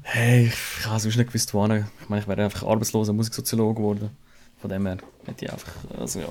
Hey, 0.02 0.48
ich 0.48 0.86
habe 0.86 1.00
sonst 1.00 1.16
nicht 1.16 1.28
gewusst, 1.28 1.54
wohin. 1.54 1.86
Ich 2.02 2.10
meine, 2.10 2.22
ich 2.22 2.28
wäre 2.28 2.44
einfach 2.44 2.68
arbeitsloser 2.68 3.14
Musiksoziologe 3.14 3.76
geworden. 3.76 4.10
Von 4.60 4.70
dem 4.70 4.86
her 4.86 4.98
hätte 5.26 5.46
ich 5.46 5.52
einfach, 5.52 5.72
also 5.98 6.20
ja. 6.20 6.28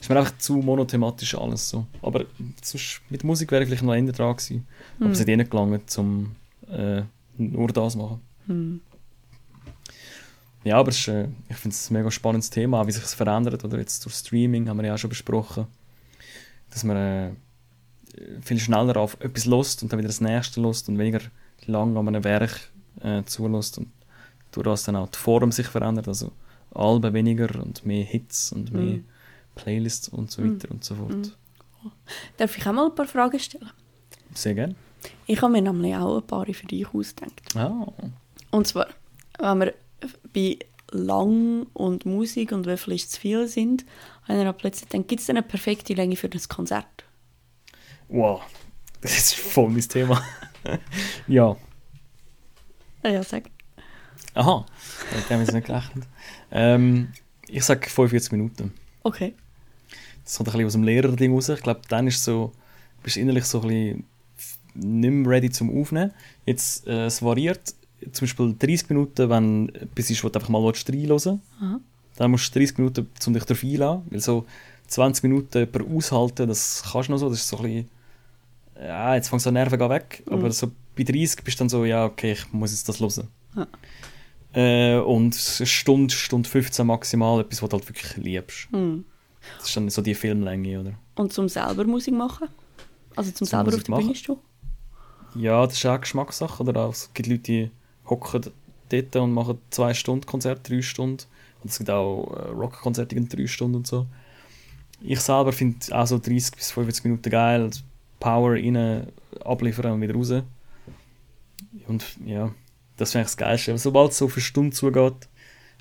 Ist 0.00 0.08
mir 0.08 0.18
einfach 0.18 0.38
zu 0.38 0.54
monothematisch 0.54 1.34
alles 1.34 1.68
so. 1.68 1.84
Aber 2.00 2.24
sonst, 2.62 3.00
mit 3.10 3.24
Musik 3.24 3.50
wäre 3.50 3.64
ich 3.64 3.68
vielleicht 3.68 3.82
noch 3.82 3.94
eher 3.94 4.12
dran 4.12 4.36
gewesen. 4.36 4.66
Aber 5.00 5.10
es 5.10 5.20
hat 5.20 5.28
eh 5.28 5.36
nicht 5.36 5.50
gelangt, 5.50 5.98
um 5.98 6.36
äh, 6.70 7.02
nur 7.36 7.68
das 7.68 7.94
zu 7.94 7.98
machen. 7.98 8.20
Hm. 8.46 8.80
Ja, 10.66 10.78
aber 10.78 10.88
es 10.88 10.98
ist, 10.98 11.08
äh, 11.08 11.28
ich 11.48 11.56
finde 11.56 11.74
es 11.74 11.88
ein 11.90 11.94
mega 11.94 12.10
spannendes 12.10 12.50
Thema, 12.50 12.84
wie 12.86 12.92
sich 12.92 13.04
es 13.04 13.14
verändert. 13.14 13.64
Oder 13.64 13.78
jetzt 13.78 14.04
durch 14.04 14.14
Streaming 14.16 14.68
haben 14.68 14.78
wir 14.78 14.86
ja 14.86 14.94
auch 14.94 14.98
schon 14.98 15.10
besprochen, 15.10 15.68
dass 16.70 16.82
man 16.82 16.96
äh, 16.96 17.30
viel 18.42 18.58
schneller 18.58 18.96
auf 18.96 19.16
etwas 19.20 19.44
lost 19.44 19.82
und 19.82 19.92
dann 19.92 19.98
wieder 20.00 20.08
das 20.08 20.20
nächste 20.20 20.60
lost 20.60 20.88
und 20.88 20.98
weniger 20.98 21.20
lang 21.66 21.96
an 21.96 22.08
einem 22.08 22.24
Werk 22.24 22.72
äh, 23.00 23.22
zulässt 23.24 23.78
und 23.78 23.92
durch 24.50 24.64
das 24.64 24.82
dann 24.84 24.96
auch 24.96 25.08
die 25.08 25.18
Form 25.18 25.52
sich 25.52 25.68
verändert. 25.68 26.08
Also 26.08 26.32
Alben 26.74 27.14
weniger 27.14 27.62
und 27.62 27.86
mehr 27.86 28.04
Hits 28.04 28.52
und 28.52 28.72
mehr 28.72 28.82
Mhm. 28.96 29.04
Playlists 29.54 30.08
und 30.08 30.30
so 30.30 30.42
weiter 30.44 30.70
und 30.70 30.84
so 30.84 30.94
fort. 30.96 31.36
Darf 32.36 32.58
ich 32.58 32.66
auch 32.66 32.72
mal 32.72 32.86
ein 32.88 32.94
paar 32.94 33.06
Fragen 33.06 33.38
stellen? 33.38 33.70
Sehr 34.34 34.54
gerne. 34.54 34.74
Ich 35.26 35.40
habe 35.40 35.52
mir 35.52 35.62
nämlich 35.62 35.94
auch 35.96 36.16
ein 36.18 36.26
paar 36.26 36.44
für 36.46 36.66
dich 36.66 36.86
ausgedacht. 36.92 37.40
Ah, 37.54 37.86
Und 38.50 38.66
zwar, 38.66 38.88
wenn 39.38 39.60
wir 39.60 39.74
bei 40.36 40.58
Lang 40.92 41.66
und 41.72 42.06
Musik 42.06 42.52
und 42.52 42.66
wie 42.66 42.76
viel 42.76 42.94
ist 42.94 43.10
zu 43.12 43.20
viel 43.20 43.48
sind, 43.48 43.84
habe 44.28 44.38
ich 44.38 44.44
dann 44.44 44.56
plötzlich 44.56 44.88
gedacht, 44.88 45.08
gibt 45.08 45.20
es 45.20 45.26
denn 45.26 45.36
eine 45.36 45.46
perfekte 45.46 45.94
Länge 45.94 46.16
für 46.16 46.28
das 46.28 46.48
Konzert? 46.48 46.86
wow, 48.08 48.40
das 49.00 49.16
ist 49.16 49.34
voll 49.34 49.68
mein 49.70 49.80
Thema. 49.80 50.22
ja, 51.26 51.56
Ah 53.02 53.08
Ja, 53.08 53.22
sag. 53.22 53.44
aha, 54.34 54.66
mit 55.14 55.30
dem 55.30 55.34
habe 55.34 55.42
ich 55.44 55.52
nicht 55.52 55.66
gerechnet. 55.66 56.04
Ähm, 56.50 57.12
ich 57.48 57.64
sage 57.64 57.88
45 57.88 58.32
Minuten. 58.32 58.72
Okay. 59.02 59.34
Das 60.24 60.36
kommt 60.36 60.48
ein 60.48 60.52
bisschen 60.52 60.66
aus 60.66 60.72
dem 60.72 60.82
Lehrerding 60.82 61.32
raus. 61.32 61.48
Ich 61.48 61.62
glaube, 61.62 61.82
dann 61.88 62.08
ist 62.08 62.24
so, 62.24 62.52
bist 63.04 63.14
du 63.16 63.20
innerlich 63.20 63.44
so 63.44 63.60
ein 63.60 63.68
bisschen 63.68 64.04
nicht 64.74 65.10
mehr 65.10 65.30
ready 65.30 65.50
zum 65.50 65.80
Aufnehmen. 65.80 66.12
Jetzt, 66.44 66.86
äh, 66.88 67.06
es 67.06 67.22
variiert. 67.22 67.74
Zum 68.12 68.26
Beispiel 68.26 68.54
30 68.58 68.90
Minuten, 68.90 69.30
wenn 69.30 69.68
etwas 69.74 70.10
ist, 70.10 70.22
wo 70.22 70.28
du 70.28 70.38
einfach 70.38 70.50
mal 70.50 70.62
reinhören. 70.62 71.40
Dann 72.16 72.30
musst 72.30 72.54
du 72.54 72.58
30 72.58 72.78
Minuten, 72.78 73.08
um 73.26 73.32
dich 73.32 73.44
darauf 73.44 73.62
einzulassen. 73.62 74.02
Weil 74.10 74.20
so 74.20 74.46
20 74.88 75.22
Minuten 75.24 75.58
jemanden 75.58 75.96
aushalten, 75.96 76.48
das 76.48 76.84
kannst 76.90 77.08
du 77.08 77.12
noch 77.12 77.18
so. 77.18 77.28
Das 77.28 77.40
ist 77.40 77.48
so 77.48 77.58
ein 77.58 77.62
bisschen, 77.62 77.88
ja, 78.80 79.14
jetzt 79.14 79.28
fängt 79.28 79.42
so 79.42 79.50
Nerven 79.50 79.78
gehen 79.78 79.90
weg. 79.90 80.22
Aber 80.30 80.50
so 80.52 80.70
bei 80.96 81.04
30 81.04 81.44
bist 81.44 81.58
du 81.58 81.62
dann 81.62 81.68
so, 81.68 81.84
ja, 81.84 82.04
okay, 82.04 82.32
ich 82.32 82.52
muss 82.52 82.72
jetzt 82.72 82.88
das 82.88 83.00
hören. 83.00 83.28
Ja. 83.56 83.66
Äh, 84.54 84.98
und 84.98 85.34
eine 85.58 85.66
Stunde, 85.66 86.14
Stunde 86.14 86.48
15 86.48 86.86
maximal, 86.86 87.40
etwas, 87.40 87.62
was 87.62 87.68
du 87.68 87.76
halt 87.76 87.88
wirklich 87.88 88.16
liebst. 88.16 88.68
Hm. 88.72 89.04
Das 89.58 89.68
ist 89.68 89.76
dann 89.76 89.88
so 89.90 90.02
die 90.02 90.14
Filmlänge, 90.14 90.80
oder? 90.80 90.92
Und 91.14 91.32
zum 91.32 91.48
selber 91.48 91.84
Musik 91.84 92.14
machen? 92.14 92.48
Also 93.14 93.30
zum, 93.30 93.46
Zum 93.46 93.46
selber 93.46 93.68
auf 93.68 93.74
Musik 93.74 93.86
der 93.86 93.94
Bühne 93.94 94.06
machen? 94.06 94.14
stehen? 94.14 94.36
Ja, 95.36 95.66
das 95.66 95.76
ist 95.76 95.86
auch 95.86 96.00
Geschmackssache. 96.00 96.62
Oder 96.62 96.80
auch, 96.80 96.92
es 96.92 97.10
gibt 97.12 97.28
Leute, 97.28 97.42
die 97.42 97.70
hocken 98.08 98.52
dort 98.88 99.16
und 99.16 99.32
machen 99.32 99.58
zwei 99.70 99.94
Stunden 99.94 100.26
Konzert, 100.26 100.68
drei 100.68 100.82
Stunden. 100.82 101.24
Und 101.62 101.70
es 101.70 101.78
gibt 101.78 101.90
auch 101.90 102.30
äh, 102.32 102.50
Rockkonzerte, 102.50 103.14
gehen 103.14 103.28
drei 103.28 103.46
Stunden 103.46 103.76
und 103.76 103.86
so. 103.86 104.06
Ich 105.00 105.20
selber 105.20 105.52
finde 105.52 105.78
auch 105.90 106.06
so 106.06 106.18
30 106.18 106.56
bis 106.56 106.70
45 106.70 107.04
Minuten 107.04 107.30
geil. 107.30 107.70
Power 108.18 108.52
rein, 108.52 109.08
abliefern 109.44 109.92
und 109.92 110.00
wieder 110.00 110.14
raus. 110.14 110.32
Und 111.86 112.04
ja, 112.24 112.52
das 112.96 113.12
finde 113.12 113.22
ich 113.22 113.28
das 113.28 113.36
Geilste. 113.36 113.72
Aber 113.72 113.78
sobald 113.78 114.12
es 114.12 114.18
so 114.18 114.28
für 114.28 114.40
Stunden 114.40 114.72
zugeht, 114.72 115.28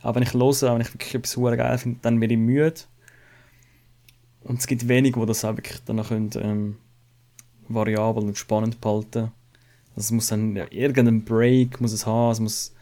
auch 0.02 0.16
wenn 0.16 0.24
ich 0.24 0.34
höre, 0.34 0.44
auch 0.44 0.62
wenn 0.62 0.82
ich 0.82 0.94
wirklich 0.94 1.16
etwas 1.16 1.32
super 1.32 1.56
geil 1.56 1.78
finde, 1.78 2.00
dann 2.02 2.20
werde 2.20 2.34
ich 2.34 2.40
müde. 2.40 2.82
Und 4.44 4.60
es 4.60 4.68
gibt 4.68 4.88
wenige, 4.88 5.20
die 5.20 5.26
das 5.26 5.46
auch 5.46 5.58
wirklich 5.58 5.80
dann 5.86 6.04
können, 6.04 6.30
ähm, 6.36 6.78
variabel 7.68 8.24
und 8.24 8.38
spannend 8.38 8.82
behalten. 8.82 9.32
Also 9.96 10.08
es 10.08 10.12
muss 10.12 10.28
dann 10.28 10.56
ja, 10.56 10.66
irgendeinen 10.70 11.24
Break 11.24 11.80
muss 11.82 11.94
es 11.94 12.06
haben, 12.06 12.32
es 12.32 12.40
muss 12.40 12.74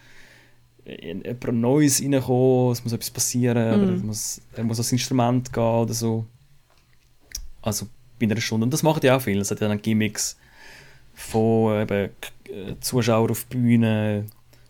in- 0.86 1.24
etwas 1.24 1.54
Neues 1.54 2.02
reinkommen, 2.02 2.72
es 2.72 2.84
muss 2.84 2.94
etwas 2.94 3.12
passieren, 3.12 3.82
oder 3.84 3.94
es 3.94 4.02
muss, 4.04 4.42
er 4.56 4.64
muss 4.64 4.80
ans 4.80 4.92
Instrument 4.92 5.54
gehen 5.54 5.64
oder 5.64 5.94
so. 5.94 6.26
Also 7.62 7.88
bei 8.20 8.26
einer 8.26 8.42
Stunde. 8.42 8.66
Und 8.66 8.72
das 8.74 8.84
macht 8.84 9.04
ja 9.04 9.16
auch 9.18 9.22
viel. 9.22 9.40
Es 9.40 9.52
hat 9.52 9.60
ja 9.62 9.68
dann 9.68 9.82
Gimmicks 9.82 10.38
von 11.14 11.82
eben, 11.82 12.10
K- 12.20 12.52
äh, 12.52 12.76
Zuschauern 12.82 13.30
auf 13.32 13.46
Bühne 13.46 14.26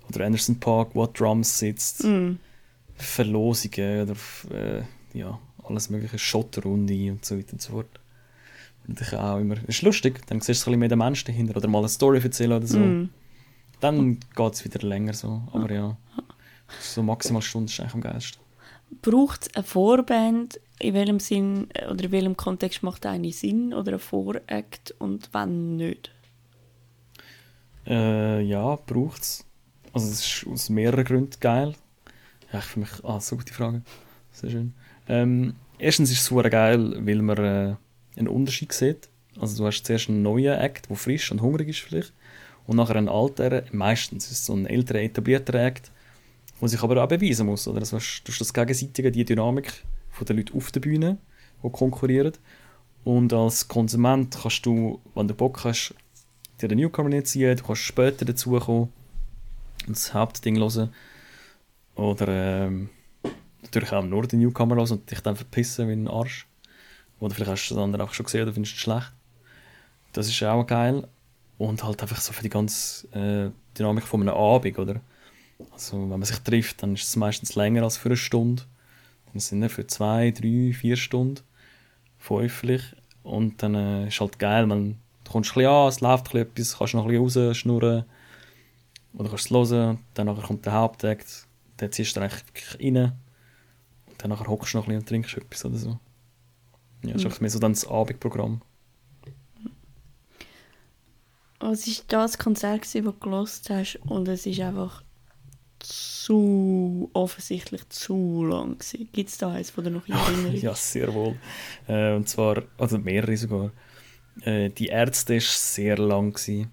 oder 0.09 0.25
Anderson 0.25 0.59
Park, 0.59 0.89
wo 0.93 1.05
Drums 1.07 1.57
sitzt, 1.59 2.03
Mhm. 2.03 2.39
Verlosungen 2.95 4.01
oder 4.09 4.15
äh, 4.55 4.83
ja, 5.17 5.39
alles 5.63 5.89
mögliche, 5.89 6.19
Schotterrunde 6.19 7.11
und 7.11 7.25
so 7.25 7.37
weiter 7.37 7.53
und 7.53 7.61
so 7.61 7.71
fort. 7.73 7.99
Ich 8.87 9.13
auch 9.13 9.39
immer, 9.39 9.55
ist 9.67 9.81
lustig, 9.81 10.25
dann 10.27 10.41
siehst 10.41 10.65
du 10.65 10.69
ein 10.69 10.73
bisschen 10.73 10.79
mehr 10.79 10.89
den 10.89 10.99
Menschen 10.99 11.27
dahinter 11.27 11.55
oder 11.57 11.67
mal 11.67 11.79
eine 11.79 11.89
Story 11.89 12.19
erzählen 12.21 12.53
oder 12.53 12.67
so. 12.67 12.79
Mhm. 12.79 13.09
Dann 13.79 14.19
geht 14.35 14.53
es 14.53 14.65
wieder 14.65 14.85
länger 14.85 15.13
so, 15.13 15.41
aber 15.51 15.71
ja, 15.71 15.97
so 16.79 17.03
maximal 17.03 17.41
Stunde 17.41 17.71
ist 17.71 17.79
eigentlich 17.79 17.93
am 17.93 18.01
geilsten. 18.01 18.41
Braucht 19.01 19.43
es 19.43 19.55
eine 19.55 19.63
Vorband? 19.63 20.59
In 20.79 20.93
welchem 20.93 21.19
Sinn 21.19 21.67
äh, 21.73 21.87
oder 21.87 22.05
in 22.05 22.11
welchem 22.11 22.37
Kontext 22.37 22.83
macht 22.83 23.05
eine 23.05 23.31
Sinn 23.31 23.73
oder 23.73 23.93
ein 23.93 23.99
Voract 23.99 24.93
und 24.99 25.29
wenn 25.33 25.77
nicht? 25.77 26.11
Äh, 27.87 28.41
ja, 28.41 28.75
braucht 28.75 29.21
es. 29.21 29.45
Also 29.93 30.07
es 30.07 30.25
ist 30.25 30.47
aus 30.47 30.69
mehreren 30.69 31.03
Gründen 31.03 31.39
geil. 31.39 31.75
Ja, 32.51 32.59
ich 32.59 32.65
für 32.65 32.79
mich, 32.79 32.89
ah, 33.03 33.19
so 33.19 33.37
gute 33.37 33.53
Frage. 33.53 33.81
Sehr 34.31 34.49
schön. 34.49 34.73
Ähm, 35.07 35.55
erstens 35.77 36.11
ist 36.11 36.19
es 36.19 36.25
super 36.25 36.49
geil, 36.49 36.95
weil 37.05 37.21
man 37.21 37.37
äh, 37.37 37.75
einen 38.15 38.27
Unterschied 38.27 38.71
sieht. 38.73 39.09
Also 39.39 39.57
du 39.57 39.67
hast 39.67 39.83
zuerst 39.83 40.09
einen 40.09 40.21
neuen 40.21 40.59
Act, 40.59 40.89
der 40.89 40.95
frisch 40.95 41.31
und 41.31 41.41
hungrig 41.41 41.69
ist 41.69 41.79
vielleicht. 41.79 42.13
Und 42.67 42.77
nachher 42.77 42.95
einen 42.95 43.07
älteren, 43.07 43.63
meistens 43.71 44.25
ist 44.25 44.31
es 44.31 44.45
so 44.45 44.53
ein 44.53 44.65
älterer, 44.65 45.01
etablierter 45.01 45.55
Act, 45.55 45.91
der 46.61 46.69
sich 46.69 46.81
aber 46.81 47.03
auch 47.03 47.07
beweisen 47.07 47.47
muss. 47.47 47.67
Oder? 47.67 47.79
Also 47.79 47.97
du 47.97 48.31
hast 48.31 48.39
das 48.39 48.53
Gegenseitige, 48.53 49.11
die 49.11 49.25
Dynamik 49.25 49.83
von 50.11 50.25
den 50.25 50.37
Leuten 50.37 50.55
auf 50.57 50.71
der 50.71 50.79
Bühne, 50.79 51.17
die 51.63 51.69
konkurrieren. 51.69 52.33
Und 53.03 53.33
als 53.33 53.67
Konsument 53.67 54.37
kannst 54.41 54.65
du, 54.65 55.01
wenn 55.13 55.27
du 55.27 55.33
Bock 55.33 55.63
hast, 55.65 55.93
dir 56.61 56.69
den 56.69 56.77
Newcomer 56.77 57.09
nicht 57.09 57.27
ziehen, 57.27 57.57
du 57.57 57.63
kannst 57.63 57.81
später 57.81 58.23
dazukommen 58.23 58.93
und 59.87 59.95
das 59.95 60.13
Hauptding 60.13 60.57
hören. 60.57 60.93
Oder 61.95 62.27
ähm, 62.67 62.89
natürlich 63.61 63.91
auch 63.91 64.03
nur 64.03 64.25
den 64.25 64.39
Newcomer 64.39 64.75
hören 64.75 64.91
und 64.91 65.11
dich 65.11 65.19
dann 65.19 65.35
verpissen 65.35 65.89
wie 65.89 65.93
ein 65.93 66.07
Arsch. 66.07 66.47
Oder 67.19 67.35
vielleicht 67.35 67.51
hast 67.51 67.69
du 67.69 67.75
das 67.75 67.83
andere 67.83 68.03
auch 68.03 68.13
schon 68.13 68.25
gesehen 68.25 68.43
oder 68.43 68.53
findest 68.53 68.75
es 68.75 68.81
schlecht. 68.81 69.11
Das 70.11 70.27
ist 70.27 70.43
auch 70.43 70.65
geil. 70.65 71.07
Und 71.57 71.83
halt 71.83 72.01
einfach 72.01 72.19
so 72.19 72.33
für 72.33 72.43
die 72.43 72.49
ganze 72.49 73.07
äh, 73.13 73.51
Dynamik 73.77 74.03
von 74.03 74.21
einem 74.21 74.35
Abend, 74.35 74.77
oder? 74.77 75.01
Also 75.71 75.97
wenn 75.97 76.09
man 76.09 76.23
sich 76.23 76.39
trifft, 76.39 76.83
dann 76.83 76.95
ist 76.95 77.07
es 77.07 77.15
meistens 77.15 77.55
länger 77.55 77.83
als 77.83 77.97
für 77.97 78.09
eine 78.09 78.17
Stunde. 78.17 78.63
Dann 79.31 79.39
sind 79.39 79.61
wir 79.61 79.69
für 79.69 79.87
zwei, 79.87 80.31
drei, 80.31 80.73
vier 80.73 80.97
Stunden 80.97 81.41
fünf. 82.23 82.63
Und 83.23 83.61
dann 83.61 83.75
äh, 83.75 84.07
ist 84.07 84.19
halt 84.19 84.39
geil, 84.39 84.65
man, 84.65 84.97
du 85.23 85.31
kommst 85.31 85.51
ein 85.51 85.55
bisschen 85.55 85.71
an, 85.71 85.87
es 85.87 86.01
läuft 86.01 86.27
ein 86.27 86.31
bisschen 86.31 86.41
etwas, 86.41 86.77
kannst 86.77 86.93
noch 86.93 87.05
ein 87.05 87.23
bisschen 87.23 87.47
rausschnurren. 87.47 88.05
Oder 89.13 89.29
kannst 89.29 89.45
es 89.45 89.51
hören, 89.51 89.99
dann 90.13 90.41
kommt 90.41 90.65
der 90.65 90.73
Hauptakt, 90.73 91.47
dann 91.77 91.91
ziehst 91.91 92.15
du 92.15 92.21
eigentlich 92.21 92.43
rein. 92.79 93.13
Und 94.07 94.23
dann 94.23 94.47
hockst 94.47 94.73
du 94.73 94.77
noch 94.77 94.87
ein 94.87 94.87
bisschen 94.87 94.99
und 94.99 95.09
trinkst 95.09 95.37
etwas 95.37 95.65
oder 95.65 95.77
so. 95.77 95.99
Ja, 97.03 97.13
das 97.13 97.25
ist 97.25 97.41
mehr 97.41 97.49
so 97.49 97.59
dann 97.59 97.73
das 97.73 97.87
Abendprogramm. 97.87 98.61
Was 101.59 101.87
war 101.87 102.03
das 102.09 102.37
Konzert, 102.37 102.81
das 102.83 102.91
du 102.91 103.13
gelost 103.13 103.69
hast 103.69 103.95
und 104.07 104.27
es 104.27 104.45
ist 104.45 104.59
einfach 104.59 105.01
zu 105.79 107.09
offensichtlich 107.13 107.87
zu 107.89 108.45
lang 108.45 108.77
gewesen? 108.77 109.09
Gibt 109.11 109.29
es 109.29 109.37
da 109.37 109.53
eins, 109.53 109.77
wo 109.77 109.81
du 109.81 109.89
noch 109.89 110.07
in 110.07 110.13
Erinnerung 110.13 110.55
Ja, 110.61 110.75
sehr 110.75 111.13
wohl. 111.13 111.35
Äh, 111.87 112.15
und 112.15 112.27
zwar, 112.27 112.63
also 112.77 112.97
mehrere 112.97 113.37
sogar. 113.37 113.71
Äh, 114.41 114.69
die 114.71 114.87
Ärzte 114.87 115.35
war 115.35 115.41
sehr 115.41 115.97
lang. 115.97 116.33
Gewesen. 116.33 116.71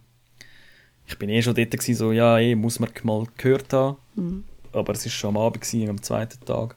Ich 1.06 1.18
bin 1.18 1.28
eh 1.28 1.42
schon 1.42 1.54
dort, 1.54 1.70
gewesen, 1.70 1.94
so, 1.94 2.12
ja, 2.12 2.38
eh, 2.38 2.54
muss 2.54 2.80
man 2.80 2.90
mal 3.02 3.26
gehört 3.36 3.72
haben. 3.72 3.96
Mhm. 4.14 4.44
Aber 4.72 4.92
es 4.92 5.04
war 5.04 5.10
schon 5.10 5.36
am 5.36 5.42
Abend, 5.42 5.62
gewesen, 5.62 5.88
am 5.88 6.02
zweiten 6.02 6.44
Tag. 6.44 6.76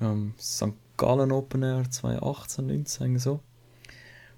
Am 0.00 0.34
St. 0.38 0.74
Gallen 0.96 1.32
Open 1.32 1.62
Air 1.62 1.90
2018, 1.90 2.66
19, 2.66 3.18
so. 3.18 3.40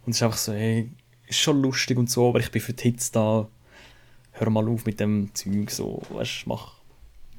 Und 0.04 0.12
es 0.12 0.16
ist 0.16 0.22
einfach 0.22 0.38
so, 0.38 0.52
hey, 0.52 0.90
ist 1.26 1.38
schon 1.38 1.60
lustig 1.60 1.98
und 1.98 2.10
so, 2.10 2.28
aber 2.28 2.40
ich 2.40 2.50
bin 2.50 2.62
für 2.62 2.72
die 2.72 2.82
Hits 2.84 3.10
da. 3.10 3.48
Hör 4.32 4.50
mal 4.50 4.68
auf 4.68 4.84
mit 4.84 5.00
dem 5.00 5.34
Zeug, 5.34 5.70
so, 5.70 6.02
weißt 6.10 6.44
du, 6.44 6.48
mach. 6.50 6.76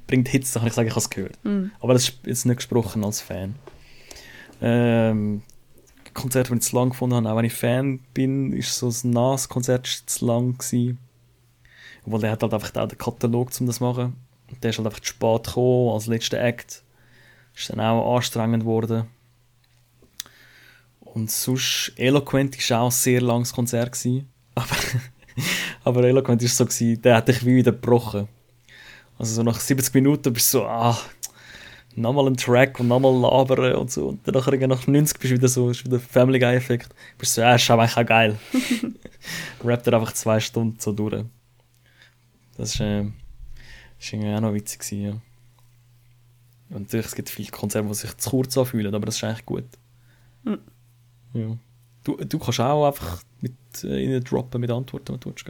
Bringt 0.06 0.28
Hits, 0.28 0.52
dann 0.52 0.62
kann 0.62 0.68
ich 0.68 0.74
sagen, 0.74 0.88
ich 0.88 0.92
habe 0.92 1.00
es 1.00 1.10
gehört. 1.10 1.44
Mhm. 1.44 1.70
Aber 1.80 1.92
das 1.92 2.08
ist 2.08 2.18
jetzt 2.24 2.46
nicht 2.46 2.56
gesprochen 2.56 3.04
als 3.04 3.20
Fan. 3.20 3.54
Ähm, 4.60 5.42
Konzert, 6.14 6.50
das 6.50 6.56
ich 6.56 6.62
zu 6.62 6.76
lang 6.76 6.90
gefunden 6.90 7.14
habe, 7.14 7.30
auch 7.30 7.36
wenn 7.36 7.44
ich 7.44 7.52
Fan 7.52 8.00
bin, 8.14 8.52
ist 8.52 8.76
so 8.76 8.88
ein 8.88 9.10
NAS-Konzert 9.10 9.86
zu 9.86 10.26
lang 10.26 10.58
gewesen. 10.58 10.98
Obwohl 12.04 12.20
der 12.20 12.32
hat 12.32 12.42
halt 12.42 12.54
einfach 12.54 12.74
auch 12.74 12.88
den 12.88 12.98
Katalog, 12.98 13.50
um 13.60 13.66
das 13.66 13.76
zu 13.76 13.84
machen. 13.84 14.16
Und 14.50 14.64
der 14.64 14.70
ist 14.70 14.78
halt 14.78 14.86
einfach 14.86 15.00
zu 15.00 15.08
spät 15.08 15.44
gekommen, 15.44 15.92
als 15.92 16.06
letzter 16.06 16.40
Act. 16.40 16.82
Ist 17.58 17.70
dann 17.70 17.80
auch 17.80 18.16
anstrengend 18.16 18.62
geworden. 18.62 19.08
Und 21.00 21.30
sonst, 21.30 21.92
Eloquent 21.96 22.56
war 22.70 22.82
auch 22.82 22.84
ein 22.86 22.90
sehr 22.92 23.20
langes 23.20 23.52
Konzert. 23.52 23.92
Gewesen. 23.92 24.28
Aber, 24.54 24.76
aber 25.84 26.04
Eloquent 26.04 26.40
war 26.40 26.48
so, 26.48 26.64
gewesen, 26.64 27.02
der 27.02 27.16
hat 27.16 27.26
dich 27.26 27.44
wie 27.44 27.56
wieder 27.56 27.72
gebrochen. 27.72 28.28
Also 29.18 29.34
so 29.34 29.42
nach 29.42 29.58
70 29.58 29.92
Minuten 29.94 30.32
bist 30.32 30.54
du 30.54 30.58
so, 30.58 30.66
ah, 30.66 30.96
nochmal 31.96 32.28
ein 32.28 32.36
Track 32.36 32.78
und 32.78 32.86
nochmal 32.86 33.12
labern 33.12 33.74
und 33.74 33.90
so. 33.90 34.10
Und 34.10 34.26
dann 34.28 34.34
nachher 34.34 34.68
nach 34.68 34.86
90 34.86 35.18
bist 35.18 35.32
du 35.32 35.36
wieder 35.36 35.48
so, 35.48 35.70
ist 35.70 35.84
wieder 35.84 35.98
Family 35.98 36.38
Guy 36.38 36.54
Effekt. 36.54 36.94
Bist 37.18 37.34
so, 37.34 37.40
ja, 37.40 37.56
ist 37.56 37.68
eigentlich 37.68 37.96
auch 37.96 38.06
geil. 38.06 38.38
Rappt 39.64 39.88
er 39.88 39.94
einfach 39.94 40.12
zwei 40.12 40.38
Stunden 40.38 40.78
so 40.78 40.92
durch. 40.92 41.24
Das 42.56 42.74
ist, 42.74 42.80
äh, 42.80 43.02
ist 43.98 44.12
irgendwie 44.12 44.32
auch 44.32 44.40
noch 44.40 44.54
witzig 44.54 44.78
gewesen, 44.78 45.02
ja. 45.02 45.27
Und 46.70 46.82
natürlich, 46.82 47.06
es 47.06 47.14
gibt 47.14 47.30
viele 47.30 47.50
Konzerte, 47.50 47.88
die 47.88 47.94
sich 47.94 48.16
zu 48.16 48.30
kurz 48.30 48.56
anfühlen, 48.58 48.94
aber 48.94 49.06
das 49.06 49.16
ist 49.16 49.24
eigentlich 49.24 49.46
gut. 49.46 49.64
Mhm. 50.44 50.58
Ja. 51.32 51.56
Du, 52.04 52.16
du 52.16 52.38
kannst 52.38 52.60
auch 52.60 52.86
einfach 52.86 53.22
mit 53.40 53.84
äh, 53.84 54.20
droppen 54.20 54.60
mit 54.60 54.70
Antworten, 54.70 55.12
wenn 55.14 55.20
du 55.20 55.30
willst? 55.30 55.46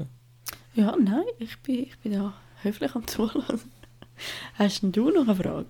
Ja, 0.75 0.95
nein, 0.97 1.25
ich 1.39 1.59
bin, 1.59 1.85
ich 1.85 1.99
bin 1.99 2.13
da 2.13 2.35
höflich 2.63 2.95
am 2.95 3.07
Zuhören. 3.07 3.61
Hast 4.55 4.83
denn 4.83 4.93
du 4.93 5.11
noch 5.11 5.23
eine 5.23 5.35
Frage? 5.35 5.67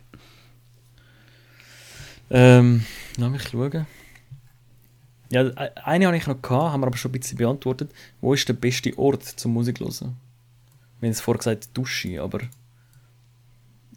Ähm, 2.30 2.84
lass 3.16 3.30
mich 3.30 3.42
schauen. 3.48 3.86
Ja, 5.30 5.42
e- 5.46 5.70
eine 5.84 6.06
habe 6.06 6.16
ich 6.16 6.26
noch 6.26 6.40
gehabt, 6.40 6.72
haben 6.72 6.80
wir 6.80 6.86
aber 6.86 6.96
schon 6.96 7.10
ein 7.10 7.20
bisschen 7.20 7.38
beantwortet. 7.38 7.90
Wo 8.20 8.34
ist 8.34 8.48
der 8.48 8.54
beste 8.54 8.96
Ort 8.98 9.24
zum 9.24 9.52
Musik 9.52 9.80
hören? 9.80 10.16
Wir 11.00 11.06
haben 11.06 11.12
es 11.12 11.20
vorher 11.20 11.38
gesagt, 11.38 11.76
Dusche, 11.76 12.20
aber 12.22 12.40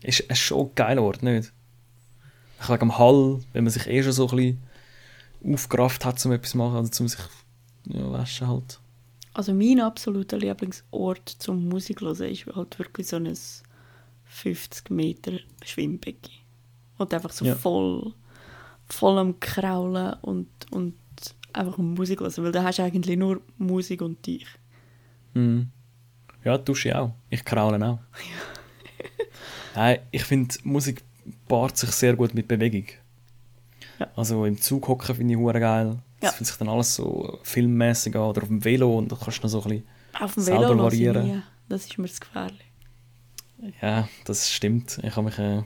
ist 0.03 0.23
es 0.27 0.37
schon 0.39 0.67
ein 0.67 0.75
geiler 0.75 1.03
Ort, 1.03 1.23
nicht? 1.23 1.51
Ich 2.61 2.69
wegen 2.69 2.81
am 2.83 2.97
Hall, 2.97 3.39
wenn 3.53 3.63
man 3.63 3.71
sich 3.73 3.87
eh 3.87 4.03
schon 4.03 4.11
so 4.11 4.27
ein 4.29 4.35
bisschen 4.35 5.53
aufgerafft 5.53 6.05
hat, 6.05 6.23
um 6.25 6.31
etwas 6.31 6.51
zu 6.51 6.57
machen, 6.57 6.75
also 6.75 7.03
um 7.03 7.07
sich 7.07 7.19
ja, 7.85 8.11
waschen 8.11 8.47
halt. 8.47 8.79
Also 9.33 9.53
mein 9.53 9.79
absoluter 9.79 10.37
Lieblingsort 10.37 11.29
zum 11.29 11.67
Musik 11.69 12.01
hören 12.01 12.29
ist 12.29 12.45
halt 12.47 12.77
wirklich 12.77 13.07
so 13.07 13.15
ein 13.15 13.33
50 14.25 14.89
Meter 14.91 15.33
Schwimmbecken. 15.65 16.33
Und 16.97 17.13
einfach 17.13 17.31
so 17.31 17.45
Ja. 17.45 17.55
voll, 17.55 18.13
voll 18.87 19.17
am 19.17 19.39
Kraulen 19.39 20.13
und, 20.21 20.47
und 20.71 20.95
einfach 21.53 21.77
Musik 21.77 22.19
hören, 22.19 22.33
weil 22.43 22.51
da 22.51 22.63
hast 22.63 22.77
du 22.79 22.83
eigentlich 22.83 23.17
nur 23.17 23.41
Musik 23.57 24.01
und 24.01 24.25
dich. 24.25 24.45
Mhm. 25.33 25.69
Ja, 26.43 26.57
Dusche 26.57 26.99
auch. 26.99 27.13
Ich 27.29 27.43
kraule 27.45 27.83
auch. 27.85 27.99
Nein, 29.75 29.99
ich 30.11 30.23
finde, 30.23 30.55
Musik 30.63 31.03
paart 31.47 31.77
sich 31.77 31.91
sehr 31.91 32.15
gut 32.15 32.33
mit 32.33 32.47
Bewegung. 32.47 32.85
Ja. 33.99 34.07
Also 34.15 34.45
im 34.45 34.59
Zug 34.59 34.87
hocken 34.87 35.15
finde 35.15 35.33
ich 35.33 35.39
hure 35.39 35.59
geil. 35.59 35.97
Das 36.19 36.31
Ja. 36.31 36.37
fühlt 36.37 36.47
sich 36.47 36.57
dann 36.57 36.69
alles 36.69 36.95
so 36.95 37.39
filmmäßig 37.43 38.15
an. 38.15 38.21
Oder 38.21 38.41
auf 38.43 38.47
dem 38.47 38.63
Velo 38.63 38.97
und 38.97 39.11
da 39.11 39.15
kannst 39.15 39.39
du 39.39 39.43
noch 39.43 39.49
so 39.49 39.61
ein 39.63 39.69
bisschen... 39.69 39.83
Auf 40.19 40.33
dem 40.33 40.43
Selber 40.43 40.61
Velo 40.61 40.73
ich 40.75 40.81
variieren. 40.83 41.25
nie. 41.27 41.41
Das 41.69 41.85
ist 41.85 41.97
mir 41.97 42.07
zu 42.07 42.19
gefährlich. 42.19 42.65
Ja, 43.81 44.07
das 44.25 44.49
stimmt. 44.49 44.99
Ich 45.03 45.15
habe 45.15 45.25
mich 45.25 45.37
äh, 45.37 45.63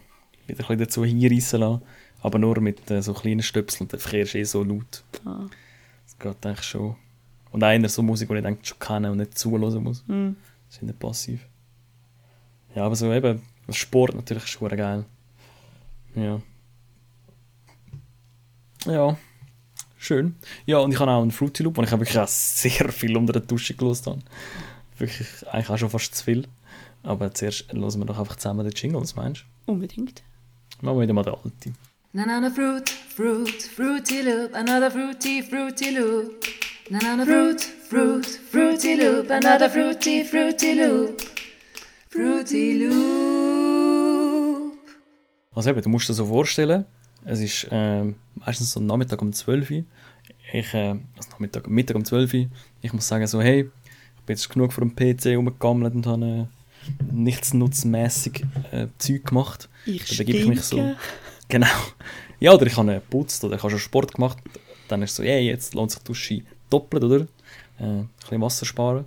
wieder 0.48 0.60
ein 0.64 0.68
bisschen 0.68 0.80
dazu 0.80 1.06
hinreissen 1.06 1.60
lassen. 1.62 1.82
Aber 2.22 2.40
nur 2.40 2.60
mit 2.60 2.90
äh, 2.92 3.02
so 3.02 3.14
kleinen 3.14 3.42
Stöpseln. 3.44 3.88
Der 3.88 4.00
Verkehr 4.00 4.24
ist 4.24 4.36
eh 4.36 4.44
so 4.44 4.64
laut. 4.64 5.04
Ah. 5.26 5.46
Das 6.06 6.18
geht 6.20 6.46
eigentlich 6.46 6.66
schon. 6.66 6.96
Und 7.52 7.64
einer 7.64 7.88
so 7.90 8.04
Musik, 8.04 8.30
die 8.30 8.36
ich 8.36 8.46
eigentlich 8.46 8.68
schon 8.68 8.80
kenne 8.80 9.12
und 9.12 9.18
nicht 9.18 9.38
zuhören 9.38 9.84
muss. 9.84 10.04
Hm. 10.08 10.36
Das 10.68 10.78
ist 10.78 10.84
nicht 10.84 11.00
passiv. 11.00 11.46
Ja, 12.76 12.86
aber 12.86 12.96
so 12.96 13.12
eben, 13.14 13.42
Sport 13.74 14.16
natürlich 14.16 14.44
ist 14.44 14.60
geil. 14.60 15.06
Ja. 16.16 16.42
Ja. 18.86 19.18
Schön. 19.98 20.36
Ja, 20.66 20.78
und 20.80 20.92
ich 20.92 21.00
habe 21.00 21.10
auch 21.10 21.22
einen 21.22 21.32
Fruity 21.32 21.64
Loop, 21.64 21.78
wo 21.78 21.82
ich 21.82 21.92
auch 21.92 22.00
wirklich 22.00 22.20
auch 22.20 22.28
sehr 22.28 22.92
viel 22.92 23.18
unter 23.18 23.34
der 23.34 23.42
Dusche 23.42 23.74
gelost 23.74 24.06
habe. 24.06 24.20
Wirklich, 25.00 25.28
eigentlich 25.48 25.70
auch 25.70 25.78
schon 25.78 25.90
fast 25.90 26.14
zu 26.14 26.24
viel. 26.24 26.48
Aber 27.02 27.34
zuerst 27.34 27.72
hören 27.72 28.00
wir 28.00 28.06
doch 28.06 28.20
einfach 28.20 28.36
zusammen 28.36 28.66
den 28.66 28.74
Jingle, 28.74 29.02
was 29.02 29.16
meinst 29.16 29.46
Unbedingt. 29.66 30.24
du? 30.80 30.86
Machen 30.86 30.98
wir 30.98 31.04
wieder 31.04 31.14
mal 31.14 31.24
den 31.24 31.34
alten. 31.34 31.76
Banana 32.14 32.50
fruit, 32.50 32.90
fruit, 32.90 33.64
fruity 33.64 34.22
loop, 34.22 34.54
another 34.54 34.90
fruity, 34.90 35.44
fruity 35.44 35.90
loop. 35.90 36.46
Banana 36.90 37.26
fruit, 37.26 37.62
fruit, 37.62 38.26
fruity 38.26 38.94
loop, 38.96 39.30
another 39.30 39.70
fruity, 39.70 40.24
fruity 40.24 40.74
loop. 40.74 41.22
Fruity 42.10 42.74
loop. 42.78 43.55
Also 45.56 45.70
eben, 45.70 45.82
du 45.82 45.90
musst 45.90 46.10
dir 46.10 46.14
so 46.14 46.26
vorstellen, 46.26 46.86
es 47.24 47.40
ist 47.40 47.68
ähm, 47.72 48.16
meistens 48.36 48.72
so 48.72 48.80
Nachmittag 48.80 49.22
um 49.22 49.34
12 49.34 49.72
Uhr. 49.72 49.84
Ich, 50.54 50.74
äh, 50.74 50.90
also 51.18 51.30
Nachmittag, 51.32 51.68
Mittag 51.68 51.96
um 51.96 52.06
12 52.06 52.34
Uhr. 52.34 52.48
Ich 52.82 52.94
muss 52.94 53.08
sagen 53.08 53.26
so, 53.26 53.42
hey, 53.42 53.62
ich 53.62 54.24
bin 54.26 54.36
jetzt 54.36 54.50
genug 54.50 54.74
vor 54.74 54.86
dem 54.86 54.96
PC 54.96 55.38
rumgegammelt 55.38 55.96
und 55.96 56.06
habe 56.06 56.26
äh, 56.26 57.04
nichtsnutzmässig 57.12 58.46
äh, 58.72 58.88
Zeug 58.98 59.26
gemacht. 59.26 59.70
Ich 59.86 60.06
Da 60.06 60.18
begebe 60.18 60.40
ich 60.40 60.48
mich 60.48 60.62
so. 60.62 60.96
Genau. 61.48 61.68
Ja, 62.40 62.54
oder 62.54 62.66
ich 62.66 62.76
habe 62.76 62.92
äh, 62.92 62.96
geputzt 62.96 63.44
oder 63.44 63.56
ich 63.56 63.62
habe 63.62 63.70
schon 63.70 63.80
Sport 63.80 64.16
gemacht. 64.16 64.40
Dann 64.88 65.04
ist 65.04 65.12
es 65.12 65.18
so, 65.18 65.24
hey, 65.24 65.46
jetzt 65.46 65.76
lohnt 65.76 65.92
sich 65.92 66.00
die 66.00 66.06
Dusche 66.06 66.42
doppelt, 66.70 67.04
oder? 67.04 67.28
Äh, 67.80 67.84
ein 67.84 68.10
bisschen 68.20 68.42
Wasser 68.42 68.66
sparen. 68.66 69.06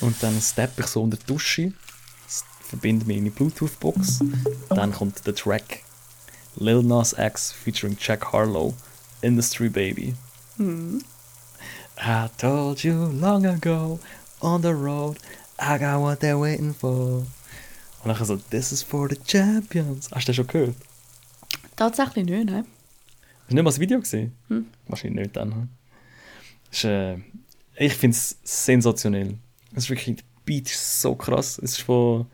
Und 0.00 0.22
dann 0.22 0.40
steppe 0.40 0.80
ich 0.82 0.86
so 0.86 1.02
unter 1.02 1.16
die 1.16 1.26
Dusche, 1.26 1.72
verbinde 2.70 3.04
meine 3.06 3.30
Bluetooth-Box. 3.30 4.20
Dann 4.68 4.92
kommt 4.92 5.26
der 5.26 5.34
Track 5.34 5.82
Lil 6.56 6.82
Nas 6.82 7.14
X 7.18 7.52
featuring 7.52 7.96
Jack 8.00 8.32
Harlow, 8.32 8.74
Industry 9.22 9.68
Baby. 9.68 10.14
I 10.58 12.28
told 12.38 12.82
you 12.84 12.94
long 13.12 13.44
ago, 13.44 13.98
on 14.40 14.62
the 14.62 14.72
road, 14.72 15.18
I 15.58 15.78
got 15.78 16.00
what 16.00 16.20
they're 16.20 16.40
waiting 16.40 16.72
for. 16.74 17.26
Und 18.02 18.08
dann 18.08 18.24
so, 18.24 18.36
this 18.36 18.72
is 18.72 18.82
for 18.82 19.08
the 19.08 19.16
champions. 19.26 20.08
Hast 20.12 20.28
du 20.28 20.30
das 20.30 20.36
schon 20.36 20.46
gehört? 20.46 20.76
Tatsächlich 21.76 22.24
nicht, 22.24 22.46
ne? 22.46 22.64
Hast 22.64 23.50
du 23.50 23.54
nicht 23.54 23.64
mal 23.64 23.70
das 23.70 23.80
Video 23.80 24.00
gesehen? 24.00 24.34
Wahrscheinlich 24.88 25.24
nicht 25.26 25.36
dann. 25.36 25.52
hm? 25.52 25.68
Ist, 26.70 26.84
äh, 26.84 27.16
ich 27.76 27.94
finde 27.94 28.16
es 28.16 28.36
sensationell. 28.44 29.36
Es 29.72 29.84
ist 29.84 29.90
wirklich, 29.90 30.16
der 30.16 30.24
Beat 30.44 30.70
ist 30.70 31.00
so 31.02 31.14
krass. 31.14 31.58
Es 31.58 31.72
ist 31.72 31.82
von 31.82 32.26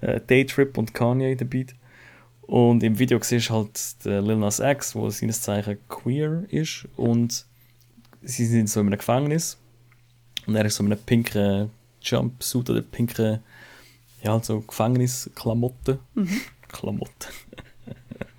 äh, 0.00 0.20
Daytrip 0.26 0.76
und 0.78 0.94
Kanye, 0.94 1.36
der 1.36 1.44
Beat. 1.44 1.74
Und 2.42 2.82
im 2.82 2.98
Video 2.98 3.18
siehst 3.20 3.50
du 3.50 3.54
halt 3.54 4.04
den 4.04 4.24
Lil 4.24 4.36
Nas 4.36 4.60
X, 4.60 4.94
wo 4.94 5.10
seines 5.10 5.42
Zeichen 5.42 5.78
queer 5.88 6.44
ist. 6.48 6.86
Und 6.96 7.44
sie 8.22 8.46
sind 8.46 8.68
so 8.68 8.80
in 8.80 8.86
einem 8.86 8.98
Gefängnis. 8.98 9.58
Und 10.46 10.54
er 10.54 10.64
ist 10.64 10.76
so 10.76 10.84
in 10.84 10.92
einem 10.92 11.02
pinken 11.02 11.70
Jumpsuit 12.02 12.70
oder 12.70 12.82
pinken, 12.82 13.40
ja, 14.22 14.32
halt 14.32 14.44
so 14.44 14.60
Gefängnisklamotten. 14.60 15.98
Klamotten. 16.68 17.32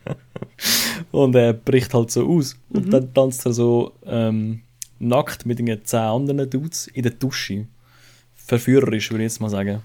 Und 1.12 1.36
er 1.36 1.54
bricht 1.54 1.94
halt 1.94 2.12
so 2.12 2.28
aus. 2.28 2.56
Und 2.70 2.92
dann 2.92 3.14
tanzt 3.14 3.46
er 3.46 3.54
so 3.54 3.94
ähm, 4.06 4.62
nackt 5.00 5.46
mit 5.46 5.60
den 5.60 5.86
zehn 5.86 6.00
anderen 6.00 6.50
Dudes 6.50 6.88
in 6.88 7.04
der 7.04 7.12
Dusche. 7.12 7.68
Verführerisch, 8.36 9.12
würde 9.12 9.26
ich 9.26 9.32
jetzt 9.32 9.42
mal 9.42 9.50
sagen. 9.50 9.82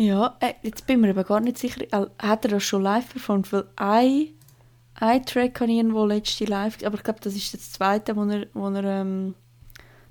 Ja, 0.00 0.34
äh, 0.40 0.54
jetzt 0.62 0.86
bin 0.86 0.96
ich 0.96 1.02
mir 1.02 1.10
aber 1.10 1.24
gar 1.24 1.40
nicht 1.40 1.58
sicher, 1.58 1.82
äh, 1.82 2.06
hat 2.18 2.46
er 2.46 2.52
das 2.52 2.64
schon 2.64 2.82
live 2.82 3.10
performt? 3.10 3.52
Weil 3.52 3.64
ein, 3.76 4.28
ein 4.94 5.26
Track 5.26 5.60
habe 5.60 5.70
ich 5.70 5.76
irgendwo 5.76 6.06
letzte 6.06 6.46
live, 6.46 6.78
aber 6.82 6.96
ich 6.96 7.02
glaube, 7.02 7.20
das 7.20 7.34
ist 7.34 7.52
das 7.52 7.72
zweite, 7.72 8.16
wo 8.16 8.24
er, 8.24 8.46
wo 8.54 8.70
er 8.70 8.84
ähm, 8.84 9.34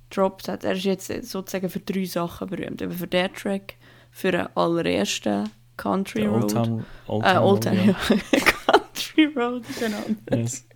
gedroppt 0.08 0.48
hat. 0.48 0.64
Er 0.64 0.74
ist 0.74 0.84
jetzt 0.84 1.10
äh, 1.10 1.24
sozusagen 1.24 1.70
für 1.70 1.80
drei 1.80 2.06
Sachen 2.06 2.48
berühmt. 2.50 2.84
Eben 2.84 2.92
für 2.92 3.08
den 3.08 3.34
Track, 3.34 3.78
für 4.12 4.32
den 4.32 4.48
allerersten 4.56 5.50
Country 5.76 6.22
Der 6.22 6.30
Road. 6.30 6.44
Old 6.44 6.52
Town, 6.52 6.86
Old 7.08 7.26
äh, 7.26 7.34
Town 7.34 7.44
Road, 7.44 7.66
ja. 7.66 7.96
Country 8.68 9.26
Road 9.36 9.68
ist 9.68 9.84
ein 9.84 9.94
anderer. 9.96 10.38
Yes. 10.38 10.68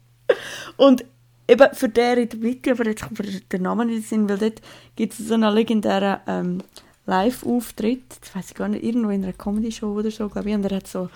Und 0.77 1.05
eben 1.47 1.69
für 1.73 1.89
den 1.89 2.17
in 2.17 2.29
der 2.29 2.39
Mitte, 2.39 2.71
aber 2.71 2.87
jetzt 2.87 3.03
kommt 3.03 3.19
mir 3.19 3.41
der 3.41 3.59
Name 3.59 3.85
nicht 3.85 3.93
in 3.93 4.01
den 4.01 4.07
Sinn, 4.07 4.29
weil 4.29 4.39
dort 4.39 4.59
gibt 4.95 5.13
es 5.13 5.19
so 5.19 5.35
einen 5.35 5.53
legendären 5.53 6.19
ähm, 6.25 6.63
Live-Auftritt, 7.05 8.03
das 8.21 8.35
weiß 8.35 8.51
ich 8.51 8.55
gar 8.55 8.67
nicht, 8.69 8.83
irgendwo 8.83 9.09
in 9.09 9.23
einer 9.23 9.33
Comedy-Show 9.33 9.93
oder 9.93 10.11
so, 10.11 10.29
glaube 10.29 10.49
ich, 10.49 10.55
und 10.55 10.65
er 10.65 10.77
hat 10.77 10.87
so 10.87 11.09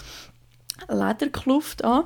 eine 0.87 1.07
Lederkluft 1.07 1.83
an 1.83 2.03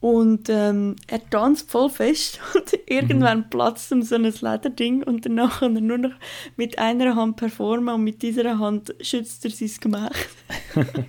und 0.00 0.48
ähm, 0.48 0.94
er 1.06 1.28
tanzt 1.30 1.70
voll 1.70 1.90
fest 1.90 2.38
und 2.54 2.72
irgendwann 2.86 3.48
platzt 3.50 3.90
ihm 3.90 4.02
so 4.02 4.14
ein 4.16 4.22
Lederding 4.24 5.02
und 5.02 5.26
danach 5.26 5.60
kann 5.60 5.74
er 5.76 5.82
nur 5.82 5.98
noch 5.98 6.12
mit 6.56 6.78
einer 6.78 7.14
Hand 7.16 7.36
performen 7.36 7.94
und 7.94 8.04
mit 8.04 8.22
dieser 8.22 8.58
Hand 8.58 8.94
schützt 9.00 9.44
er 9.44 9.50
sein 9.50 9.70
Gemächt. 9.80 10.28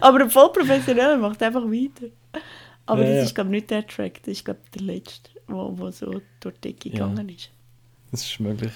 Aber 0.00 0.28
voll 0.28 0.52
professionell, 0.52 1.12
er 1.12 1.16
macht 1.18 1.42
einfach 1.42 1.64
weiter. 1.64 2.06
Aber 2.86 3.02
Ja, 3.02 3.08
das 3.08 3.16
ja. 3.16 3.22
ist, 3.24 3.34
glaube 3.34 3.50
ich, 3.50 3.54
nicht 3.56 3.70
der 3.70 3.86
Track, 3.86 4.22
das 4.22 4.32
ist, 4.32 4.44
glaube 4.44 4.60
ich, 4.64 4.70
der 4.70 4.82
letzte, 4.82 5.30
wo, 5.46 5.72
wo 5.78 5.90
so 5.90 6.20
durch 6.40 6.54
die 6.64 6.72
Decke 6.72 6.88
Ja. 6.88 7.06
gegangen 7.08 7.28
ist. 7.28 7.50
Das 8.10 8.22
ist 8.24 8.40
möglich. 8.40 8.72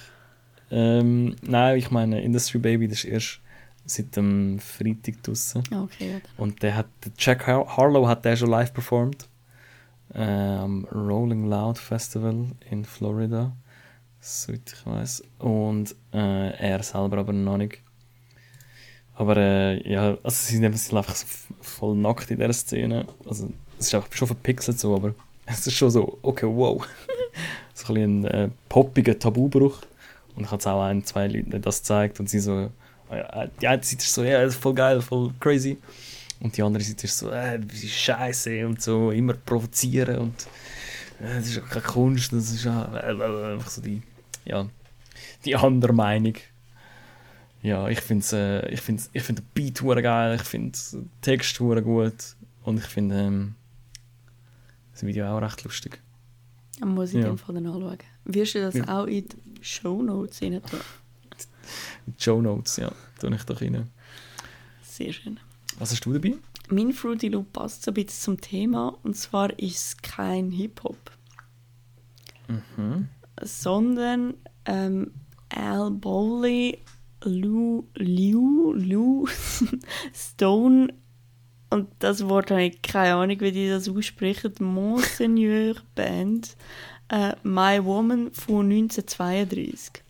Ähm, 0.71 1.37
nein, 1.43 1.79
ich 1.79 1.91
meine, 1.91 2.23
Industry 2.23 2.59
Baby, 2.59 2.89
das 2.89 2.99
ist 2.99 3.05
erst 3.05 3.41
seit 3.87 4.17
dem 4.17 4.59
Freitag 4.59 5.23
draussen. 5.23 5.63
Okay, 5.71 6.13
ja. 6.13 6.19
Und 6.37 6.63
der 6.63 6.77
hat, 6.77 6.87
Jack 7.19 7.47
Har 7.47 7.77
Harlow 7.77 8.07
hat 8.07 8.25
der 8.25 8.37
schon 8.37 8.51
live 8.51 8.73
performt. 8.73 9.29
Äh, 10.15 10.23
am 10.23 10.85
Rolling 10.87 11.49
Loud 11.49 11.79
Festival 11.79 12.47
in 12.71 12.85
Florida. 12.85 13.53
Soweit 14.21 14.73
ich 14.73 14.87
weiß. 14.87 15.23
Und 15.39 15.95
äh, 16.13 16.51
er 16.57 16.83
selber 16.83 17.19
aber 17.19 17.33
noch 17.33 17.59
nicht. 17.59 17.81
Aber 19.17 19.37
äh, 19.37 19.89
ja, 19.89 20.17
also 20.23 20.47
sie 20.47 20.57
sind 20.57 20.65
einfach, 20.65 21.15
so 21.15 21.27
voll 21.61 21.97
nackt 21.97 22.31
in 22.31 22.39
dieser 22.39 22.53
Szene. 22.53 23.07
Also 23.27 23.51
es 23.79 23.89
ist 23.89 23.95
einfach 23.95 24.13
schon 24.13 24.29
verpixelt 24.29 24.79
so, 24.79 24.95
aber 24.95 25.15
es 25.47 25.67
ist 25.67 25.75
schon 25.75 25.91
so, 25.91 26.19
okay, 26.23 26.47
wow. 26.47 26.85
so 27.75 27.93
ein 27.93 27.95
bisschen 27.95 28.27
ein 28.27 28.49
äh, 28.49 28.51
poppiger 28.69 29.19
Tabubruch. 29.19 29.83
Und 30.37 30.45
ich 30.45 30.51
habe 30.51 30.59
es 30.61 30.67
auch 30.67 30.83
ein, 30.83 31.05
zwei 31.05 31.27
Leuten 31.29 31.61
das 31.63 31.79
gezeigt 31.79 32.19
und 32.21 32.29
sie 32.29 32.41
so, 32.41 32.71
äh, 33.11 33.49
die 33.61 33.69
eine 33.69 33.83
Seite 33.83 34.03
ist 34.03 34.15
so, 34.15 34.25
ja, 34.25 34.43
das 34.43 34.55
ist 34.55 34.63
voll 34.63 34.75
geil, 34.75 35.01
voll 35.01 35.33
crazy. 35.41 35.79
Und 36.41 36.57
die 36.57 36.63
andere 36.63 36.83
Seite 36.83 37.07
ist 37.07 37.19
so, 37.19 37.31
äh, 37.31 37.61
wie 37.63 37.89
scheiße 37.89 38.67
und 38.67 38.83
so, 38.83 39.11
immer 39.13 39.35
provozieren 39.35 40.19
und 40.19 40.47
äh, 41.21 41.37
das 41.37 41.47
ist 41.49 41.63
auch 41.63 41.69
keine 41.69 41.83
Kunst, 41.85 42.33
das 42.33 42.51
ist 42.51 42.67
auch, 42.67 42.93
äh, 42.95 43.13
äh, 43.13 43.53
einfach 43.55 43.71
so 43.71 43.81
die, 43.81 44.03
ja, 44.45 44.67
die 45.45 45.55
andere 45.57 45.93
Meinung. 45.93 46.35
Ja, 47.63 47.89
ich 47.89 48.01
finde 48.01 48.27
äh, 48.67 48.75
ich 48.75 48.81
find, 48.83 49.09
ich 49.13 49.23
find 49.23 49.39
den 49.39 49.47
Beat 49.55 49.81
geil, 50.03 50.35
ich 50.37 50.43
finde 50.43 50.79
den 50.93 51.11
Text 51.23 51.59
gut 51.59 52.37
und 52.65 52.79
ich 52.79 52.85
finde 52.85 53.19
ähm, 53.21 53.55
das 54.93 55.03
Video 55.05 55.27
auch 55.29 55.41
recht 55.41 55.65
lustig. 55.65 56.01
Muss 56.85 57.11
ich 57.15 57.23
Ja. 57.23 57.29
den 57.29 57.39
Fall 57.39 57.55
dann 57.55 57.67
anschauen. 57.67 57.99
Wirst 58.25 58.55
du 58.55 58.61
das 58.61 58.75
Ja. 58.75 59.01
auch 59.01 59.07
in 59.07 59.25
die 59.29 59.54
Shownotes 59.65 60.43
rein 60.43 60.61
tun? 60.63 60.81
Show 62.19 62.41
Notes, 62.43 62.77
ja, 62.77 62.93
tue 63.19 63.35
ich 63.35 63.43
doch 63.45 63.61
rein. 63.61 63.89
Sehr 64.83 65.13
schön. 65.13 65.41
Was 65.79 65.91
hast 65.91 66.05
du 66.05 66.13
dabei? 66.13 66.35
Mein 66.69 66.93
Fruity 66.93 67.29
Loop 67.29 67.53
passt 67.53 67.83
so 67.83 67.91
ein 67.91 67.95
bisschen 67.95 68.37
zum 68.37 68.41
Thema. 68.41 68.97
Und 69.03 69.17
zwar 69.17 69.59
ist 69.59 69.77
es 69.77 69.97
kein 69.97 70.51
Hip-Hop, 70.51 70.99
Mhm. 72.77 73.09
sondern 73.43 74.35
ähm, 74.67 75.13
Al 75.49 75.91
Bowley, 75.91 76.79
Lou, 77.25 77.89
Liu, 77.95 78.73
Lou 78.75 79.27
Stone 80.15 80.93
und 81.71 81.89
das 82.01 82.29
Wort 82.29 82.51
habe 82.51 82.65
ich 82.65 82.83
keine 82.83 83.15
Ahnung, 83.15 83.41
wie 83.41 83.51
die 83.51 83.69
das 83.69 83.89
aussprechen. 83.89 84.53
Monseigneur 84.61 85.75
Band, 85.95 86.57
äh, 87.09 87.33
My 87.43 87.85
Woman 87.85 88.33
von 88.33 88.71
1932. 88.71 90.03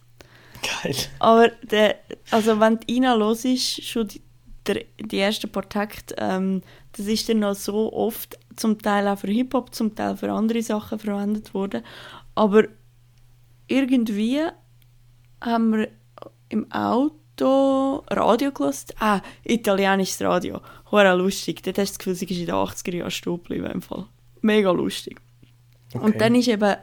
Geil. 0.82 0.96
Aber 1.18 1.48
der, 1.62 1.96
also 2.30 2.58
wenn 2.60 2.78
du 2.78 2.92
reinhörst, 2.92 3.44
ist 3.44 3.84
schon 3.84 4.08
die, 4.08 4.22
der, 4.66 4.84
die 4.98 5.18
ersten 5.18 5.50
paar 5.50 5.68
Takte, 5.68 6.14
ähm, 6.18 6.62
das 6.92 7.06
ist 7.06 7.28
dann 7.28 7.40
noch 7.40 7.54
so 7.54 7.92
oft 7.92 8.38
zum 8.56 8.80
Teil 8.80 9.08
auch 9.08 9.18
für 9.18 9.30
Hip-Hop, 9.30 9.74
zum 9.74 9.94
Teil 9.94 10.16
für 10.16 10.32
andere 10.32 10.62
Sachen 10.62 10.98
verwendet 10.98 11.52
worden. 11.54 11.82
Aber 12.34 12.64
irgendwie 13.66 14.42
haben 15.40 15.72
wir 15.72 15.88
im 16.48 16.70
Auto 16.70 18.04
Radio 18.08 18.52
gehört. 18.52 18.94
Ah, 19.00 19.20
italienisches 19.44 20.22
Radio. 20.22 20.60
Hure 20.90 21.14
lustig. 21.14 21.62
Dort 21.62 21.78
hast 21.78 21.90
du 21.90 21.92
das 21.92 21.98
Gefühl, 21.98 22.14
sie 22.14 22.26
ist 22.26 22.38
in 22.38 22.46
den 22.46 22.54
80er 22.54 22.96
Jahren 22.96 23.10
stehen 23.10 23.36
geblieben. 23.36 23.66
Im 23.66 23.82
Fall. 23.82 24.06
Mega 24.40 24.70
lustig. 24.70 25.20
Und 26.00 26.20
dann 26.20 26.34
ist 26.34 26.48
eben, 26.48 26.74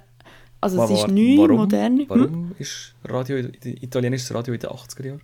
also 0.59 0.78
Wa- 0.78 0.86
es 0.86 0.91
ist 0.91 1.07
neu, 1.07 1.38
warum, 1.38 1.57
modern. 1.57 1.99
Hm? 1.99 2.05
Warum 2.09 2.51
ist 2.59 2.93
Radio, 3.05 3.38
italienisches 3.64 4.34
Radio 4.34 4.53
in 4.53 4.59
den 4.59 4.70
80er 4.70 5.05
Jahren? 5.05 5.22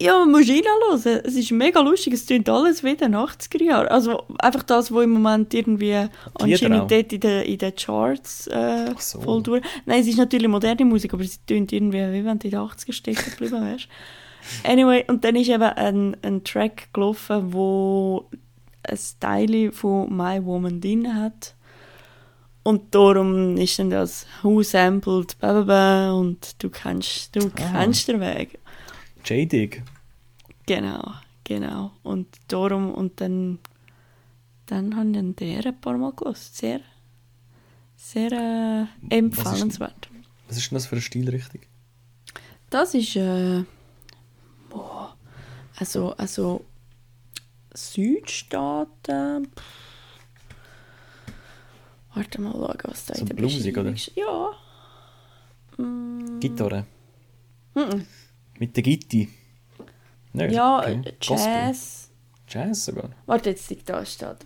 Ja, 0.00 0.18
man 0.18 0.32
muss 0.32 0.48
reinhören. 0.48 1.22
Es 1.24 1.36
ist 1.36 1.52
mega 1.52 1.80
lustig. 1.80 2.14
Es 2.14 2.26
klingt 2.26 2.48
alles 2.48 2.82
wie 2.82 2.90
in 2.90 2.96
den 2.96 3.14
80er 3.14 3.62
Jahren. 3.62 3.86
Also 3.88 4.24
einfach 4.40 4.64
das, 4.64 4.90
was 4.92 5.04
im 5.04 5.10
Moment 5.10 5.54
irgendwie 5.54 6.06
anscheinend 6.40 6.90
dort 6.90 7.12
in 7.12 7.20
den, 7.20 7.42
in 7.44 7.58
den 7.58 7.76
Charts 7.76 8.48
äh, 8.48 8.92
so. 8.98 9.20
voll 9.20 9.42
durch. 9.44 9.62
Nein, 9.86 10.00
es 10.00 10.08
ist 10.08 10.18
natürlich 10.18 10.48
moderne 10.48 10.84
Musik, 10.84 11.14
aber 11.14 11.22
sie 11.22 11.38
klingt 11.46 11.72
irgendwie, 11.72 11.98
wie 11.98 12.24
wenn 12.24 12.36
du 12.38 12.48
in 12.48 12.50
den 12.50 12.60
80er 12.60 12.92
stecken 12.92 13.30
geblieben 13.30 13.62
wärst. 13.64 13.88
Anyway, 14.64 15.04
und 15.06 15.22
dann 15.22 15.36
ist 15.36 15.48
eben 15.48 15.62
ein, 15.62 16.16
ein 16.22 16.42
Track 16.42 16.92
gelaufen, 16.92 17.52
wo 17.52 18.28
ein 18.82 18.98
Teil 19.20 19.70
von 19.70 20.16
My 20.16 20.44
Woman 20.44 20.80
drin 20.80 21.14
hat. 21.14 21.54
Und 22.64 22.94
darum 22.94 23.56
ist 23.56 23.78
dann 23.78 23.90
das 23.90 24.26
Who 24.42 24.62
Sampled, 24.62 25.38
bla 25.40 25.52
bla 25.52 25.62
bla, 25.62 26.12
und 26.12 26.62
du 26.62 26.70
kennst, 26.70 27.34
du 27.34 27.46
Ah. 27.48 27.50
kennst 27.72 28.06
den 28.08 28.20
Weg. 28.20 28.58
J-Dig. 29.24 29.82
Genau, 30.66 31.12
genau. 31.44 31.90
Und 32.04 32.28
darum, 32.48 32.92
und 32.94 33.20
dann, 33.20 33.58
dann 34.66 34.96
habe 34.96 35.08
ich 35.08 35.14
dann 35.16 35.34
der 35.36 35.66
ein 35.66 35.80
paar 35.80 35.98
Mal 35.98 36.12
gehört. 36.12 36.36
Sehr, 36.38 36.80
sehr 37.96 38.30
äh, 38.32 38.86
empfehlenswert. 39.16 40.08
Was 40.48 40.56
ist 40.58 40.70
denn 40.70 40.76
das 40.76 40.86
für 40.86 40.92
eine 40.92 41.02
Stilrichtung? 41.02 41.60
Das 42.70 42.94
ist, 42.94 43.16
äh, 43.16 43.64
boah, 44.70 45.16
also, 45.78 46.12
also, 46.16 46.64
Südstaaten, 47.74 49.46
pff. 49.46 49.81
Warte 52.14 52.40
mal, 52.40 52.52
schauen, 52.52 52.78
was 52.84 53.04
da 53.06 53.14
So 53.14 53.22
in 53.22 53.26
der 53.28 53.34
Beschreibung 53.34 53.86
oder? 53.86 53.94
Ja. 54.16 54.50
Mm, 55.84 56.40
Gitarre. 56.40 56.86
mhm. 57.74 58.06
Mit 58.58 58.76
der 58.76 58.82
Gitti. 58.82 59.28
Nicht? 60.34 60.52
Ja, 60.52 60.78
Okay. 60.80 61.00
äh, 61.04 61.12
Gospel. 61.26 61.52
Jazz. 61.52 62.10
Jazz 62.48 62.84
sogar. 62.84 63.10
Warte, 63.26 63.50
jetzt 63.50 63.68
liegt 63.70 63.88
da 63.88 64.04
steht. 64.04 64.36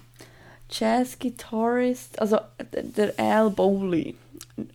Jazz 0.71 1.19
Guitarist, 1.19 2.19
also 2.21 2.39
der 2.73 3.14
Al 3.19 3.51
Bowley, 3.51 4.14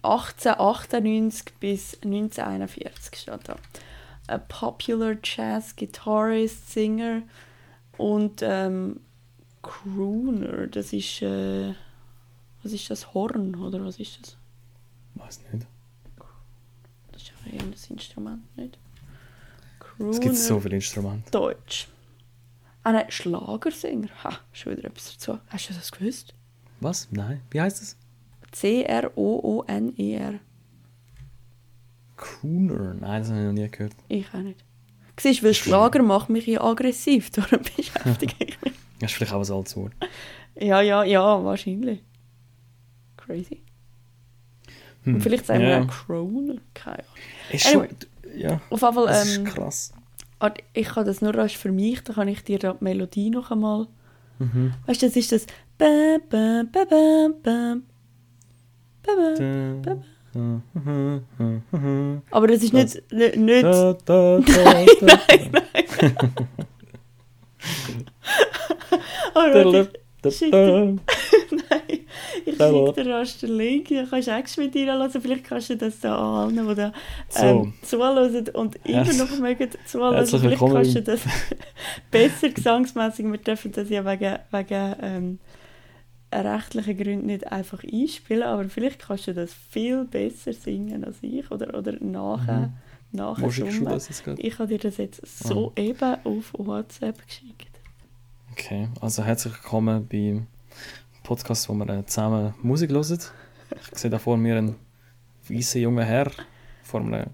1898 0.04 1.54
bis 1.60 1.94
1941 2.04 3.20
steht 3.20 3.39
da. 3.48 3.56
A 4.28 4.38
popular 4.38 5.16
jazz 5.24 5.76
guitarist, 5.76 6.72
singer 6.72 7.24
und 7.98 8.42
ähm, 8.42 9.02
Crooner. 9.62 10.68
Das 10.68 10.94
ist 10.94 11.22
äh, 11.22 11.74
was 12.64 12.72
ist 12.74 12.89
das 12.89 13.14
Horn 13.14 13.55
oder 13.55 13.84
was 13.84 13.99
ist 13.99 14.20
das? 14.22 14.38
Weiß 15.16 15.39
nicht. 15.51 15.68
Das 17.12 17.22
ist 17.22 17.30
ja 17.30 17.59
ein 17.59 17.74
Instrument, 17.89 18.57
nicht? 18.57 18.78
Es 20.09 20.20
gibt 20.20 20.36
so 20.36 20.59
viele 20.59 20.76
Instrumente. 20.76 21.30
Deutsch. 21.32 21.88
Ah 22.84 22.91
nein, 22.91 23.05
Schlagersänger. 23.12 24.09
Ha, 24.24 24.39
schon 24.51 24.76
wieder 24.76 24.86
etwas 24.86 25.14
dazu. 25.14 25.38
Hast 25.49 25.70
du 25.70 25.74
das 25.74 25.91
gewusst? 25.91 26.34
Was? 26.80 27.07
Nein. 27.12 27.41
Wie 27.51 27.62
heißt 27.62 27.80
das? 27.82 27.95
C-R-O-O-N-E-R. 28.51 30.39
Crooner. 32.18 32.93
Nein, 32.95 33.22
das 33.22 33.30
habe 33.30 33.39
ich 33.41 33.45
noch 33.45 33.53
nie 33.53 33.70
gehört. 33.70 33.93
Ich 34.07 34.28
auch 34.34 34.39
nicht. 34.39 34.64
Siehst 35.20 35.41
du, 35.41 35.45
weil 35.45 35.53
Schlager 35.53 36.01
macht 36.01 36.30
mich 36.30 36.47
ja 36.47 36.62
aggressiv, 36.64 37.30
darum 37.32 37.59
beschäftige 37.76 38.34
ich 38.39 38.59
mich. 38.64 38.74
Das 38.99 39.12
ist 39.12 39.18
vielleicht 39.18 39.34
auch 39.34 39.45
ein 39.47 39.51
altes 39.55 39.76
Wort. 39.78 39.93
Ja, 40.59 40.82
ja, 40.82 41.03
ja, 41.03 41.43
wahrscheinlich. 41.43 42.01
Crazy. 43.32 43.62
Hm. 45.04 45.16
Und 45.16 45.22
vielleicht 45.22 45.46
sagen 45.46 45.62
ja. 45.62 45.68
wir 45.68 45.82
auch 45.84 45.88
Croner. 45.88 46.56
Keine 46.74 46.98
Ahnung. 46.98 47.08
Ist 47.52 47.68
schon, 47.68 47.82
Anyway. 47.82 47.96
ja, 48.36 48.62
Auf 48.70 48.82
jeden 48.82 48.94
Fall, 48.94 49.08
das 49.08 49.26
ist 49.26 49.38
ähm, 49.38 49.46
krass. 49.46 49.94
ich 50.74 50.88
kann 50.88 51.06
das 51.06 51.22
nur 51.22 51.36
als 51.36 51.54
für 51.54 51.72
mich, 51.72 52.04
dann 52.04 52.16
kann 52.16 52.28
ich 52.28 52.44
dir 52.44 52.60
die 52.60 52.72
Melodie 52.82 53.30
noch 53.30 53.52
einmal. 53.52 53.88
Mhm. 54.40 54.74
Weißt 54.86 55.02
du, 55.02 55.08
das 55.08 55.16
ist 55.16 55.32
das. 55.32 55.46
Aber 62.32 62.48
das 62.48 62.64
ist 62.64 62.74
nicht. 62.74 63.12
nicht, 63.12 63.36
nicht 63.38 63.64
da, 63.64 63.94
da, 64.06 64.40
da, 64.40 64.76
oh, 69.36 69.86
Schick 70.30 70.52
da. 70.52 70.60
Nein, 70.60 71.00
ich 71.04 71.11
Dir 72.95 73.07
rasch 73.14 73.38
den 73.39 73.57
Link, 73.57 73.88
dann 73.89 74.09
kannst 74.09 74.28
du 74.28 74.36
auch 74.38 74.43
geschwind 74.43 74.76
reinlassen. 74.76 75.22
Vielleicht 75.22 75.43
kannst 75.43 75.70
du 75.70 75.78
das 75.78 75.99
da 75.99 76.16
allen, 76.43 76.68
die 76.68 76.76
da 76.76 76.93
So. 77.30 77.43
ähm, 77.45 77.74
zuhören 77.82 78.47
und 78.49 78.76
immer 78.86 79.05
Herz- 79.05 79.18
noch 79.18 79.39
mögen 79.39 79.70
zuhören. 79.86 80.16
Herzlich 80.16 80.41
Vielleicht 80.41 80.62
willkommen 80.62 80.76
kannst 80.76 80.95
du 80.95 81.01
das 81.01 81.22
besser 82.12 82.49
gesangsmäßig, 82.49 83.26
wir 83.32 83.38
dürfen 83.38 83.72
das 83.72 83.89
ja 83.89 84.05
wegen, 84.05 84.38
wegen 84.51 84.95
ähm, 85.01 85.39
rechtlichen 86.34 86.97
Gründen 86.97 87.26
nicht 87.26 87.51
einfach 87.51 87.84
einspielen, 87.84 88.43
aber 88.43 88.66
vielleicht 88.70 88.99
kannst 88.99 89.28
du 89.28 89.34
das 89.34 89.53
viel 89.53 90.05
besser 90.05 90.53
singen 90.53 91.03
als 91.03 91.18
ich 91.22 91.49
oder, 91.51 91.78
oder 91.78 91.93
nachher, 92.01 92.72
nachher 93.12 93.51
schickst 93.51 93.82
du 93.82 93.99
summen. 93.99 94.38
Ich 94.39 94.57
habe 94.59 94.70
dir 94.70 94.80
das 94.80 94.97
jetzt 94.97 95.22
so 95.26 95.74
eben 95.76 96.16
auf 96.24 96.53
WhatsApp 96.53 97.18
geschickt. 97.26 97.68
Okay, 98.53 98.88
also 99.01 99.24
herzlich 99.24 99.53
willkommen 99.53 100.07
beim 100.09 100.47
Podcast, 101.24 101.69
wo 101.69 101.74
wir 101.74 101.88
äh, 101.89 102.05
zusammen 102.05 102.53
Musik 102.61 102.91
hören. 102.91 103.19
Ich 103.91 103.97
sehe 103.97 104.09
da 104.11 104.19
vor 104.19 104.38
mir 104.38 104.57
einen 104.57 104.76
weißen 105.47 105.82
jungen 105.82 106.05
Herr 106.05 106.32
vor 106.84 107.01
einem 107.01 107.28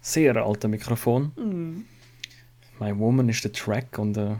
sehr 0.00 0.36
alten 0.36 0.70
Mikrofon. 0.70 1.32
Mm. 1.36 1.84
My 2.82 2.96
Woman 2.98 3.28
ist 3.28 3.44
der 3.44 3.52
Track 3.52 3.98
und 3.98 4.16
äh, 4.16 4.36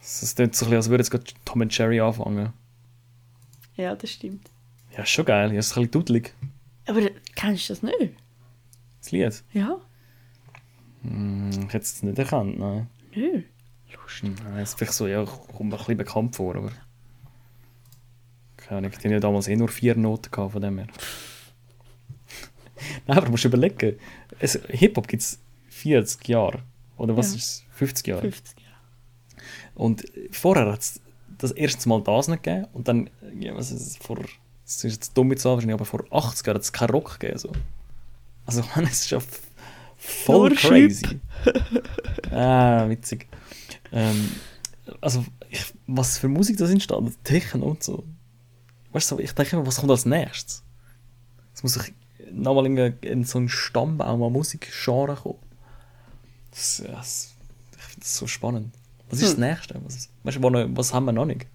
es 0.00 0.34
klingt 0.34 0.54
so 0.54 0.66
ein 0.66 0.70
bisschen, 0.70 0.76
als 0.76 0.88
würde 0.90 1.02
jetzt 1.02 1.10
gerade 1.10 1.24
Tom 1.44 1.62
and 1.62 1.76
Jerry 1.76 2.00
anfangen. 2.00 2.52
Ja, 3.76 3.94
das 3.94 4.10
stimmt. 4.10 4.50
Ja, 4.96 5.02
ist 5.02 5.10
schon 5.10 5.24
geil. 5.24 5.52
Ja, 5.52 5.58
ist 5.58 5.72
ein 5.76 5.82
bisschen 5.82 5.90
dudelig, 5.90 6.34
Aber 6.86 7.00
kennst 7.34 7.68
du 7.68 7.72
das 7.74 7.82
nicht? 7.82 8.14
das 9.00 9.10
Lied. 9.10 9.44
Ja? 9.52 9.80
Hm, 11.02 11.50
ich 11.50 11.72
hätte 11.74 11.78
es 11.78 12.02
nicht 12.02 12.18
erkannt, 12.18 12.58
nein. 12.58 12.88
Nö. 13.14 13.42
Hm, 14.20 14.34
Nein, 14.44 14.58
es 14.62 14.70
ist 14.70 14.78
vielleicht 14.78 14.92
so, 14.92 15.06
ja, 15.06 15.24
kommt 15.24 15.70
mir 15.70 15.76
ein 15.76 15.78
bisschen 15.78 15.96
bekannt 15.96 16.36
vor, 16.36 16.54
aber... 16.54 16.70
Keine 18.66 18.78
Ahnung, 18.78 18.90
die 18.92 19.04
haben 19.04 19.12
ja 19.12 19.20
damals 19.20 19.48
eh 19.48 19.56
nur 19.56 19.68
vier 19.68 19.96
Noten 19.96 20.30
gehabt, 20.30 20.52
von 20.52 20.62
dem 20.62 20.78
her. 20.78 20.86
Nein, 23.06 23.16
aber 23.18 23.26
du 23.26 23.32
musst 23.32 23.44
überlegen, 23.44 23.96
es- 24.38 24.58
Hip-Hop 24.68 25.08
gibt 25.08 25.22
es 25.22 25.38
40 25.68 26.28
Jahre. 26.28 26.62
Oder 26.96 27.16
was 27.16 27.30
Ja. 27.30 27.36
ist 27.36 27.42
es? 27.44 27.64
50 27.72 28.06
Jahre. 28.06 28.20
50 28.22 28.60
Jahre. 28.60 28.74
Und 29.74 30.04
vorher 30.30 30.70
hat 30.72 30.80
es 30.80 31.00
das 31.38 31.50
erste 31.50 31.88
Mal 31.88 32.02
das 32.02 32.28
nicht 32.28 32.42
gegeben 32.42 32.68
und 32.72 32.86
dann, 32.88 33.10
ja, 33.38 33.54
was 33.56 33.70
ist 33.72 33.86
es, 33.86 33.96
vor, 33.96 34.16
das 34.16 34.84
ist 34.84 34.92
jetzt 34.92 35.16
dumme 35.18 35.36
Zahl 35.36 35.54
wahrscheinlich, 35.54 35.74
aber 35.74 35.84
vor 35.84 36.04
80 36.10 36.46
Jahren 36.46 36.56
hat 36.56 36.62
es 36.62 36.72
keinen 36.72 36.90
Rock 36.90 37.18
gegeben. 37.18 37.38
So. 37.38 37.52
Also, 38.46 38.62
man, 38.76 38.84
es 38.84 39.00
ist 39.00 39.10
ja 39.10 39.18
voll 39.96 40.50
Nur 40.50 40.58
crazy. 40.58 41.20
ah, 42.30 42.88
witzig. 42.88 43.26
Ähm, 43.92 44.30
also, 45.00 45.24
ich, 45.50 45.64
was 45.86 46.18
für 46.18 46.28
Musik 46.28 46.56
das 46.58 46.70
entstanden, 46.70 47.14
Techno 47.24 47.66
und 47.66 47.82
so. 47.82 48.04
Weißt 48.94 49.10
du, 49.10 49.18
ich 49.18 49.32
denke 49.32 49.56
immer, 49.56 49.66
was 49.66 49.76
kommt 49.78 49.90
als 49.90 50.06
nächstes? 50.06 50.62
Es 51.52 51.62
muss 51.62 51.74
sich 51.74 51.92
nochmal 52.32 52.64
in, 52.66 52.76
in 53.02 53.24
so 53.24 53.38
einen 53.38 53.48
Stammbaum 53.48 54.22
an 54.22 54.32
Musikgenre 54.32 55.16
kommen. 55.16 55.38
Das, 56.52 56.82
das, 56.86 57.34
ich 57.76 57.82
finde 57.82 58.00
das 58.00 58.16
so 58.16 58.26
spannend. 58.26 58.72
Was 59.10 59.20
ist 59.20 59.32
das 59.32 59.38
Nächste? 59.38 59.80
Was, 59.84 60.08
weißt 60.22 60.38
noch- 60.40 60.66
was 60.76 60.94
haben 60.94 61.06
wir 61.06 61.12
noch 61.12 61.26
nicht? 61.26 61.46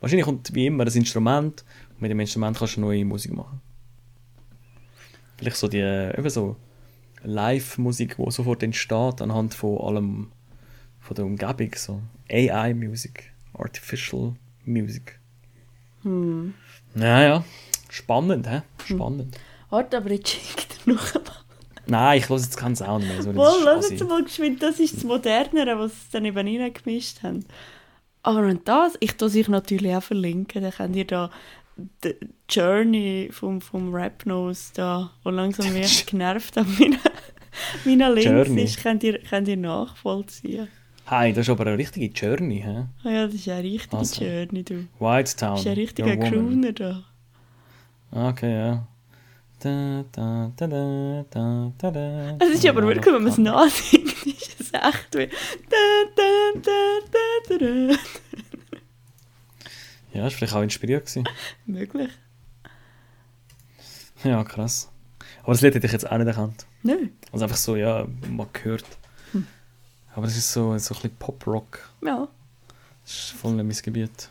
Wahrscheinlich 0.00 0.26
kommt 0.26 0.52
wie 0.54 0.66
immer 0.66 0.84
das 0.84 0.96
Instrument 0.96 1.64
und 1.90 2.00
mit 2.02 2.10
dem 2.10 2.18
Instrument 2.20 2.58
kannst 2.58 2.76
du 2.76 2.80
neue 2.80 3.04
Musik 3.04 3.32
machen. 3.32 3.60
Vielleicht 5.38 5.56
so 5.56 5.68
die, 5.68 5.78
eben 5.78 6.28
so 6.30 6.56
Live-Musik, 7.22 8.16
die 8.16 8.30
sofort 8.32 8.62
entsteht 8.64 9.22
anhand 9.22 9.54
von 9.54 9.78
allem, 9.78 10.32
von 11.00 11.14
der 11.14 11.24
Umgebung, 11.24 11.70
so 11.76 12.02
AI-Musik, 12.28 13.32
Artificial 13.54 14.34
Music. 14.64 15.20
Hm. 16.02 16.54
Ja, 16.94 17.22
ja, 17.22 17.44
spannend, 17.88 18.48
hä? 18.48 18.62
Spannend. 18.84 19.36
Warte, 19.70 19.96
aber 19.96 20.12
jetzt 20.12 20.28
schickt 20.30 20.78
er 20.86 20.94
noch 20.94 21.14
einmal. 21.14 21.32
Nein, 21.86 22.18
ich 22.18 22.28
höre 22.28 22.38
jetzt 22.38 22.56
keinen 22.56 22.76
Sound 22.76 23.06
mehr. 23.06 23.22
So, 23.22 23.32
das 23.32 23.36
Wohl, 23.36 23.58
ist 23.58 23.64
lass 23.64 23.90
jetzt 23.90 24.08
mal 24.08 24.22
geschwind, 24.22 24.62
das 24.62 24.78
ist 24.78 24.96
das 24.96 25.04
Modernere, 25.04 25.78
was 25.78 25.92
sie 25.92 26.12
dann 26.12 26.24
eben 26.24 26.36
reingemischt 26.36 27.22
haben. 27.22 27.44
Aber 28.22 28.46
wenn 28.46 28.62
das, 28.64 28.96
ich 29.00 29.16
tue 29.16 29.28
sich 29.28 29.48
natürlich 29.48 29.94
auch 29.94 30.02
verlinken, 30.02 30.62
dann 30.62 30.72
könnt 30.72 30.94
ihr 30.96 31.06
da 31.06 31.30
die 32.04 32.14
Journey 32.48 33.30
vom, 33.32 33.60
vom 33.60 33.92
Rap 33.92 34.26
Nose 34.26 34.70
da, 34.74 35.10
wo 35.24 35.30
langsam 35.30 35.72
mich 35.72 36.06
genervt 36.06 36.56
an 36.58 36.66
meiner, 36.78 36.98
meiner 37.84 38.10
Links 38.10 38.48
Journey. 38.48 38.62
ist, 38.62 38.82
könnt 38.82 39.02
ihr, 39.02 39.18
könnt 39.18 39.48
ihr 39.48 39.56
nachvollziehen. 39.56 40.68
Hey, 41.14 41.34
das 41.34 41.42
ist 41.46 41.50
aber 41.50 41.66
eine 41.66 41.76
richtige 41.76 42.06
Journey, 42.06 42.62
hä? 42.62 42.86
Ah 43.04 43.10
ja, 43.10 43.26
das 43.26 43.34
ist 43.34 43.46
eine 43.46 43.62
richtige 43.62 43.98
Also. 43.98 44.24
Journey, 44.24 44.62
du. 44.62 44.88
White 44.98 45.36
Town. 45.36 45.50
Das 45.56 45.60
ist 45.60 45.66
ein 45.66 45.74
richtiger. 45.74 46.16
Crooner 46.16 46.72
da. 46.72 47.04
Okay, 48.10 48.50
ja. 48.50 48.86
Da, 49.58 50.04
da, 50.10 50.50
da, 50.56 50.66
da, 50.66 51.24
da, 51.28 51.72
da, 51.76 51.90
da. 51.90 52.36
Es 52.40 52.54
ist 52.54 52.66
aber 52.66 52.86
wirklich, 52.86 53.04
wenn 53.14 53.24
man 53.24 53.30
es 53.30 53.36
nachsingt, 53.36 54.26
ist 54.26 54.58
es 54.58 54.72
echt 54.72 55.08
wie. 55.14 55.26
Da, 55.68 55.76
da, 56.16 56.60
da, 56.62 56.70
da, 57.12 57.58
da, 57.58 57.88
da. 57.90 57.98
Ja, 60.14 60.26
ist 60.26 60.36
vielleicht 60.36 60.54
auch 60.54 60.62
inspiriert 60.62 61.04
gewesen. 61.04 61.28
Möglich. 61.66 62.08
Ja, 64.24 64.42
krass. 64.44 64.90
Aber 65.42 65.52
das 65.52 65.60
Lied 65.60 65.74
hätte 65.74 65.84
ich 65.86 65.92
jetzt 65.92 66.10
auch 66.10 66.16
nicht 66.16 66.26
erkannt. 66.26 66.64
Nö. 66.82 67.08
Also 67.32 67.44
einfach 67.44 67.58
so, 67.58 67.76
ja, 67.76 68.06
mal 68.30 68.46
gehört. 68.50 68.86
Aber 70.14 70.26
es 70.26 70.36
ist 70.36 70.52
so, 70.52 70.76
so 70.78 70.94
ein 70.94 71.00
bisschen 71.00 71.16
Pop-Rock. 71.18 71.90
Ja. 72.04 72.28
Das 73.04 73.12
ist 73.12 73.30
voll 73.32 73.54
nicht 73.54 73.64
mein 73.64 73.82
Gebiet. 73.82 74.28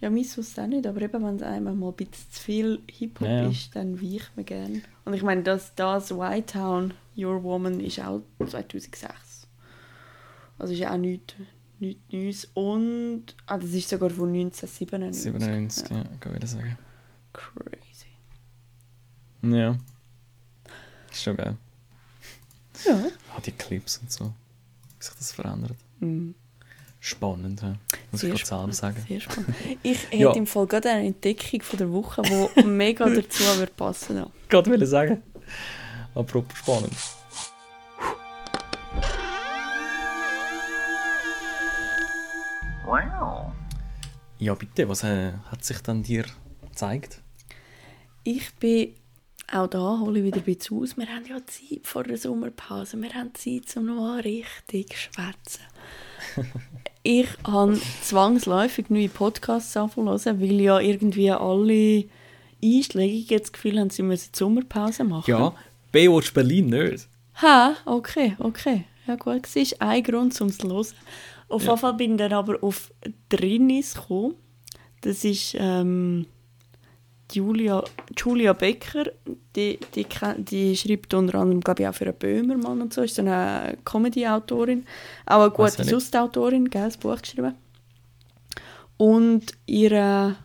Ja, 0.00 0.10
mein 0.10 0.24
wusste 0.36 0.62
auch 0.62 0.66
nicht, 0.66 0.86
aber 0.86 1.00
eben, 1.00 1.24
wenn 1.24 1.36
es 1.36 1.42
einmal 1.42 1.74
mal 1.74 1.88
ein 1.88 1.94
bisschen 1.94 2.30
zu 2.30 2.40
viel 2.40 2.82
Hip-Hop 2.90 3.26
Ja, 3.26 3.42
ja. 3.42 3.48
ist, 3.48 3.74
dann 3.74 4.00
weicht 4.00 4.36
man 4.36 4.44
gern. 4.44 4.82
Und 5.04 5.14
ich 5.14 5.22
meine, 5.22 5.42
das, 5.42 5.74
das 5.74 6.10
White 6.10 6.52
Town, 6.52 6.94
Your 7.16 7.42
Woman, 7.42 7.80
ist 7.80 8.00
auch 8.00 8.20
2006. 8.38 9.46
Also 10.58 10.72
ist 10.72 10.78
ja 10.78 10.92
auch 10.92 10.98
nichts 10.98 11.34
nicht 11.84 12.12
Neues. 12.12 12.48
Und 12.54 13.24
ah, 13.46 13.58
das 13.58 13.70
ist 13.70 13.88
sogar 13.88 14.10
von 14.10 14.28
1997. 14.28 15.22
97, 15.22 15.90
ja, 15.90 16.04
kann 16.20 16.32
ich 16.32 16.36
wieder 16.36 16.46
sagen. 16.46 16.78
Crazy. 17.32 18.06
Ja. 19.42 19.76
Ist 21.10 21.22
schon 21.22 21.36
geil. 21.36 21.56
Ja. 22.86 23.04
Ah, 23.34 23.40
die 23.44 23.52
Clips 23.52 23.98
und 23.98 24.10
so. 24.10 24.32
Sich 25.04 25.14
das 25.16 25.32
verändert. 25.32 25.76
Mhm. 26.00 26.34
Spannend, 27.00 27.60
ja. 27.60 27.74
Muss 28.10 28.22
Sehr 28.22 28.32
ich 28.32 28.44
gerade 28.44 28.72
sagen. 28.72 28.96
Sehr 29.06 29.20
spannend. 29.20 29.54
Ich 29.82 30.04
hätte 30.10 30.16
Ja. 30.16 30.32
im 30.32 30.46
Fall 30.46 30.66
gerade 30.66 30.90
eine 30.90 31.06
Entdeckung 31.08 31.60
von 31.60 31.78
der 31.78 31.92
Woche, 31.92 32.22
die 32.22 32.62
mega 32.64 33.04
dazu 33.08 33.42
würde 33.58 33.72
passen 33.76 34.16
würde. 34.16 34.30
Gerade 34.48 34.70
will 34.70 34.86
sagen. 34.86 35.22
Apropos 36.14 36.56
spannend. 36.58 36.92
Wow. 42.86 43.52
Ja, 44.38 44.54
bitte, 44.54 44.88
was 44.88 45.02
äh, 45.04 45.32
hat 45.50 45.64
sich 45.64 45.78
dann 45.80 46.02
dir 46.02 46.24
gezeigt? 46.62 47.22
Ich 48.24 48.54
bin 48.56 48.94
auch 49.52 49.66
da, 49.68 49.98
hole 50.00 50.18
ich 50.20 50.24
wieder 50.24 50.38
ein 50.38 50.44
bisschen 50.44 50.78
aus. 50.80 50.96
Wir 50.96 51.06
haben 51.06 51.24
ja 51.28 51.36
Zeit 51.46 51.80
vor 51.86 52.02
der 52.04 52.16
Sommerpause. 52.16 53.00
Wir 53.00 53.12
haben 53.14 53.34
Zeit, 53.34 53.76
um 53.76 53.86
noch 53.86 53.94
mal 53.96 54.20
richtig 54.20 54.90
zu 54.90 54.96
schwätzen. 54.96 55.62
ich 57.02 57.26
habe 57.46 57.78
zwangsläufig 58.02 58.90
neue 58.90 59.08
Podcasts 59.08 59.76
anfangen, 59.76 60.08
weil 60.08 60.60
ja 60.60 60.80
irgendwie 60.80 61.30
alle 61.30 62.04
Einschläge 62.62 63.16
jetzt 63.34 63.44
das 63.46 63.52
Gefühl 63.52 63.78
haben, 63.78 63.90
sie 63.90 64.02
müssen 64.02 64.30
die 64.34 64.38
Sommerpause 64.38 65.04
machen. 65.04 65.30
Ja, 65.30 65.54
Baywatch 65.92 66.32
Berlin 66.32 66.66
nicht. 66.70 67.08
Ha, 67.42 67.74
okay, 67.84 68.36
okay. 68.38 68.84
Ja 69.06 69.16
gut, 69.16 69.42
das 69.44 69.56
ist 69.56 69.80
ein 69.82 70.02
Grund, 70.02 70.40
um 70.40 70.48
es 70.48 70.58
zu 70.58 70.68
hören. 70.68 70.86
Auf 71.48 71.62
Ja. 71.64 71.68
jeden 71.70 71.78
Fall 71.80 71.94
bin 71.94 72.12
ich 72.12 72.18
dann 72.18 72.32
aber 72.32 72.62
auf 72.62 72.90
Drinis 73.28 73.94
gekommen. 73.94 74.34
Das 75.02 75.24
ist 75.24 75.54
ähm, 75.58 76.26
Julia, 77.32 77.82
Julia 78.16 78.52
Becker. 78.52 79.04
Die, 79.56 79.78
die, 79.94 80.06
die 80.38 80.76
schreibt 80.76 81.14
unter 81.14 81.38
anderem, 81.38 81.60
glaube 81.60 81.82
ich, 81.82 81.88
auch 81.88 81.94
für 81.94 82.04
einen 82.04 82.14
Böhmermann 82.14 82.82
und 82.82 82.92
so. 82.94 83.02
Ist 83.02 83.18
eine 83.18 83.76
Comedy-Autorin. 83.84 84.86
Auch 85.26 85.40
eine 85.42 85.50
gute. 85.50 85.84
Sustautorin, 85.84 86.68
gell, 86.70 86.84
das 86.84 86.96
Buch 86.96 87.20
geschrieben. 87.20 87.54
Und 88.96 89.46
ihre... 89.66 90.36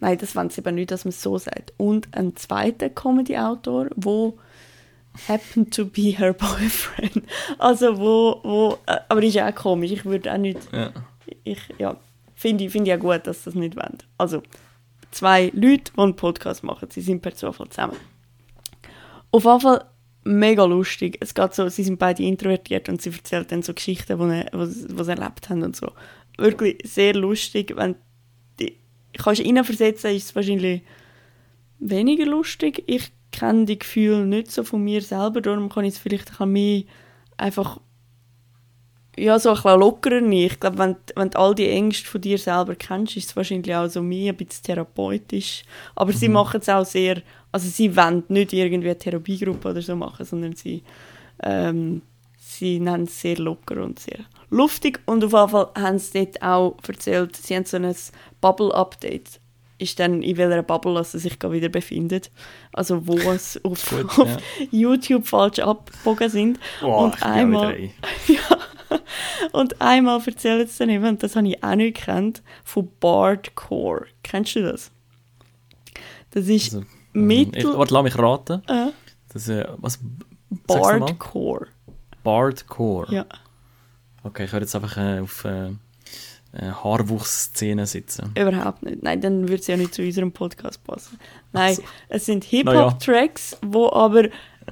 Nein, 0.00 0.18
das 0.18 0.36
wollen 0.36 0.50
sie 0.50 0.60
eben 0.60 0.74
nicht, 0.74 0.90
dass 0.90 1.04
man 1.04 1.10
es 1.10 1.22
so 1.22 1.38
sagt. 1.38 1.72
Und 1.78 2.08
ein 2.16 2.36
zweiter 2.36 2.90
Comedy-Autor, 2.90 3.88
wo 3.96 4.38
happened 5.28 5.72
to 5.74 5.86
be 5.86 6.14
her 6.16 6.32
boyfriend. 6.32 7.22
Also 7.58 7.98
wo, 7.98 8.40
wo 8.42 8.78
äh, 8.86 8.98
aber 9.08 9.22
ist 9.22 9.34
ja 9.34 9.48
auch 9.48 9.54
komisch. 9.54 9.92
Ich 9.92 10.04
würde 10.04 10.32
auch 10.32 10.38
nicht, 10.38 10.58
Ja. 10.72 10.90
ich, 11.44 11.60
ja, 11.78 11.96
finde 12.34 12.64
ich, 12.64 12.72
finde 12.72 12.90
ich 12.90 12.96
auch 12.96 13.00
gut, 13.00 13.26
dass 13.26 13.44
sie 13.44 13.50
das 13.50 13.54
nicht 13.54 13.76
wollen. 13.76 13.98
Also 14.18 14.42
zwei 15.14 15.50
Leute, 15.54 15.92
die 15.92 16.00
einen 16.00 16.16
Podcast 16.16 16.64
machen, 16.64 16.88
sie 16.90 17.00
sind 17.00 17.22
per 17.22 17.34
Zufall 17.34 17.68
zusammen. 17.68 17.96
Auf 19.30 19.44
jeden 19.44 19.60
Fall 19.60 19.84
mega 20.24 20.64
lustig. 20.64 21.18
Es 21.20 21.34
geht 21.34 21.54
so, 21.54 21.68
sie 21.68 21.84
sind 21.84 21.98
beide 21.98 22.22
introvertiert 22.22 22.88
und 22.88 23.00
sie 23.00 23.10
erzählen 23.10 23.46
dann 23.48 23.62
so 23.62 23.74
Geschichten, 23.74 24.18
die 24.18 24.68
sie, 24.70 24.88
was, 24.96 25.08
erlebt 25.08 25.48
haben 25.48 25.62
und 25.62 25.76
so. 25.76 25.92
Wirklich 26.38 26.78
sehr 26.84 27.14
lustig. 27.14 27.74
Wenn 27.76 27.96
die, 28.58 28.76
kannst 29.16 29.40
du 29.40 29.46
reinversetzen, 29.46 30.10
ist 30.10 30.24
es 30.24 30.34
wahrscheinlich 30.34 30.82
weniger 31.78 32.26
lustig. 32.26 32.82
Ich 32.86 33.12
kenne 33.32 33.66
die 33.66 33.78
Gefühle 33.78 34.26
nicht 34.26 34.50
so 34.50 34.64
von 34.64 34.82
mir 34.82 35.02
selber, 35.02 35.40
darum 35.40 35.68
kann 35.68 35.84
ich 35.84 35.94
es 35.94 36.00
vielleicht 36.00 36.28
ein 36.28 36.52
bisschen 36.52 36.52
mehr 36.52 36.82
einfach 37.36 37.80
ja, 39.16 39.38
so 39.38 39.50
ein 39.50 39.54
bisschen 39.56 39.80
lockerer. 39.80 40.22
Ich 40.22 40.60
glaube, 40.60 40.78
wenn, 40.78 40.96
wenn 41.14 41.30
du 41.30 41.38
all 41.38 41.54
die 41.54 41.68
Ängste 41.68 42.08
von 42.08 42.20
dir 42.20 42.38
selber 42.38 42.74
kennst, 42.74 43.16
ist 43.16 43.30
es 43.30 43.36
wahrscheinlich 43.36 43.74
auch 43.74 43.88
so 43.88 44.02
mehr 44.02 44.32
ein 44.32 44.36
bisschen 44.36 44.64
therapeutisch. 44.64 45.64
Aber 45.94 46.12
sie 46.12 46.28
machen 46.28 46.60
es 46.60 46.68
auch 46.68 46.84
sehr, 46.84 47.22
also 47.52 47.68
sie 47.68 47.96
wollen 47.96 48.24
nicht 48.28 48.52
irgendwie 48.52 48.88
eine 48.88 48.98
Therapiegruppe 48.98 49.70
oder 49.70 49.82
so 49.82 49.96
machen, 49.96 50.24
sondern 50.24 50.54
sie, 50.54 50.82
ähm, 51.42 52.02
sie 52.38 52.80
nennen 52.80 53.04
es 53.04 53.20
sehr 53.20 53.36
locker 53.38 53.82
und 53.82 53.98
sehr 53.98 54.20
lustig. 54.50 55.00
Und 55.06 55.24
auf 55.24 55.32
jeden 55.32 55.48
Fall 55.48 55.68
haben 55.76 55.98
sie 55.98 56.26
dort 56.26 56.42
auch 56.42 56.76
erzählt, 56.86 57.36
sie 57.36 57.56
haben 57.56 57.64
so 57.64 57.76
ein 57.76 57.94
Bubble-Update 58.40 59.40
ist 59.78 59.98
dann, 59.98 60.22
in 60.22 60.36
welcher 60.36 60.62
Bubble 60.62 60.98
es 61.00 61.12
sich 61.12 61.42
wieder 61.42 61.68
befindet. 61.68 62.30
Also 62.72 63.06
wo 63.06 63.16
es 63.32 63.60
auf, 63.64 63.90
Gut, 63.90 64.18
auf 64.18 64.28
ja. 64.28 64.66
YouTube 64.70 65.26
falsch 65.26 65.58
abgebogen 65.58 66.30
sind. 66.30 66.60
Boah, 66.80 67.04
und 67.04 67.22
einmal, 67.22 67.76
ja, 68.28 68.58
und 69.52 69.80
einmal 69.80 70.20
erzählt 70.24 70.68
es 70.68 70.78
dann 70.78 70.90
jemand, 70.90 71.22
das 71.22 71.36
habe 71.36 71.48
ich 71.48 71.62
auch 71.62 71.74
nicht 71.74 71.96
gekannt, 71.96 72.42
von 72.64 72.88
Bardcore. 73.00 74.06
Kennst 74.22 74.54
du 74.56 74.62
das? 74.62 74.90
Das 76.30 76.46
ist 76.48 76.74
Also, 76.74 76.84
ähm, 77.14 77.26
Mittel... 77.26 77.60
Ich, 77.60 77.66
warte, 77.78 77.94
lass 77.94 78.02
mich 78.04 78.18
raten. 78.18 78.62
äh, 78.68 78.90
Das, 79.32 79.48
äh, 79.48 79.66
was. 79.78 79.98
Bardcore. 80.66 81.68
Bardcore. 82.22 83.12
Ja. 83.12 83.26
Okay, 84.22 84.44
ich 84.44 84.52
höre 84.52 84.60
jetzt 84.60 84.74
einfach 84.74 84.96
äh, 84.96 85.20
auf 85.20 85.44
äh, 85.44 85.68
äh, 86.52 86.70
Haarwuchs-Szene 86.70 87.86
sitzen. 87.86 88.32
Überhaupt 88.38 88.82
nicht. 88.82 89.02
Nein, 89.02 89.20
dann 89.20 89.42
würde 89.42 89.56
es 89.56 89.66
ja 89.66 89.76
nicht 89.76 89.94
zu 89.94 90.02
unserem 90.02 90.32
Podcast 90.32 90.82
passen. 90.84 91.18
Nein, 91.52 91.74
so. 91.74 91.82
es 92.08 92.26
sind 92.26 92.44
Hip-Hop-Tracks, 92.44 93.58
wo 93.62 93.90
aber 93.90 94.24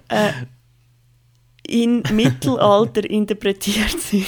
äh, 0.08 0.32
in 1.66 2.02
Mittelalter 2.12 3.08
interpretiert 3.08 3.98
sind. 4.00 4.26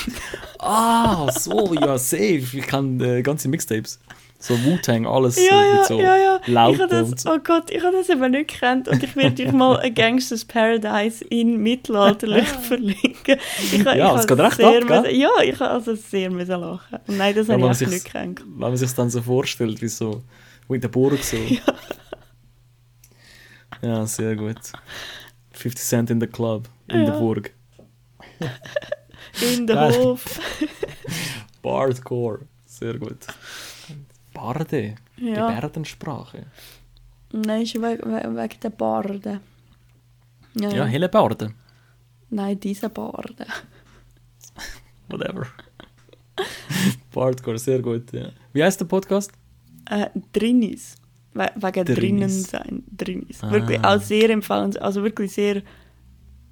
Ah, 0.59 1.31
so, 1.33 1.75
ja, 1.75 1.99
safe. 1.99 2.43
Ich 2.59 2.67
kann 2.67 3.01
äh, 3.01 3.23
ganze 3.23 3.49
Mixtapes. 3.49 4.01
So 4.39 4.55
Wu-Tang, 4.63 5.07
alles 5.07 5.37
Ja, 5.37 5.63
ja, 5.65 5.75
mit 5.79 5.87
so 5.87 5.99
ja, 6.01 6.17
ja. 6.19 6.41
Ich 6.47 6.55
habe 6.55 6.83
und 6.83 6.93
das, 7.13 7.23
so. 7.23 7.31
oh 7.33 7.39
Gott, 7.43 7.71
ich 7.71 7.83
habe 7.83 7.97
das 7.97 8.11
eben 8.11 8.31
nicht 8.31 8.53
gekannt 8.53 8.89
und 8.89 9.03
ich 9.03 9.17
werde 9.17 9.43
euch 9.43 9.53
mal 9.53 9.79
ein 9.79 9.95
Gangsters 9.95 10.45
Paradise 10.45 11.25
in 11.25 11.57
mittelalterlich 11.63 12.47
verlinken. 12.69 13.39
Ich, 13.73 13.87
habe- 13.87 13.97
Ja, 13.99 14.09
ich 14.15 14.21
es 14.23 14.29
habe 14.31 14.37
geht 14.37 14.41
recht 14.41 14.57
sehr 14.57 14.83
ab, 14.83 15.03
müssen- 15.03 15.19
Ja, 15.19 15.31
ich 15.43 15.59
habe 15.59 15.71
also 15.71 15.95
sehr 15.95 16.29
müssen 16.31 16.61
lachen. 16.61 16.99
Und 17.07 17.17
nein, 17.17 17.35
das 17.35 17.47
Ja, 17.47 17.55
habe 17.55 17.71
ich 17.71 17.79
sich's- 17.79 17.91
nicht 17.91 18.05
gekannt. 18.05 18.41
Wenn 18.47 18.59
man 18.59 18.77
sich 18.77 18.93
dann 18.93 19.09
so 19.09 19.23
vorstellt, 19.23 19.81
wie 19.81 19.89
so 19.89 20.23
wie 20.69 20.75
in 20.75 20.81
der 20.83 20.89
Burg 20.89 21.23
so. 21.25 21.37
Ja, 23.83 24.07
sehr 24.07 24.35
gut. 24.37 24.57
50 25.55 25.83
Cent 25.85 26.11
in 26.11 26.21
the 26.21 26.27
Club, 26.27 26.69
in 26.89 27.01
Ja. 27.01 27.05
der 27.11 27.19
Burg. 27.19 27.53
In 29.43 29.67
der 29.67 29.77
Geil. 29.77 29.99
Hof. 30.05 30.41
Bardcore, 31.63 32.41
sehr 32.67 32.99
gut. 32.99 33.27
Barde, 34.33 34.95
Ja. 35.17 35.49
Gebärdensprache. 35.49 36.47
Nein, 37.33 37.63
ist 37.63 37.75
wegen, 37.75 38.13
wegen 38.37 38.61
der 38.63 38.71
Barde. 38.71 39.41
Ja, 40.55 40.69
Ja, 40.69 40.77
ja. 40.77 40.85
helle 40.85 41.09
Barde. 41.09 41.53
Nein, 42.31 42.59
diese 42.61 42.89
Barde. 42.89 43.47
Whatever. 45.09 45.47
Bardcore, 47.13 47.59
sehr 47.59 47.81
gut, 47.83 48.13
ja. 48.13 48.29
Wie 48.53 48.63
heißt 48.63 48.81
der 48.81 48.87
Podcast? 48.87 49.33
Äh, 49.91 50.11
Drinis. 50.33 50.97
We 51.35 51.51
wegen 51.57 51.85
Drinis. 51.85 51.95
drinnen 51.99 52.29
sein. 52.31 52.85
Drinis. 52.97 53.43
Ah. 53.43 53.51
Wirklich 53.51 53.83
auch 53.85 54.01
sehr 54.01 54.31
empfehlenswert. 54.31 54.85
Also 54.85 55.03
wirklich 55.03 55.33
sehr 55.33 55.63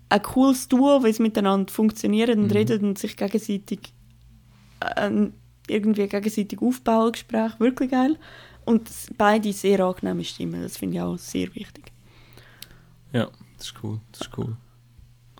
ein 0.08 0.22
cooles 0.22 0.68
Duo, 0.68 1.02
weil 1.02 1.10
es 1.10 1.18
miteinander 1.20 1.72
funktioniert 1.72 2.36
Mhm. 2.36 2.44
und 2.44 2.54
redet 2.54 2.82
und 2.82 2.98
sich 2.98 3.16
gegenseitig 3.16 3.92
äh, 4.80 5.10
irgendwie 5.68 6.08
gegenseitig 6.08 6.60
aufbauen, 6.60 7.12
Gespräch. 7.12 7.58
Wirklich 7.60 7.90
geil. 7.92 8.18
Und 8.64 8.90
beide 9.16 9.52
sehr 9.52 9.80
angenehme 9.80 10.24
Stimmen. 10.24 10.62
Das 10.62 10.76
finde 10.76 10.96
ich 10.96 11.02
auch 11.02 11.16
sehr 11.18 11.54
wichtig. 11.54 11.92
Ja, 13.12 13.28
das 13.56 13.66
ist 13.68 13.74
cool, 13.82 14.00
das 14.10 14.22
ist 14.22 14.30
cool. 14.38 14.56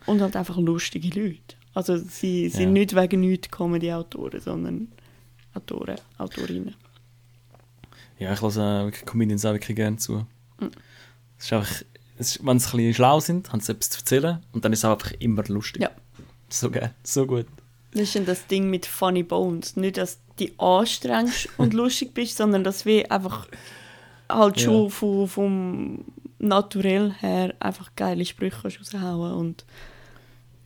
Und 0.07 0.20
halt 0.20 0.36
einfach 0.36 0.57
lustige 0.59 1.09
Leute. 1.20 1.57
Also 1.74 1.97
sie 1.97 2.49
sind 2.49 2.62
Ja. 2.68 2.70
nicht 2.70 2.95
wegen 2.97 3.20
nichts 3.20 3.51
Comedy-Autoren, 3.51 4.40
sondern 4.40 4.88
Autoren, 5.55 5.97
Autorinnen. 6.18 6.74
Ja, 8.23 8.33
ich 8.33 8.41
lasse 8.41 8.61
wirklich 8.85 9.05
Comedians 9.05 9.45
auch 9.45 9.53
wirklich 9.53 9.77
gerne 9.77 9.97
zu. 9.97 10.27
Es 11.39 11.47
ist 11.47 11.53
einfach, 11.53 11.83
es 12.18 12.37
ist, 12.37 12.47
wenn 12.47 12.59
sie 12.59 12.66
ein 12.68 12.77
bisschen 12.77 12.95
schlau 12.95 13.20
sind, 13.20 13.53
haben 13.53 13.61
sie 13.61 13.73
etwas 13.73 13.91
zu 13.91 13.99
erzählen 13.99 14.39
und 14.53 14.64
dann 14.64 14.73
ist 14.73 14.81
es 14.81 14.85
auch 14.85 14.93
einfach 14.93 15.12
immer 15.18 15.43
lustig. 15.49 15.83
Ja. 15.83 15.91
So 16.49 16.70
geil, 16.70 16.93
so 17.03 17.27
gut. 17.27 17.47
Das 17.93 18.03
ist 18.03 18.14
dann 18.16 18.27
das 18.27 18.47
Ding 18.47 18.70
mit 18.70 18.87
Funny 18.87 19.23
Bones. 19.23 19.77
Nicht, 19.77 19.97
dass 19.97 20.18
du 20.37 20.45
dich 20.47 20.61
anstrengst 20.61 21.49
und 21.59 21.75
lustig 21.75 22.14
bist, 22.14 22.37
sondern 22.37 22.64
dass 22.64 22.85
wir 22.87 23.11
einfach 23.11 23.47
halt 24.31 24.59
Ja. 24.59 24.64
schon 24.64 24.91
vom, 24.91 25.29
vom 25.29 26.05
Naturell 26.39 27.12
her 27.20 27.55
einfach 27.61 27.91
geile 27.97 28.25
Sprüche 28.25 28.62
raushauen 28.62 29.33
und 29.35 29.64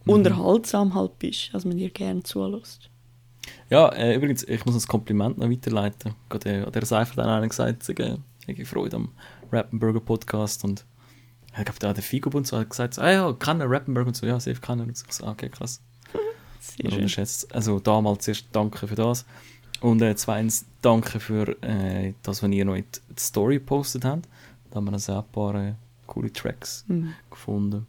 Mhm. 0.04 0.12
unterhaltsam 0.12 0.94
halt 0.94 1.18
bist, 1.18 1.52
dass 1.52 1.64
man 1.64 1.76
dir 1.76 1.90
gerne 1.90 2.22
zulässt. 2.22 2.90
Ja, 3.70 3.88
äh, 3.90 4.14
übrigens, 4.14 4.42
ich 4.44 4.64
muss 4.64 4.74
ein 4.82 4.88
Kompliment 4.88 5.38
noch 5.38 5.50
weiterleiten. 5.50 6.14
Gerade 6.28 6.50
äh, 6.50 6.62
an 6.64 6.72
der 6.72 6.86
Seifert 6.86 7.16
hat 7.18 7.26
einer 7.26 7.48
gesagt, 7.48 7.82
sie 7.82 7.94
hätte 8.46 8.64
Freude 8.64 8.96
am 8.96 9.08
Rappenburger 9.52 10.00
Podcast 10.00 10.64
und 10.64 10.84
ich 11.58 11.64
glaube, 11.64 11.78
da 11.78 11.88
hat 11.88 11.96
der 11.96 12.02
Figo 12.04 12.30
und 12.36 12.46
so 12.46 12.58
hat 12.58 12.68
gesagt, 12.70 12.98
ah 12.98 13.10
ja, 13.10 13.32
kann 13.32 13.60
er 13.60 13.70
Rappenburger 13.70 14.08
und 14.08 14.16
so, 14.16 14.26
ja, 14.26 14.38
safe 14.38 14.60
kann 14.60 14.78
er. 14.80 14.86
Und 14.86 14.96
so, 14.96 15.24
ah, 15.24 15.30
okay, 15.30 15.48
krass. 15.48 15.80
Sehr 16.60 17.08
schön. 17.08 17.26
Also 17.52 17.80
damals 17.80 18.24
zuerst 18.24 18.46
danke 18.52 18.86
für 18.86 18.94
das. 18.94 19.24
Und 19.80 20.02
äh, 20.02 20.14
zweitens 20.16 20.66
danke 20.82 21.18
für 21.20 21.56
äh, 21.62 22.12
das, 22.22 22.42
was 22.42 22.50
ihr 22.50 22.64
noch 22.64 22.74
in 22.74 22.84
die 23.10 23.20
Story 23.20 23.54
gepostet 23.54 24.04
habt. 24.04 24.28
Da 24.70 24.76
haben 24.76 24.86
wir 24.86 24.92
also 24.92 25.14
auch 25.14 25.24
ein 25.24 25.32
paar 25.32 25.54
äh, 25.54 25.74
coole 26.06 26.32
Tracks 26.32 26.84
Mhm. 26.88 27.14
gefunden. 27.30 27.86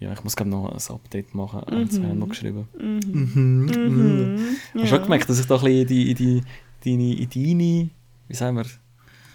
Ja, 0.00 0.12
ich 0.12 0.22
muss 0.22 0.36
glaube 0.36 0.50
noch 0.50 0.70
ein 0.70 0.94
Update 0.94 1.34
machen. 1.34 1.64
Eins 1.64 1.96
haben 1.96 2.08
wir 2.08 2.14
noch 2.14 2.28
geschrieben. 2.28 2.68
Mhm. 2.78 4.56
Hast 4.74 4.84
du 4.84 4.86
schon 4.86 5.02
gemerkt, 5.02 5.28
dass 5.28 5.40
ich 5.40 5.46
da 5.46 5.56
ein 5.56 5.60
bisschen 5.62 5.80
in 5.80 5.86
die, 5.88 6.14
die, 6.14 6.42
deine, 6.84 7.14
in 7.14 7.28
deine, 7.28 7.90
wie 8.28 8.34
sagen 8.34 8.56
wir, 8.56 8.66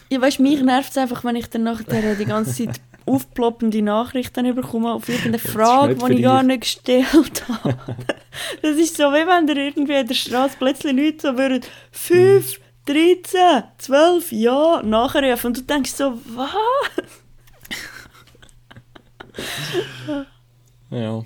Ja, 0.09 0.21
weißt 0.21 0.39
du, 0.39 0.43
mich 0.43 0.61
nervt 0.61 0.91
es 0.91 0.97
einfach, 0.97 1.23
wenn 1.25 1.35
ich 1.35 1.49
dann 1.49 1.63
nachher 1.63 2.15
die 2.15 2.25
ganze 2.25 2.65
Zeit 2.65 2.79
aufploppende 3.05 3.81
Nachrichten 3.81 4.55
bekomme 4.55 4.93
auf 4.93 5.09
irgendeine 5.09 5.39
Frage, 5.39 5.95
die 5.95 6.13
ich 6.13 6.21
gar 6.21 6.39
dich. 6.39 6.47
nicht 6.47 6.61
gestellt 6.61 7.43
habe. 7.49 7.77
Das 8.61 8.77
ist 8.77 8.95
so, 8.97 9.03
wie 9.03 9.27
wenn 9.27 9.45
dir 9.45 9.57
irgendwie 9.57 9.99
in 9.99 10.07
der 10.07 10.15
Straße 10.15 10.55
plötzlich 10.57 10.95
Leute 10.95 11.27
so 11.27 11.37
würden 11.37 11.61
5, 11.91 12.59
13, 12.85 13.63
12 13.77 14.31
ja 14.31 14.81
nachrufen 14.83 15.47
und 15.47 15.57
du 15.57 15.61
denkst 15.61 15.91
so, 15.91 16.17
was? 16.35 16.53
Ja. 20.93 21.23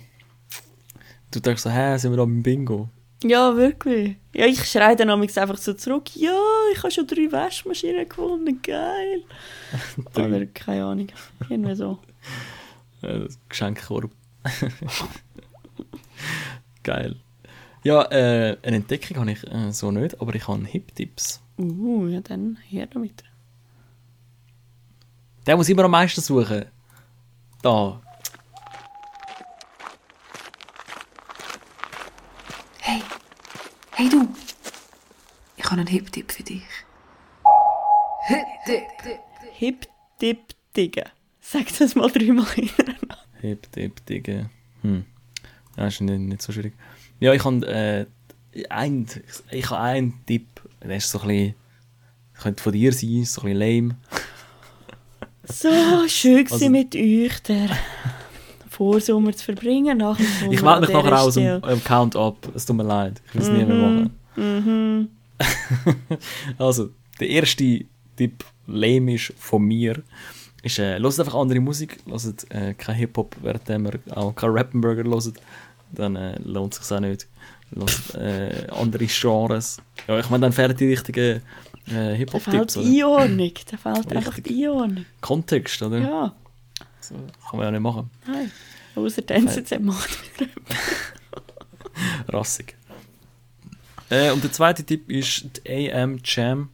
Du 1.31 1.39
denkst 1.39 1.63
so, 1.63 1.69
hä, 1.69 1.97
sind 1.97 2.11
wir 2.11 2.17
da 2.17 2.25
beim 2.25 2.43
Bingo? 2.43 2.89
Ja, 3.23 3.55
wirklich. 3.55 4.17
Ja, 4.33 4.45
ich 4.45 4.63
schreie 4.63 4.95
dann 4.95 5.09
einfach 5.09 5.57
so 5.57 5.73
zurück, 5.73 6.15
ja, 6.15 6.37
ich 6.71 6.77
habe 6.79 6.91
schon 6.91 7.07
drei 7.07 7.31
Waschmaschinen 7.31 8.07
gewonnen, 8.07 8.61
geil. 8.61 9.23
Oder 10.15 10.45
keine 10.47 10.85
Ahnung, 10.85 11.07
irgendwie 11.49 11.75
so. 11.75 11.99
Geschenkkorb. 13.49 14.11
Geil. 16.83 17.15
Ja, 17.83 18.03
äh, 18.11 18.57
eine 18.63 18.77
Entdeckung 18.77 19.17
habe 19.17 19.31
ich 19.31 19.43
äh, 19.51 19.71
so 19.71 19.91
nicht, 19.91 20.19
aber 20.21 20.35
ich 20.35 20.47
habe 20.47 20.65
Hip-Tipps. 20.65 21.41
Uh, 21.57 22.07
ja 22.07 22.21
dann, 22.21 22.57
her 22.67 22.87
damit. 22.87 23.23
Der 25.45 25.55
muss 25.55 25.69
immer 25.69 25.85
am 25.85 25.91
meisten 25.91 26.21
suchen. 26.21 26.65
Da. 27.61 28.01
Hey, 32.79 33.01
hey 33.97 34.09
du, 34.09 34.27
ich 35.55 35.63
habe 35.65 35.75
einen 35.81 35.87
Hip-Tipp 35.87 36.31
für 36.31 36.43
dich. 36.43 36.61
Hip-Tipp. 38.27 39.19
Hip, 39.53 39.87
Dip, 40.21 40.39
Digge. 40.75 41.03
Sag 41.41 41.65
das 41.79 41.95
mal 41.95 42.09
dreimal 42.11 42.45
hintereinander. 42.45 43.17
Hip-Tip, 43.41 44.05
Digga. 44.05 44.49
Hm. 44.81 45.05
Ja, 45.77 45.87
ist 45.87 46.01
nicht, 46.01 46.19
nicht 46.19 46.41
so 46.41 46.51
schwierig. 46.51 46.73
Ja, 47.19 47.33
ich 47.33 47.43
habe 47.43 47.65
äh, 47.67 48.05
ein, 48.69 49.07
ich, 49.51 49.57
ich 49.59 49.69
habe 49.69 49.81
einen 49.81 50.25
Tipp. 50.25 50.45
Der 50.83 50.97
ist 50.97 51.09
so 51.09 51.19
ein 51.21 51.27
bisschen, 51.27 51.55
könnte 52.39 52.63
von 52.63 52.73
dir 52.73 52.93
sein, 52.93 53.25
so 53.25 53.41
ein 53.41 53.53
bisschen 53.53 53.57
lame. 53.59 53.95
So 55.43 56.07
schön 56.07 56.45
Also- 56.51 56.69
mit 56.69 56.95
euch, 56.95 57.39
der 57.43 57.69
Vorsommer 58.77 59.33
zu 59.33 59.43
verbringen, 59.43 59.97
nach 59.97 60.17
dem. 60.17 60.51
Ich 60.51 60.61
melde 60.61 60.81
mich 60.81 60.89
nachher 60.91 61.19
aus 61.19 61.33
dem 61.33 61.61
ähm, 61.67 61.83
Count-Up. 61.83 62.37
Es 62.53 62.65
tut 62.65 62.75
mir 62.75 62.83
leid. 62.83 63.19
Ich 63.27 63.33
will 63.33 63.41
es 63.41 63.49
nie 63.49 63.65
mehr 63.65 63.75
machen. 63.75 64.09
Mhm. 64.35 65.07
Also, 66.59 66.89
der 67.19 67.29
erste 67.29 67.85
Tipp, 68.15 68.45
lame 68.67 69.15
ist 69.15 69.33
von 69.37 69.63
mir, 69.63 70.03
ist, 70.61 70.77
äh, 70.77 70.99
hört 70.99 71.19
einfach 71.19 71.35
andere 71.35 71.59
Musik, 71.59 71.97
hört 72.07 72.51
äh, 72.51 72.75
kein 72.75 72.95
Hip-Hop, 72.95 73.35
während 73.41 73.67
wir 73.67 73.99
auch 74.15 74.33
kein 74.35 74.51
Rappenburger 74.51 75.03
hören, 75.03 75.33
dann 75.91 76.15
äh, 76.15 76.39
lohnt 76.43 76.73
es 76.73 76.87
sich 76.87 76.95
auch 76.95 77.01
nicht. 77.01 77.27
Hört 77.75 78.15
äh, 78.15 78.67
andere 78.79 79.05
Genres. 79.05 79.81
Ja, 80.07 80.19
ich 80.19 80.29
meine, 80.29 80.41
dann 80.41 80.53
fährt 80.53 80.79
die 80.79 80.89
richtigen 80.89 81.41
äh, 81.41 81.41
Da 81.87 82.01
fehlt 82.03 82.17
Hip-Hop-Tipps, 82.17 82.73
die? 82.75 83.03
Einordnung. 83.03 83.51
Da 83.71 83.77
fehlt 83.77 84.15
einfach 84.15 84.39
die 84.39 84.65
Einordnung. 84.67 85.05
Kontext, 85.21 85.81
oder? 85.81 85.99
Ja, 85.99 86.33
So, 87.07 87.15
kann 87.15 87.57
man 87.59 87.65
ja 87.65 87.71
nicht 87.71 87.81
machen. 87.81 88.09
nein. 88.27 88.51
Außer 88.95 89.21
NZZ 89.29 89.79
macht 89.79 90.09
wieder 90.39 90.49
Rassig. 92.29 92.75
Äh, 94.09 94.31
und 94.31 94.43
der 94.43 94.51
zweite 94.51 94.83
Tipp 94.83 95.09
ist 95.09 95.45
die 95.65 95.91
AM 95.91 96.19
Jam. 96.23 96.69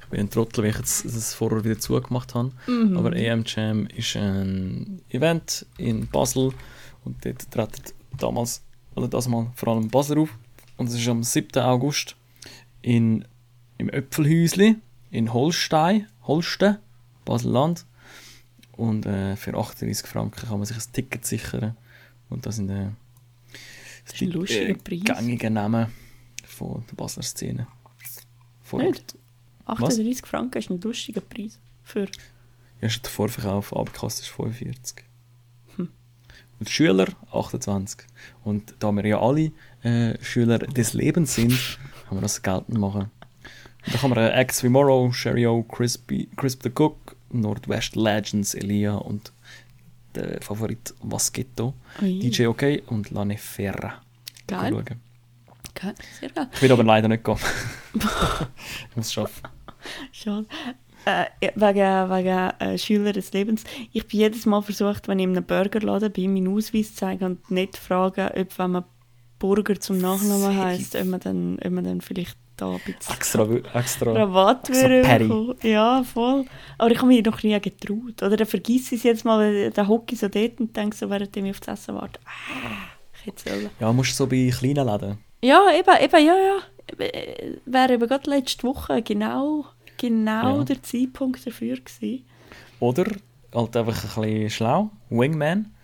Ich 0.00 0.06
bin 0.06 0.20
ein 0.20 0.30
Trottel, 0.30 0.64
weil 0.64 0.70
ich 0.70 0.78
jetzt 0.78 1.04
das 1.04 1.34
vorher 1.34 1.64
wieder 1.64 1.78
zugemacht 1.78 2.34
habe. 2.34 2.52
Aber 2.96 3.14
EM 3.14 3.44
Jam 3.46 3.86
ist 3.88 4.16
ein 4.16 5.02
Event 5.10 5.66
in 5.78 6.06
Basel 6.08 6.52
und 7.04 7.24
dort 7.24 7.50
treten 7.50 7.92
damals, 8.16 8.62
oder 8.94 9.08
das 9.08 9.28
mal 9.28 9.50
vor 9.54 9.74
allem 9.74 9.88
Basel 9.88 10.18
auf. 10.18 10.30
Und 10.76 10.88
es 10.88 10.94
ist 10.94 11.08
am 11.08 11.22
7. 11.22 11.60
August 11.62 12.16
in, 12.82 13.24
im 13.78 13.90
Öpfelhäusli 13.90 14.76
in 15.10 15.32
Holstein, 15.32 16.06
Holsten, 16.22 16.78
Basel-Land. 17.24 17.84
Und 18.76 19.06
äh, 19.06 19.36
für 19.36 19.54
38 19.54 20.06
Franken 20.06 20.48
kann 20.48 20.58
man 20.58 20.66
sich 20.66 20.76
ein 20.76 20.92
Ticket 20.92 21.24
sichern. 21.24 21.76
Und 22.28 22.46
das 22.46 22.56
sind 22.56 22.70
äh, 22.70 22.90
ist 24.04 24.22
ein 24.22 24.30
lustiger 24.30 24.74
Preis. 24.74 25.00
gängige 25.04 25.50
Namen 25.50 25.88
von 26.44 26.84
der 26.88 26.94
Basler 26.94 27.22
Szene. 27.22 27.66
Vor 28.62 28.82
Nicht? 28.82 29.16
38 29.64 30.26
Franken 30.26 30.58
ist 30.58 30.70
ein 30.70 30.80
lustiger 30.80 31.20
Preis. 31.20 31.58
Für 31.82 32.06
Ja, 32.80 32.88
ist 32.88 33.02
der 33.02 33.10
Vorverkauf, 33.10 33.74
Abkasse 33.74 34.22
ist 34.22 34.28
45. 34.28 35.04
Und 36.58 36.70
Schüler 36.70 37.08
28. 37.32 38.06
Und 38.44 38.74
da 38.78 38.90
wir 38.92 39.04
ja 39.06 39.20
alle 39.20 39.52
äh, 39.82 40.16
Schüler 40.22 40.58
des 40.58 40.94
Lebens 40.94 41.34
sind, 41.34 41.78
haben 42.06 42.16
wir 42.16 42.22
das 42.22 42.42
geltend 42.42 42.78
machen. 42.78 43.10
Und 43.84 43.94
da 43.94 43.98
kann 43.98 44.10
man 44.10 44.18
äh, 44.18 44.46
wie 44.62 44.68
Morrow, 44.68 45.14
Sherry 45.14 45.46
O, 45.46 45.62
Crispy, 45.62 46.28
Crisp 46.36 46.62
the 46.62 46.70
Cook, 46.70 47.15
Nordwest 47.30 47.96
Legends, 47.96 48.54
Elia 48.54 48.94
und 48.94 49.32
der 50.14 50.40
Favorit 50.40 50.94
Vasketto, 51.02 51.74
Ui. 52.00 52.18
DJ 52.18 52.46
OK 52.46 52.82
und 52.86 53.10
Lane 53.10 53.36
Ferra. 53.36 54.02
Geil. 54.46 54.72
Schauen. 54.72 55.00
Okay, 55.70 55.92
sehr 56.20 56.30
geil. 56.30 56.48
Ich 56.54 56.62
will 56.62 56.72
aber 56.72 56.84
leider 56.84 57.08
nicht 57.08 57.24
gehen. 57.24 57.36
ich 57.94 58.96
muss 58.96 59.06
es 59.06 59.12
schaffen. 59.12 59.48
Schade. 60.12 60.46
Äh, 61.04 61.26
wegen 61.54 62.10
wegen 62.10 62.50
äh, 62.58 62.78
Schüler 62.78 63.12
des 63.12 63.32
Lebens. 63.32 63.62
Ich 63.92 64.06
bin 64.08 64.20
jedes 64.20 64.46
Mal 64.46 64.62
versucht, 64.62 65.06
wenn 65.06 65.18
ich 65.18 65.24
in 65.24 65.36
einem 65.36 65.44
Burgerladen 65.44 66.10
bin, 66.10 66.32
meinen 66.32 66.56
Ausweis 66.56 66.90
zu 66.90 66.96
zeigen 66.96 67.24
und 67.24 67.50
nicht 67.50 67.76
fragen, 67.76 68.28
ob 68.34 68.58
wenn 68.58 68.70
man 68.72 68.84
Burger 69.38 69.78
zum 69.78 69.98
Nachnamen 69.98 70.56
heisst, 70.56 70.96
ob 70.96 71.04
man 71.04 71.20
dann, 71.20 71.58
ob 71.62 71.70
man 71.70 71.84
dann 71.84 72.00
vielleicht 72.00 72.36
da 72.56 72.70
ein 72.70 72.80
bisschen 72.84 73.14
Extra, 73.14 73.46
extra. 73.74 74.12
Rabatt 74.12 74.70
extra. 74.70 75.54
Ja, 75.62 76.02
voll. 76.04 76.44
Aber 76.78 76.90
ich 76.90 76.98
habe 76.98 77.08
mich 77.08 77.24
noch 77.24 77.42
nie 77.42 77.58
getraut. 77.60 78.22
Oder 78.22 78.36
dann 78.36 78.46
vergiss 78.46 78.92
ich 78.92 78.98
es 78.98 79.02
jetzt 79.04 79.24
mal, 79.24 79.70
der 79.70 79.88
hocke 79.88 80.14
ich 80.14 80.20
so 80.20 80.28
dort 80.28 80.58
und 80.60 80.76
denke 80.76 80.96
so, 80.96 81.08
während 81.10 81.36
ich 81.36 81.50
auf 81.50 81.60
das 81.60 81.80
Essen 81.80 81.94
warte, 81.96 82.18
ah, 82.24 82.88
ich 83.20 83.26
hätte 83.26 83.50
sollen. 83.50 83.70
Ja, 83.80 83.92
musst 83.92 84.12
du 84.12 84.14
so 84.14 84.26
bei 84.26 84.50
kleinen 84.56 84.86
Läden. 84.86 85.18
Ja, 85.42 85.62
eben, 85.78 86.04
eben, 86.04 86.26
ja, 86.26 86.34
ja. 86.34 86.58
Wäre 87.66 87.94
eben 87.94 88.08
gerade 88.08 88.30
letzte 88.30 88.62
Woche 88.64 89.02
genau, 89.02 89.66
genau 89.98 90.58
Ja. 90.58 90.64
der 90.64 90.82
Zeitpunkt 90.82 91.46
dafür 91.46 91.76
gewesen. 91.76 92.24
Oder 92.80 93.06
halt 93.54 93.76
einfach 93.76 94.16
ein 94.18 94.22
bisschen 94.22 94.50
schlau, 94.50 94.90
Wingman, 95.10 95.74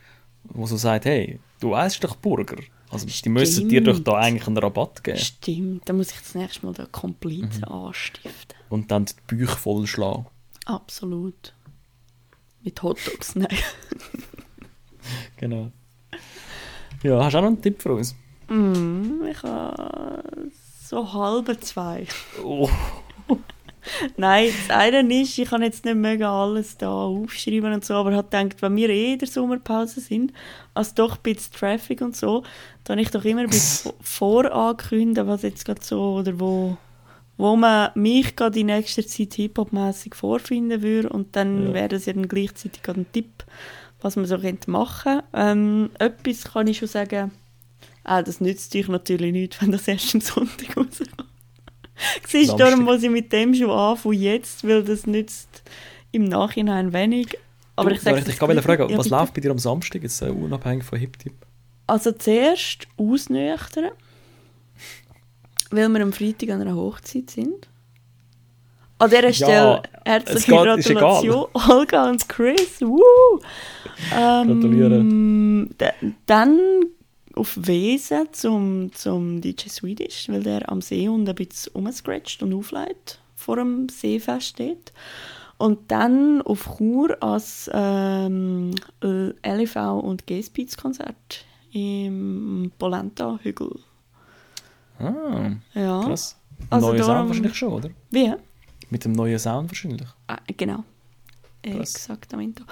wo 0.45 0.67
so 0.67 0.77
sagt, 0.77 1.05
hey, 1.07 1.39
du 1.61 1.75
isst 1.75 2.03
doch 2.05 2.17
Burger. 2.17 2.57
Also 2.93 3.07
die 3.07 3.29
müssen 3.31 3.69
dir 3.69 3.83
doch 3.83 3.99
da 3.99 4.13
eigentlich 4.19 4.47
einen 4.47 4.59
Rabatt 4.59 5.03
geben. 5.03 5.19
Stimmt, 5.19 5.89
dann 5.89 5.97
muss 5.97 6.11
ich 6.13 6.19
das 6.19 6.35
nächste 6.35 6.67
Mal 6.67 6.73
den 6.75 6.93
Komplizen 6.93 7.65
Mhm. 7.67 7.73
anstiften. 7.73 8.57
Und 8.69 8.91
dann 8.91 9.07
die 9.07 9.15
Bücher 9.27 9.57
voll 9.57 9.87
schlagen. 9.87 10.27
Absolut. 10.67 11.55
Mit 12.63 12.83
Hotdogs, 12.83 13.35
nein. 13.35 13.49
Genau. 15.37 15.73
Ja, 17.03 17.25
hast 17.25 17.33
du 17.33 17.39
auch 17.39 17.43
noch 17.43 17.49
einen 17.49 17.63
Tipp 17.63 17.83
für 17.83 17.95
uns? 17.95 18.15
Mm, 18.49 19.25
ich 19.29 19.43
habe 19.43 20.23
so 20.85 21.13
halbe 21.13 21.59
zwei. 21.59 22.07
Oh. 22.45 22.69
Nein, 24.17 24.51
das 24.69 24.77
eine 24.77 25.21
ist, 25.23 25.37
ich 25.39 25.49
kann 25.49 25.63
jetzt 25.63 25.85
nicht 25.85 25.97
mega 25.97 26.31
alles 26.33 26.77
da 26.77 26.91
aufschreiben 26.91 27.73
und 27.73 27.85
so, 27.85 27.95
aber 27.95 28.15
habe 28.15 28.29
gedacht, 28.29 28.63
wenn 28.63 28.77
wir 28.77 28.89
eh 28.89 29.13
in 29.15 29.19
der 29.19 29.29
Sommerpause 29.29 30.01
sind, 30.01 30.33
als 30.75 30.95
doch 30.95 31.17
ein 31.17 31.23
bisschen 31.23 31.53
Traffic 31.53 32.01
und 32.01 32.17
so, 32.17 32.43
dann 32.85 32.99
ich 32.99 33.11
doch 33.11 33.25
immer 33.25 33.41
ein 33.43 33.51
bisschen 33.51 33.93
vorankündigen, 34.01 35.27
was 35.27 35.43
jetzt 35.43 35.65
gerade 35.65 35.83
so, 35.83 36.15
oder 36.15 36.39
wo, 36.39 36.77
wo 37.37 37.57
man 37.57 37.91
mich 37.95 38.37
gerade 38.37 38.61
in 38.61 38.67
nächster 38.67 39.07
Zeit 39.07 39.35
Hip-Hop-mässig 39.35 40.15
vorfinden 40.15 40.83
würde 40.83 41.09
und 41.09 41.35
dann 41.35 41.69
Ja. 41.69 41.75
wäre 41.75 41.89
das 41.89 42.07
ja 42.07 42.13
dann 42.13 42.29
gleichzeitig 42.29 42.83
gerade 42.83 43.01
ein 43.01 43.13
Tipp, 43.13 43.45
was 44.01 44.17
man 44.17 44.27
so 44.27 44.39
könnte 44.39 44.71
machen. 44.71 45.23
Ähm, 45.33 45.91
etwas 45.99 46.45
kann 46.45 46.67
ich 46.67 46.79
schon 46.79 46.89
sagen, 46.89 47.31
ah, 48.05 48.23
das 48.23 48.41
nützt 48.41 48.75
euch 48.77 48.89
natürlich 48.89 49.33
nicht, 49.33 49.61
wenn 49.63 49.73
das 49.73 49.89
erst 49.89 50.15
am 50.15 50.21
Sonntag 50.21 50.69
rauskommt. 50.77 51.25
Siehst 52.27 52.59
darum 52.59 52.85
muss 52.85 53.03
ich 53.03 53.11
mit 53.11 53.33
dem 53.33 53.55
schon 53.55 53.71
anfangen 53.71 54.15
jetzt, 54.21 54.67
weil 54.67 54.83
das 54.83 55.07
nützt 55.07 55.63
im 56.13 56.25
Nachhinein 56.25 56.93
wenig. 56.93 57.39
Aber 57.77 57.91
du, 57.91 57.97
ich 57.97 58.03
sage 58.03 58.19
ich 58.19 58.25
dich 58.25 58.39
gerade 58.39 58.61
fragen, 58.63 58.89
Ja, 58.91 58.99
was 58.99 59.07
bitte. 59.07 59.17
läuft 59.17 59.35
bei 59.35 59.41
dir 59.41 59.51
am 59.51 59.59
Samstag, 59.59 60.03
jetzt 60.03 60.21
äh, 60.23 60.27
unabhängig 60.27 60.85
von 60.85 60.99
Hip-Tip? 60.99 61.33
Also 61.87 62.13
zuerst 62.13 62.87
ausnüchtern, 62.97 63.91
weil 65.71 65.89
wir 65.89 66.01
am 66.03 66.13
Freitag 66.13 66.51
an 66.51 66.61
einer 66.61 66.77
Hochzeit 66.77 67.31
sind. 67.31 67.69
An 68.99 69.11
dieser 69.11 69.33
Stelle 69.33 69.83
herzliche 70.05 70.51
geht-. 70.53 70.65
Gratulation, 70.65 71.47
Olga 71.71 72.09
und 72.11 72.29
Chris. 72.29 72.81
Woo! 72.81 73.01
Ähm, 74.15 74.61
Gratuliere. 74.61 76.15
Dann 76.27 76.61
auf 77.35 77.57
Wesen 77.67 78.29
zum, 78.33 78.93
zum 78.93 79.41
DJ 79.41 79.69
Swedish, 79.69 80.29
weil 80.29 80.43
der 80.43 80.71
am 80.71 80.81
See 80.81 81.09
und 81.09 81.29
ein 81.29 81.35
bisschen 81.35 81.73
rumscratcht 81.75 82.43
und 82.43 82.53
aufleitet 82.55 83.21
vor 83.35 83.57
dem 83.57 83.89
Seefest 83.89 84.49
steht. 84.49 84.93
Und 85.59 85.91
dann 85.91 86.43
auf 86.43 86.77
Chur 86.79 87.17
als 87.23 87.71
ähm, 87.73 88.73
LV 89.03 89.77
und 90.03 90.27
G-Speeds 90.27 90.77
Konzert 90.77 91.45
im 91.73 92.73
Polenta-Hügel. 92.79 93.79
Ah, 94.99 95.51
Ja. 95.75 96.01
krass. 96.05 96.37
Also 96.71 96.93
darum- 96.93 97.03
Sound 97.05 97.29
wahrscheinlich 97.29 97.55
schon, 97.57 97.73
oder? 97.73 97.91
Wie? 98.11 98.33
Mit 98.91 99.05
dem 99.05 99.13
neuen 99.13 99.39
Sound 99.39 99.71
wahrscheinlich. 99.71 100.09
Ah, 100.29 100.39
genau. 100.57 100.85
Krass. 101.63 101.95
Exaktamente. 101.95 102.65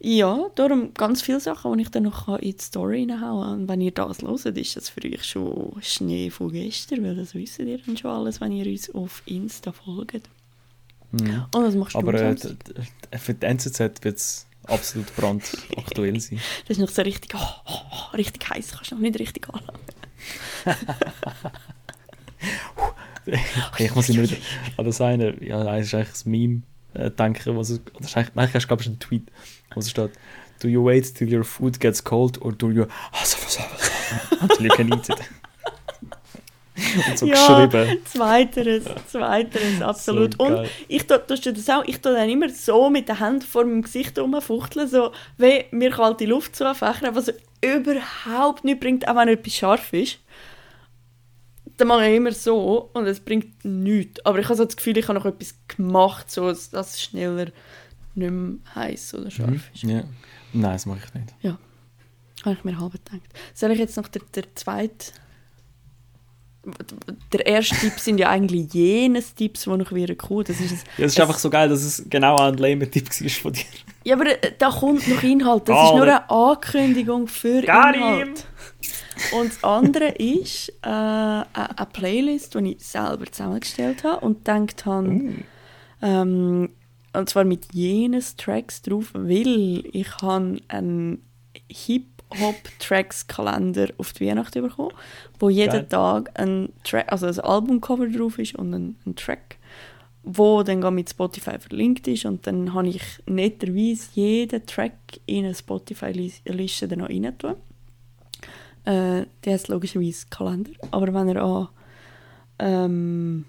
Ja, 0.00 0.48
darum 0.56 0.92
ganz 0.94 1.22
viele 1.22 1.38
Sachen, 1.40 1.76
die 1.76 1.82
ich 1.84 1.90
dann 1.90 2.02
noch 2.02 2.28
in 2.38 2.56
die 2.56 2.56
Story 2.60 3.06
reinhauen 3.08 3.42
kann. 3.42 3.60
Und 3.62 3.68
wenn 3.68 3.80
ihr 3.80 3.92
das 3.92 4.20
hört, 4.22 4.58
ist 4.58 4.76
das 4.76 4.88
für 4.88 5.04
euch 5.04 5.24
schon 5.24 5.76
Schnee 5.80 6.28
von 6.30 6.50
gestern, 6.50 7.04
weil 7.04 7.14
das 7.14 7.34
wisst 7.34 7.60
ihr 7.60 7.78
dann 7.78 7.96
schon 7.96 8.10
alles, 8.10 8.40
wenn 8.40 8.50
ihr 8.52 8.66
uns 8.66 8.92
auf 8.94 9.22
Insta 9.26 9.70
folgt. 9.70 10.28
Mhm. 11.12 11.44
Und 11.54 11.62
was 11.64 11.74
machst 11.76 11.94
Aber 11.94 12.12
du 12.12 12.18
äh, 12.18 12.34
d- 12.34 12.54
d- 12.54 13.18
für 13.18 13.34
die 13.34 13.46
NZZ 13.46 13.78
wird 14.02 14.16
es 14.16 14.46
absolut 14.66 15.14
brandaktuell 15.14 16.18
sein. 16.20 16.40
Das 16.66 16.78
ist 16.78 16.80
noch 16.80 16.88
so 16.88 17.02
richtig, 17.02 17.32
oh, 17.36 17.38
oh, 17.66 17.78
oh, 17.92 18.16
richtig 18.16 18.48
heiß, 18.50 18.72
kannst 18.72 18.90
du 18.90 18.94
noch 18.96 19.02
nicht 19.02 19.18
richtig 19.20 19.48
anlangen. 19.48 19.80
Ich 23.78 23.94
muss 23.94 24.08
immer 24.08 24.22
wieder 24.24 24.36
an 24.76 24.84
das 24.84 25.00
eine, 25.00 25.42
ja, 25.44 25.62
das 25.62 25.86
ist 25.86 25.94
eigentlich 25.94 26.08
das 26.08 26.24
Meme 26.26 26.62
äh, 26.94 27.10
denken, 27.10 27.56
was 27.56 27.70
es, 27.70 27.80
das 27.98 28.08
ist 28.08 28.16
eigentlich, 28.16 28.34
nein, 28.34 28.50
ich 28.54 28.66
glaube, 28.66 28.80
es 28.82 28.86
ist 28.86 28.94
ein 28.94 28.98
Tweet, 28.98 29.30
wo 29.74 29.80
es 29.80 29.90
steht, 29.90 30.10
do 30.60 30.68
you 30.68 30.84
wait 30.84 31.14
till 31.14 31.32
your 31.32 31.44
food 31.44 31.80
gets 31.80 32.02
cold 32.02 32.40
or 32.42 32.52
do 32.52 32.70
you, 32.70 32.86
until 34.40 34.66
you 34.66 34.70
can 34.74 34.92
eat 34.92 35.08
it. 35.08 35.18
Und 36.74 37.18
so 37.18 37.26
Ja, 37.26 37.66
geschrieben. 37.66 37.98
Zweiteres, 38.04 38.84
zweiteres, 39.06 39.82
absolut. 39.82 40.34
So 40.38 40.44
und 40.44 40.68
ich 40.88 41.06
tue 41.06 41.24
tust 41.26 41.44
du 41.44 41.52
das 41.52 41.68
auch, 41.68 41.84
ich 41.84 42.00
tue 42.00 42.12
dann 42.12 42.28
immer 42.28 42.48
so 42.48 42.88
mit 42.90 43.08
der 43.08 43.20
Hand 43.20 43.44
vor 43.44 43.64
meinem 43.64 43.82
Gesicht 43.82 44.18
rumfuchteln, 44.18 44.88
so 44.88 45.12
wie 45.36 45.64
mir 45.70 45.90
kalte 45.90 46.24
Luft 46.24 46.56
zufächern, 46.56 47.14
was 47.14 47.32
überhaupt 47.62 48.64
nichts 48.64 48.80
bringt, 48.80 49.08
auch 49.08 49.16
wenn 49.16 49.28
etwas 49.28 49.54
scharf 49.54 49.92
ist. 49.92 50.18
Dann 51.82 51.88
mache 51.88 52.06
ich 52.08 52.16
immer 52.16 52.30
so 52.30 52.90
und 52.92 53.06
es 53.08 53.18
bringt 53.18 53.64
nichts. 53.64 54.24
Aber 54.24 54.38
ich 54.38 54.44
habe 54.44 54.54
so 54.54 54.64
das 54.64 54.76
Gefühl, 54.76 54.96
ich 54.98 55.08
habe 55.08 55.18
noch 55.18 55.26
etwas 55.26 55.56
gemacht, 55.66 56.30
so 56.30 56.46
dass 56.46 56.70
es 56.72 57.02
schneller 57.02 57.46
nicht 58.14 58.30
mehr 58.30 58.54
heiß 58.76 59.14
oder 59.14 59.32
scharf 59.32 59.50
Mhm. 59.50 59.60
ist. 59.74 59.82
Ja. 59.82 60.04
Nein, 60.52 60.72
das 60.74 60.86
mache 60.86 61.00
ich 61.04 61.14
nicht. 61.14 61.34
Habe 62.44 62.54
ich 62.56 62.62
mir 62.62 62.78
halb 62.78 62.92
gedacht. 62.92 63.20
Soll 63.52 63.72
ich 63.72 63.80
jetzt 63.80 63.96
noch 63.96 64.06
der, 64.06 64.22
der 64.32 64.44
zweite... 64.54 65.06
Der 67.32 67.44
erste 67.46 67.74
Tipp 67.74 67.98
sind 67.98 68.18
ja 68.18 68.28
eigentlich 68.30 68.72
jenes 68.72 69.34
Tipps, 69.34 69.62
die 69.64 69.70
noch 69.70 69.92
wieder 69.92 70.14
kommen. 70.14 70.44
Das 70.44 70.60
ist 70.60 70.70
ein, 70.72 70.80
Ja, 70.98 71.06
es 71.06 71.12
ist 71.14 71.20
einfach 71.20 71.38
so 71.40 71.50
geil, 71.50 71.68
dass 71.68 71.82
es 71.82 72.04
genau 72.08 72.36
ein 72.36 72.56
lame 72.58 72.88
Tipp 72.88 73.08
war 73.10 73.28
von 73.30 73.52
dir. 73.52 73.64
Ja, 74.04 74.14
aber 74.14 74.26
äh, 74.26 74.52
da 74.56 74.70
kommt 74.70 75.08
noch 75.08 75.22
Inhalt. 75.24 75.68
Das 75.68 75.76
Ah, 75.76 75.86
ist 75.88 75.94
nur 75.94 76.02
eine 76.02 76.30
Ankündigung 76.30 77.26
für 77.26 77.62
Karim! 77.62 78.00
Inhalt. 78.00 78.46
Und 79.32 79.48
das 79.50 79.64
andere 79.64 80.08
ist 80.10 80.68
äh, 80.82 80.88
eine 80.88 81.88
Playlist, 81.92 82.54
die 82.54 82.74
ich 82.74 82.84
selber 82.84 83.26
zusammengestellt 83.26 84.04
habe 84.04 84.24
und 84.24 84.44
gedacht 84.44 84.86
habe, 84.86 85.08
Uh. 85.08 85.32
ähm, 86.02 86.68
und 87.14 87.28
zwar 87.28 87.44
mit 87.44 87.72
jenes 87.74 88.36
Tracks 88.36 88.80
drauf, 88.82 89.10
weil 89.14 89.84
ich 89.92 90.08
habe 90.22 90.60
einen 90.68 91.22
Hip-Hop-Tracks-Kalender 91.68 93.88
auf 93.98 94.12
die 94.12 94.26
Weihnachten 94.26 94.62
bekommen, 94.62 94.92
wo 95.38 95.48
jeden 95.50 95.70
Geil. 95.70 95.86
Tag 95.88 96.30
ein 96.38 96.70
Track, 96.84 97.10
also 97.12 97.26
ein 97.26 97.38
Albumcover 97.40 98.08
drauf 98.08 98.38
ist 98.38 98.54
und 98.54 98.72
ein, 98.74 98.96
ein 99.06 99.16
Track. 99.16 99.56
wo 100.24 100.62
dann 100.62 100.94
mit 100.94 101.10
Spotify 101.10 101.58
verlinkt 101.58 102.06
ist 102.06 102.24
und 102.24 102.46
dann 102.46 102.74
habe 102.74 102.88
ich 102.88 103.02
netterweise 103.26 104.08
jeden 104.14 104.64
Track 104.66 104.92
in 105.26 105.44
eine 105.44 105.54
Spotify-Liste 105.54 106.96
noch 106.96 107.08
rein 107.08 107.36
tun. 107.38 107.54
Äh, 108.84 109.26
der 109.44 109.52
heißt 109.52 109.68
logischerweise 109.68 110.26
Kalender, 110.28 110.72
aber 110.90 111.14
wenn 111.14 111.28
ihr 111.28 111.42
an 111.42 111.68
ähm, 112.58 113.44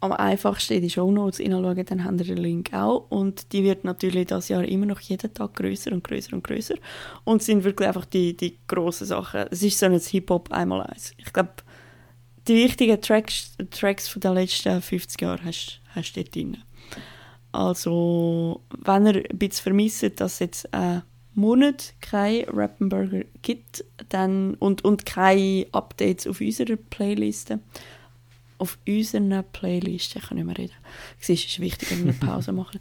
am 0.00 0.12
einfachsten 0.12 0.74
in 0.74 0.82
die 0.82 0.90
Shownotes 0.90 1.38
hineinschauen, 1.38 1.84
dann 1.84 2.04
habt 2.04 2.20
ihr 2.20 2.26
den 2.26 2.36
Link 2.36 2.72
auch. 2.72 3.06
Und 3.08 3.52
die 3.52 3.64
wird 3.64 3.84
natürlich 3.84 4.26
das 4.26 4.48
Jahr 4.48 4.64
immer 4.64 4.86
noch 4.86 5.00
jeden 5.00 5.32
Tag 5.32 5.54
größer 5.54 5.92
und 5.92 6.04
größer 6.04 6.34
und 6.34 6.44
größer. 6.44 6.76
Und 7.24 7.42
sind 7.42 7.64
wirklich 7.64 7.88
einfach 7.88 8.04
die, 8.04 8.36
die 8.36 8.58
grossen 8.66 9.06
Sachen. 9.06 9.46
Es 9.50 9.62
ist 9.62 9.78
so 9.78 9.86
ein 9.86 9.98
Hip-Hop 9.98 10.52
einmal 10.52 10.82
eins. 10.82 11.12
Ich 11.16 11.32
glaube, 11.32 11.50
die 12.46 12.54
wichtigen 12.54 13.00
Tracks, 13.00 13.56
Tracks 13.70 14.08
von 14.08 14.20
den 14.20 14.34
letzten 14.34 14.80
50 14.80 15.20
Jahren 15.20 15.44
hast, 15.44 15.80
du 15.94 16.00
dort 16.14 16.34
drin. 16.34 16.58
Also, 17.50 18.62
wenn 18.84 19.06
ihr 19.06 19.24
ein 19.30 19.38
bisschen 19.38 19.62
vermisst, 19.62 20.20
dass 20.20 20.38
jetzt 20.38 20.72
einen 20.72 21.02
Monat 21.38 21.94
kein 22.00 22.44
Rappenburger 22.48 23.22
gibt 23.42 23.84
dann, 24.08 24.54
und, 24.54 24.84
und 24.84 25.06
keine 25.06 25.66
Updates 25.72 26.26
auf 26.26 26.40
unserer 26.40 26.76
Playliste, 26.76 27.60
auf 28.58 28.76
unserer 28.86 29.42
Playlist, 29.42 30.16
ich 30.16 30.22
kann 30.22 30.36
nicht 30.36 30.46
mehr 30.46 30.58
reden, 30.58 30.74
es 31.20 31.28
ist 31.28 31.60
wichtig, 31.60 31.90
wenn 31.90 32.04
wir 32.04 32.12
eine 32.12 32.12
Pause 32.32 32.52
machen, 32.52 32.80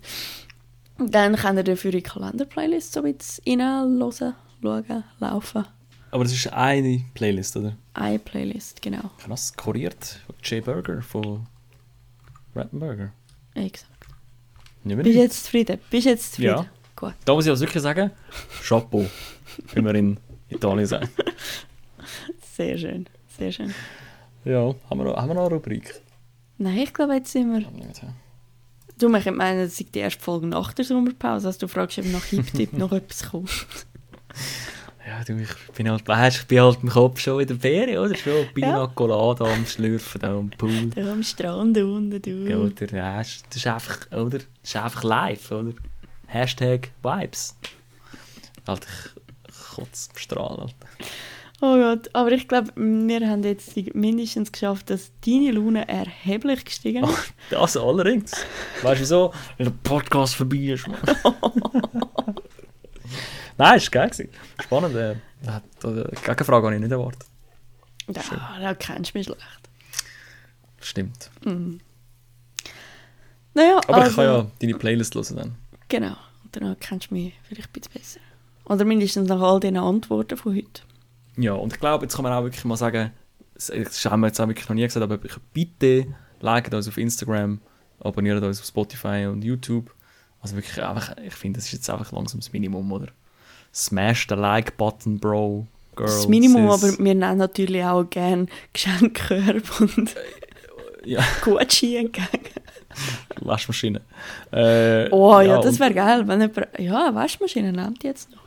dann 0.98 1.36
könnt 1.36 1.60
ihr 1.60 1.64
dafür 1.64 1.92
die 1.92 2.02
Kalender-Playlist 2.02 2.94
so 2.94 3.04
ein 3.04 3.16
bisschen 3.16 3.62
reinhören, 3.62 4.12
schauen, 4.62 5.04
laufen. 5.20 5.66
Aber 6.10 6.24
das 6.24 6.34
ist 6.34 6.52
eine 6.52 7.06
Playlist, 7.14 7.58
oder? 7.58 7.78
Eine 7.94 8.18
Playlist, 8.18 8.82
genau. 8.82 9.12
Krass, 9.20 9.56
kuriert 9.56 10.22
von 10.26 10.36
Jay 10.44 10.62
Burger 10.62 11.02
von 11.04 11.46
Rappenburger. 12.56 13.12
Exakt. 13.54 14.08
Bist 14.84 15.06
du 15.06 15.10
jetzt 15.12 15.44
zufrieden? 15.46 15.80
Bist 15.90 16.06
du 16.06 16.10
jetzt 16.10 16.32
zufrieden? 16.32 16.64
Ja. 16.64 16.66
Gut. 16.98 17.14
Da 17.26 17.34
muss 17.34 17.46
ich 17.46 17.52
also 17.52 17.64
wirklich 17.64 17.84
sagen, 17.84 18.10
Chapeau, 18.68 19.06
wie 19.74 19.82
wir 19.84 19.96
in 19.96 20.20
Italien 20.50 20.88
sagen. 20.88 21.08
Sehr 22.56 22.76
schön, 22.76 23.08
sehr 23.38 23.52
schön. 23.52 23.72
Ja, 24.44 24.74
haben 24.90 24.98
wir 24.98 25.04
noch, 25.04 25.16
haben 25.16 25.28
wir 25.28 25.36
noch 25.36 25.46
eine 25.46 25.54
Rubrik? 25.54 25.94
Nein, 26.58 26.80
ich 26.80 26.92
glaube, 26.92 27.14
jetzt 27.14 27.32
sind 27.32 27.54
wir... 27.54 27.68
Du, 28.98 29.16
ich 29.16 29.32
meine, 29.32 29.66
das 29.66 29.80
ist 29.80 29.94
die 29.94 30.00
erste 30.00 30.20
Folge 30.20 30.48
nach 30.48 30.74
der 30.74 30.84
Sommerpause, 30.84 31.46
also 31.46 31.60
du 31.60 31.68
fragst, 31.68 32.00
ob 32.00 32.06
nach 32.06 32.24
Hip-Tip 32.26 32.74
noch 32.78 32.92
etwas 32.94 33.30
kommt. 33.30 33.68
Ja, 35.08 35.24
du, 35.24 35.40
ich 35.40 35.50
bin 35.76 35.92
halt, 35.92 36.08
weißt, 36.08 36.38
ich 36.40 36.48
bin 36.48 36.62
halt 36.62 36.80
im 36.82 36.90
Kopf 36.90 37.20
schon 37.20 37.42
in 37.42 37.48
der 37.48 37.58
Ferien, 37.58 38.00
oder? 38.00 38.16
Schon 38.16 38.48
Pina 38.56 38.88
Colada 38.88 39.46
am 39.46 39.68
Schlürfen, 39.68 40.22
da 40.22 40.36
am 40.36 40.50
Pool. 40.50 40.90
Da 40.96 41.12
am 41.12 41.22
Strand 41.22 41.78
unten, 41.78 42.20
du. 42.20 42.50
Ja, 42.50 42.58
oder, 42.58 42.92
ja, 42.92 43.18
das 43.20 43.44
ist 43.54 43.68
einfach, 43.68 44.12
oder? 44.12 44.40
Das 44.40 44.48
ist 44.64 44.76
einfach 44.76 45.04
live, 45.04 45.52
oder? 45.52 45.74
Hashtag 46.28 46.92
Vibes. 47.02 47.56
Halt, 48.68 48.86
ich 49.48 49.76
kotze 49.76 50.10
am 50.12 50.18
Strahlen. 50.18 50.60
Alter. 50.62 50.76
Oh 51.60 51.76
Gott, 51.76 52.14
aber 52.14 52.32
ich 52.34 52.48
glaube, 52.48 52.72
wir 52.76 53.28
haben 53.28 53.44
jetzt 53.44 53.76
mindestens 53.96 54.52
geschafft, 54.52 54.92
dass 54.92 55.12
deine 55.26 55.52
Laune 55.52 55.88
erheblich 55.88 56.64
gestiegen 56.66 57.04
ist. 57.04 57.34
Das 57.50 57.76
allerdings. 57.76 58.32
Weißt 58.84 58.98
du 58.98 59.02
wieso? 59.02 59.34
Weil 59.58 59.68
der 59.68 59.74
Podcast 59.84 60.36
vorbei 60.36 60.58
ist, 60.58 60.88
Mann. 60.88 61.00
Nein, 63.58 63.78
ist 63.78 63.92
geil 63.92 64.10
gewesen. 64.10 64.30
Spannend. 64.62 64.96
Äh, 64.96 65.16
Gegenfrage 65.82 66.66
habe 66.68 66.76
ich 66.76 66.82
nicht 66.82 66.92
erwartet. 66.92 67.26
Ja, 68.08 68.60
da 68.62 68.76
kennst 68.76 69.16
du 69.16 69.18
mich 69.18 69.26
schlecht. 69.26 69.70
Stimmt. 70.80 71.32
Naja, 73.56 73.82
Aber 73.88 73.96
also, 73.96 74.10
ich 74.10 74.16
kann 74.16 74.26
ja 74.26 74.52
deine 74.62 74.76
Playlist 74.76 75.16
hören 75.16 75.36
dann. 75.36 75.56
Genau, 75.90 76.16
und 76.44 76.56
dann 76.56 76.78
kennst 76.80 77.10
du 77.10 77.16
mich 77.16 77.34
vielleicht 77.44 77.70
ein 77.70 77.74
bisschen 77.74 77.94
besser. 77.94 78.20
Oder 78.66 78.86
mindestens 78.86 79.30
nach 79.30 79.42
all 79.42 79.60
diesen 79.60 79.78
Antworten 79.78 80.38
von 80.38 80.56
heute. 80.56 80.82
Ja, 81.38 81.54
und 81.54 81.74
ich 81.74 81.80
glaube, 81.80 82.06
jetzt 82.06 82.16
kann 82.16 82.24
man 82.24 82.34
auch 82.34 82.44
wirklich 82.44 82.66
mal 82.66 82.76
sagen, 82.76 83.12
das 83.54 83.72
haben 84.06 84.20
wir 84.22 84.28
jetzt 84.28 84.40
auch 84.40 84.48
wirklich 84.48 84.68
noch 84.68 84.76
nie 84.76 84.84
gesagt, 84.84 85.04
aber 85.04 85.18
bitte 85.54 86.08
liket 86.42 86.74
uns 86.74 86.88
auf 86.88 86.98
Instagram, 86.98 87.60
abonniert 88.00 88.44
uns 88.44 88.60
auf 88.60 88.66
Spotify 88.66 89.28
und 89.32 89.44
YouTube. 89.44 89.94
Also 90.42 90.56
wirklich 90.56 90.84
einfach, 90.84 91.16
ich 91.18 91.34
finde, 91.34 91.58
das 91.58 91.66
ist 91.68 91.74
jetzt 91.74 91.90
einfach 91.90 92.12
langsam 92.12 92.40
das 92.40 92.52
Minimum, 92.54 92.92
oder? 92.92 93.08
Smash 93.74 94.28
den 94.28 94.40
Like-Button, 94.40 95.20
Bro, 95.20 95.68
Girl, 95.96 96.08
das 96.08 96.28
Minimum, 96.28 96.72
Sis. 96.72 96.84
aber 96.84 97.04
wir 97.04 97.16
nehmen 97.16 97.38
natürlich 97.38 97.84
auch 97.84 98.04
gerne 98.04 98.48
Geschenkkörbe 98.74 99.62
und 99.80 100.16
Ja, 101.06 101.24
Gucci 101.42 101.96
entgegen. 101.98 102.28
Waschmaschine. 103.42 104.02
Äh, 104.52 105.10
Oh 105.12 105.40
ja, 105.42 105.58
das 105.58 105.74
und- 105.74 105.80
wäre 105.80 105.94
geil, 105.94 106.28
wenn 106.28 106.42
jemand... 106.42 106.68
Ja, 106.80 107.14
Waschmaschine 107.14 107.72
nimmt 107.72 108.04
jetzt 108.04 108.32
noch. 108.32 108.42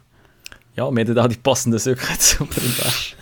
Ja, 0.76 0.90
wir 0.90 1.00
hätten 1.00 1.18
auch 1.18 1.26
die 1.28 1.36
passenden 1.36 1.78
Söcke 1.78 2.06
zu 2.18 2.44
den 2.44 2.78
Wäsche. 2.78 3.16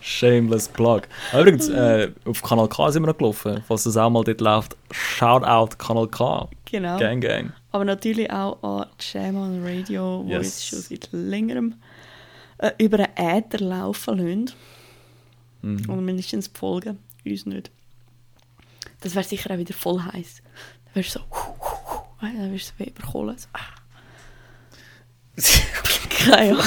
Shameless 0.00 0.68
Plug. 0.68 1.02
Übrigens, 1.32 1.68
äh, 1.68 2.10
auf 2.26 2.42
Kanal 2.42 2.68
K 2.68 2.90
sind 2.90 3.02
wir 3.02 3.06
noch 3.08 3.16
gelaufen. 3.16 3.62
Falls 3.66 3.84
das 3.84 3.96
auch 3.96 4.10
mal 4.10 4.22
dort 4.22 4.40
läuft, 4.40 4.76
Shoutout 4.90 5.76
Kanal 5.78 6.06
K. 6.08 6.48
Genau. 6.66 6.98
Gang, 6.98 7.20
gang. 7.22 7.52
Aber 7.72 7.84
natürlich 7.84 8.30
auch 8.30 8.62
an 8.62 8.86
Jam 9.00 9.36
on 9.36 9.62
Radio, 9.64 10.22
wo 10.24 10.28
Yes. 10.30 10.38
uns 10.46 10.66
schon 10.66 10.78
seit 10.80 11.08
längerem 11.12 11.74
äh, 12.58 12.72
über 12.78 12.98
einen 12.98 13.38
Äther 13.42 13.58
laufen 13.64 14.18
lassen. 14.18 14.50
Mhm. 15.62 15.88
Und 15.90 16.04
mindestens 16.04 16.52
die 16.52 16.58
Folgen, 16.58 16.98
uns 17.24 17.46
nicht. 17.46 17.70
Das 19.04 19.14
wäre 19.14 19.24
sicher 19.24 19.52
auch 19.54 19.58
wieder 19.58 19.74
voll 19.74 20.02
heiß. 20.02 20.42
Dann 20.86 20.94
wärst 20.94 21.14
du 21.16 21.18
so... 21.20 21.24
Dann 22.20 22.52
wirst 22.52 22.70
du 22.70 22.72
so 22.72 22.84
wie 22.84 22.88
überkohlen. 22.90 23.36
So, 23.38 23.48
ah. 23.52 23.60
Keine 26.08 26.52
Ahnung. 26.52 26.62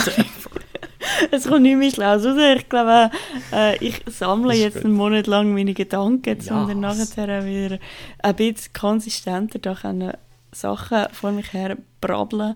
Es 1.31 1.47
kommt 1.47 1.63
nicht 1.63 1.77
mehr 1.77 1.91
schlau 1.91 2.13
raus. 2.13 2.25
Ich 2.57 2.69
glaube, 2.69 3.09
äh, 3.51 3.77
ich 3.83 4.01
sammle 4.07 4.53
jetzt 4.53 4.83
einen 4.85 4.93
Monat 4.93 5.25
lang 5.27 5.53
meine 5.53 5.73
Gedanken, 5.73 6.39
Ja. 6.41 6.61
um 6.61 6.67
dann 6.67 6.79
nachher 6.81 7.45
wieder 7.45 7.79
ein 8.19 8.35
bisschen 8.35 8.73
konsistenter 8.73 9.59
da 9.59 9.73
können 9.73 10.13
Sachen 10.51 11.07
vor 11.13 11.31
mich 11.31 11.53
her 11.53 11.77
brabbeln 12.01 12.55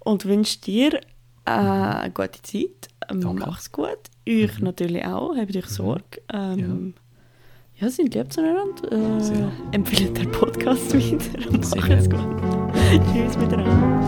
und 0.00 0.24
wünsche 0.26 0.60
dir 0.60 0.94
äh, 1.46 1.50
eine 1.50 2.10
gute 2.12 2.42
Zeit. 2.42 2.88
Danke. 3.08 3.32
Mach's 3.34 3.70
gut. 3.72 3.98
Euch 4.28 4.58
natürlich 4.60 5.04
auch. 5.04 5.34
Habt 5.36 5.56
euch 5.56 5.66
Sorge. 5.66 6.20
Ähm, 6.32 6.94
ja. 6.94 7.02
Sind 7.90 8.14
lieb 8.14 8.28
zueinander. 8.28 8.92
Äh, 8.92 9.20
Sehr. 9.20 9.50
empfehlt 9.72 10.16
den 10.16 10.30
Podcast 10.30 10.94
weiter 10.94 11.50
und 11.50 11.60
macht's 11.76 12.06
lieb. 12.06 12.10
gut. 12.10 12.20
Tschüss 13.12 13.36
miteinander. 13.38 14.00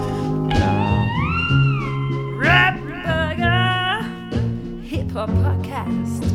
Hip 4.82 5.14
Hop 5.14 5.30
Podcast. 5.42 6.25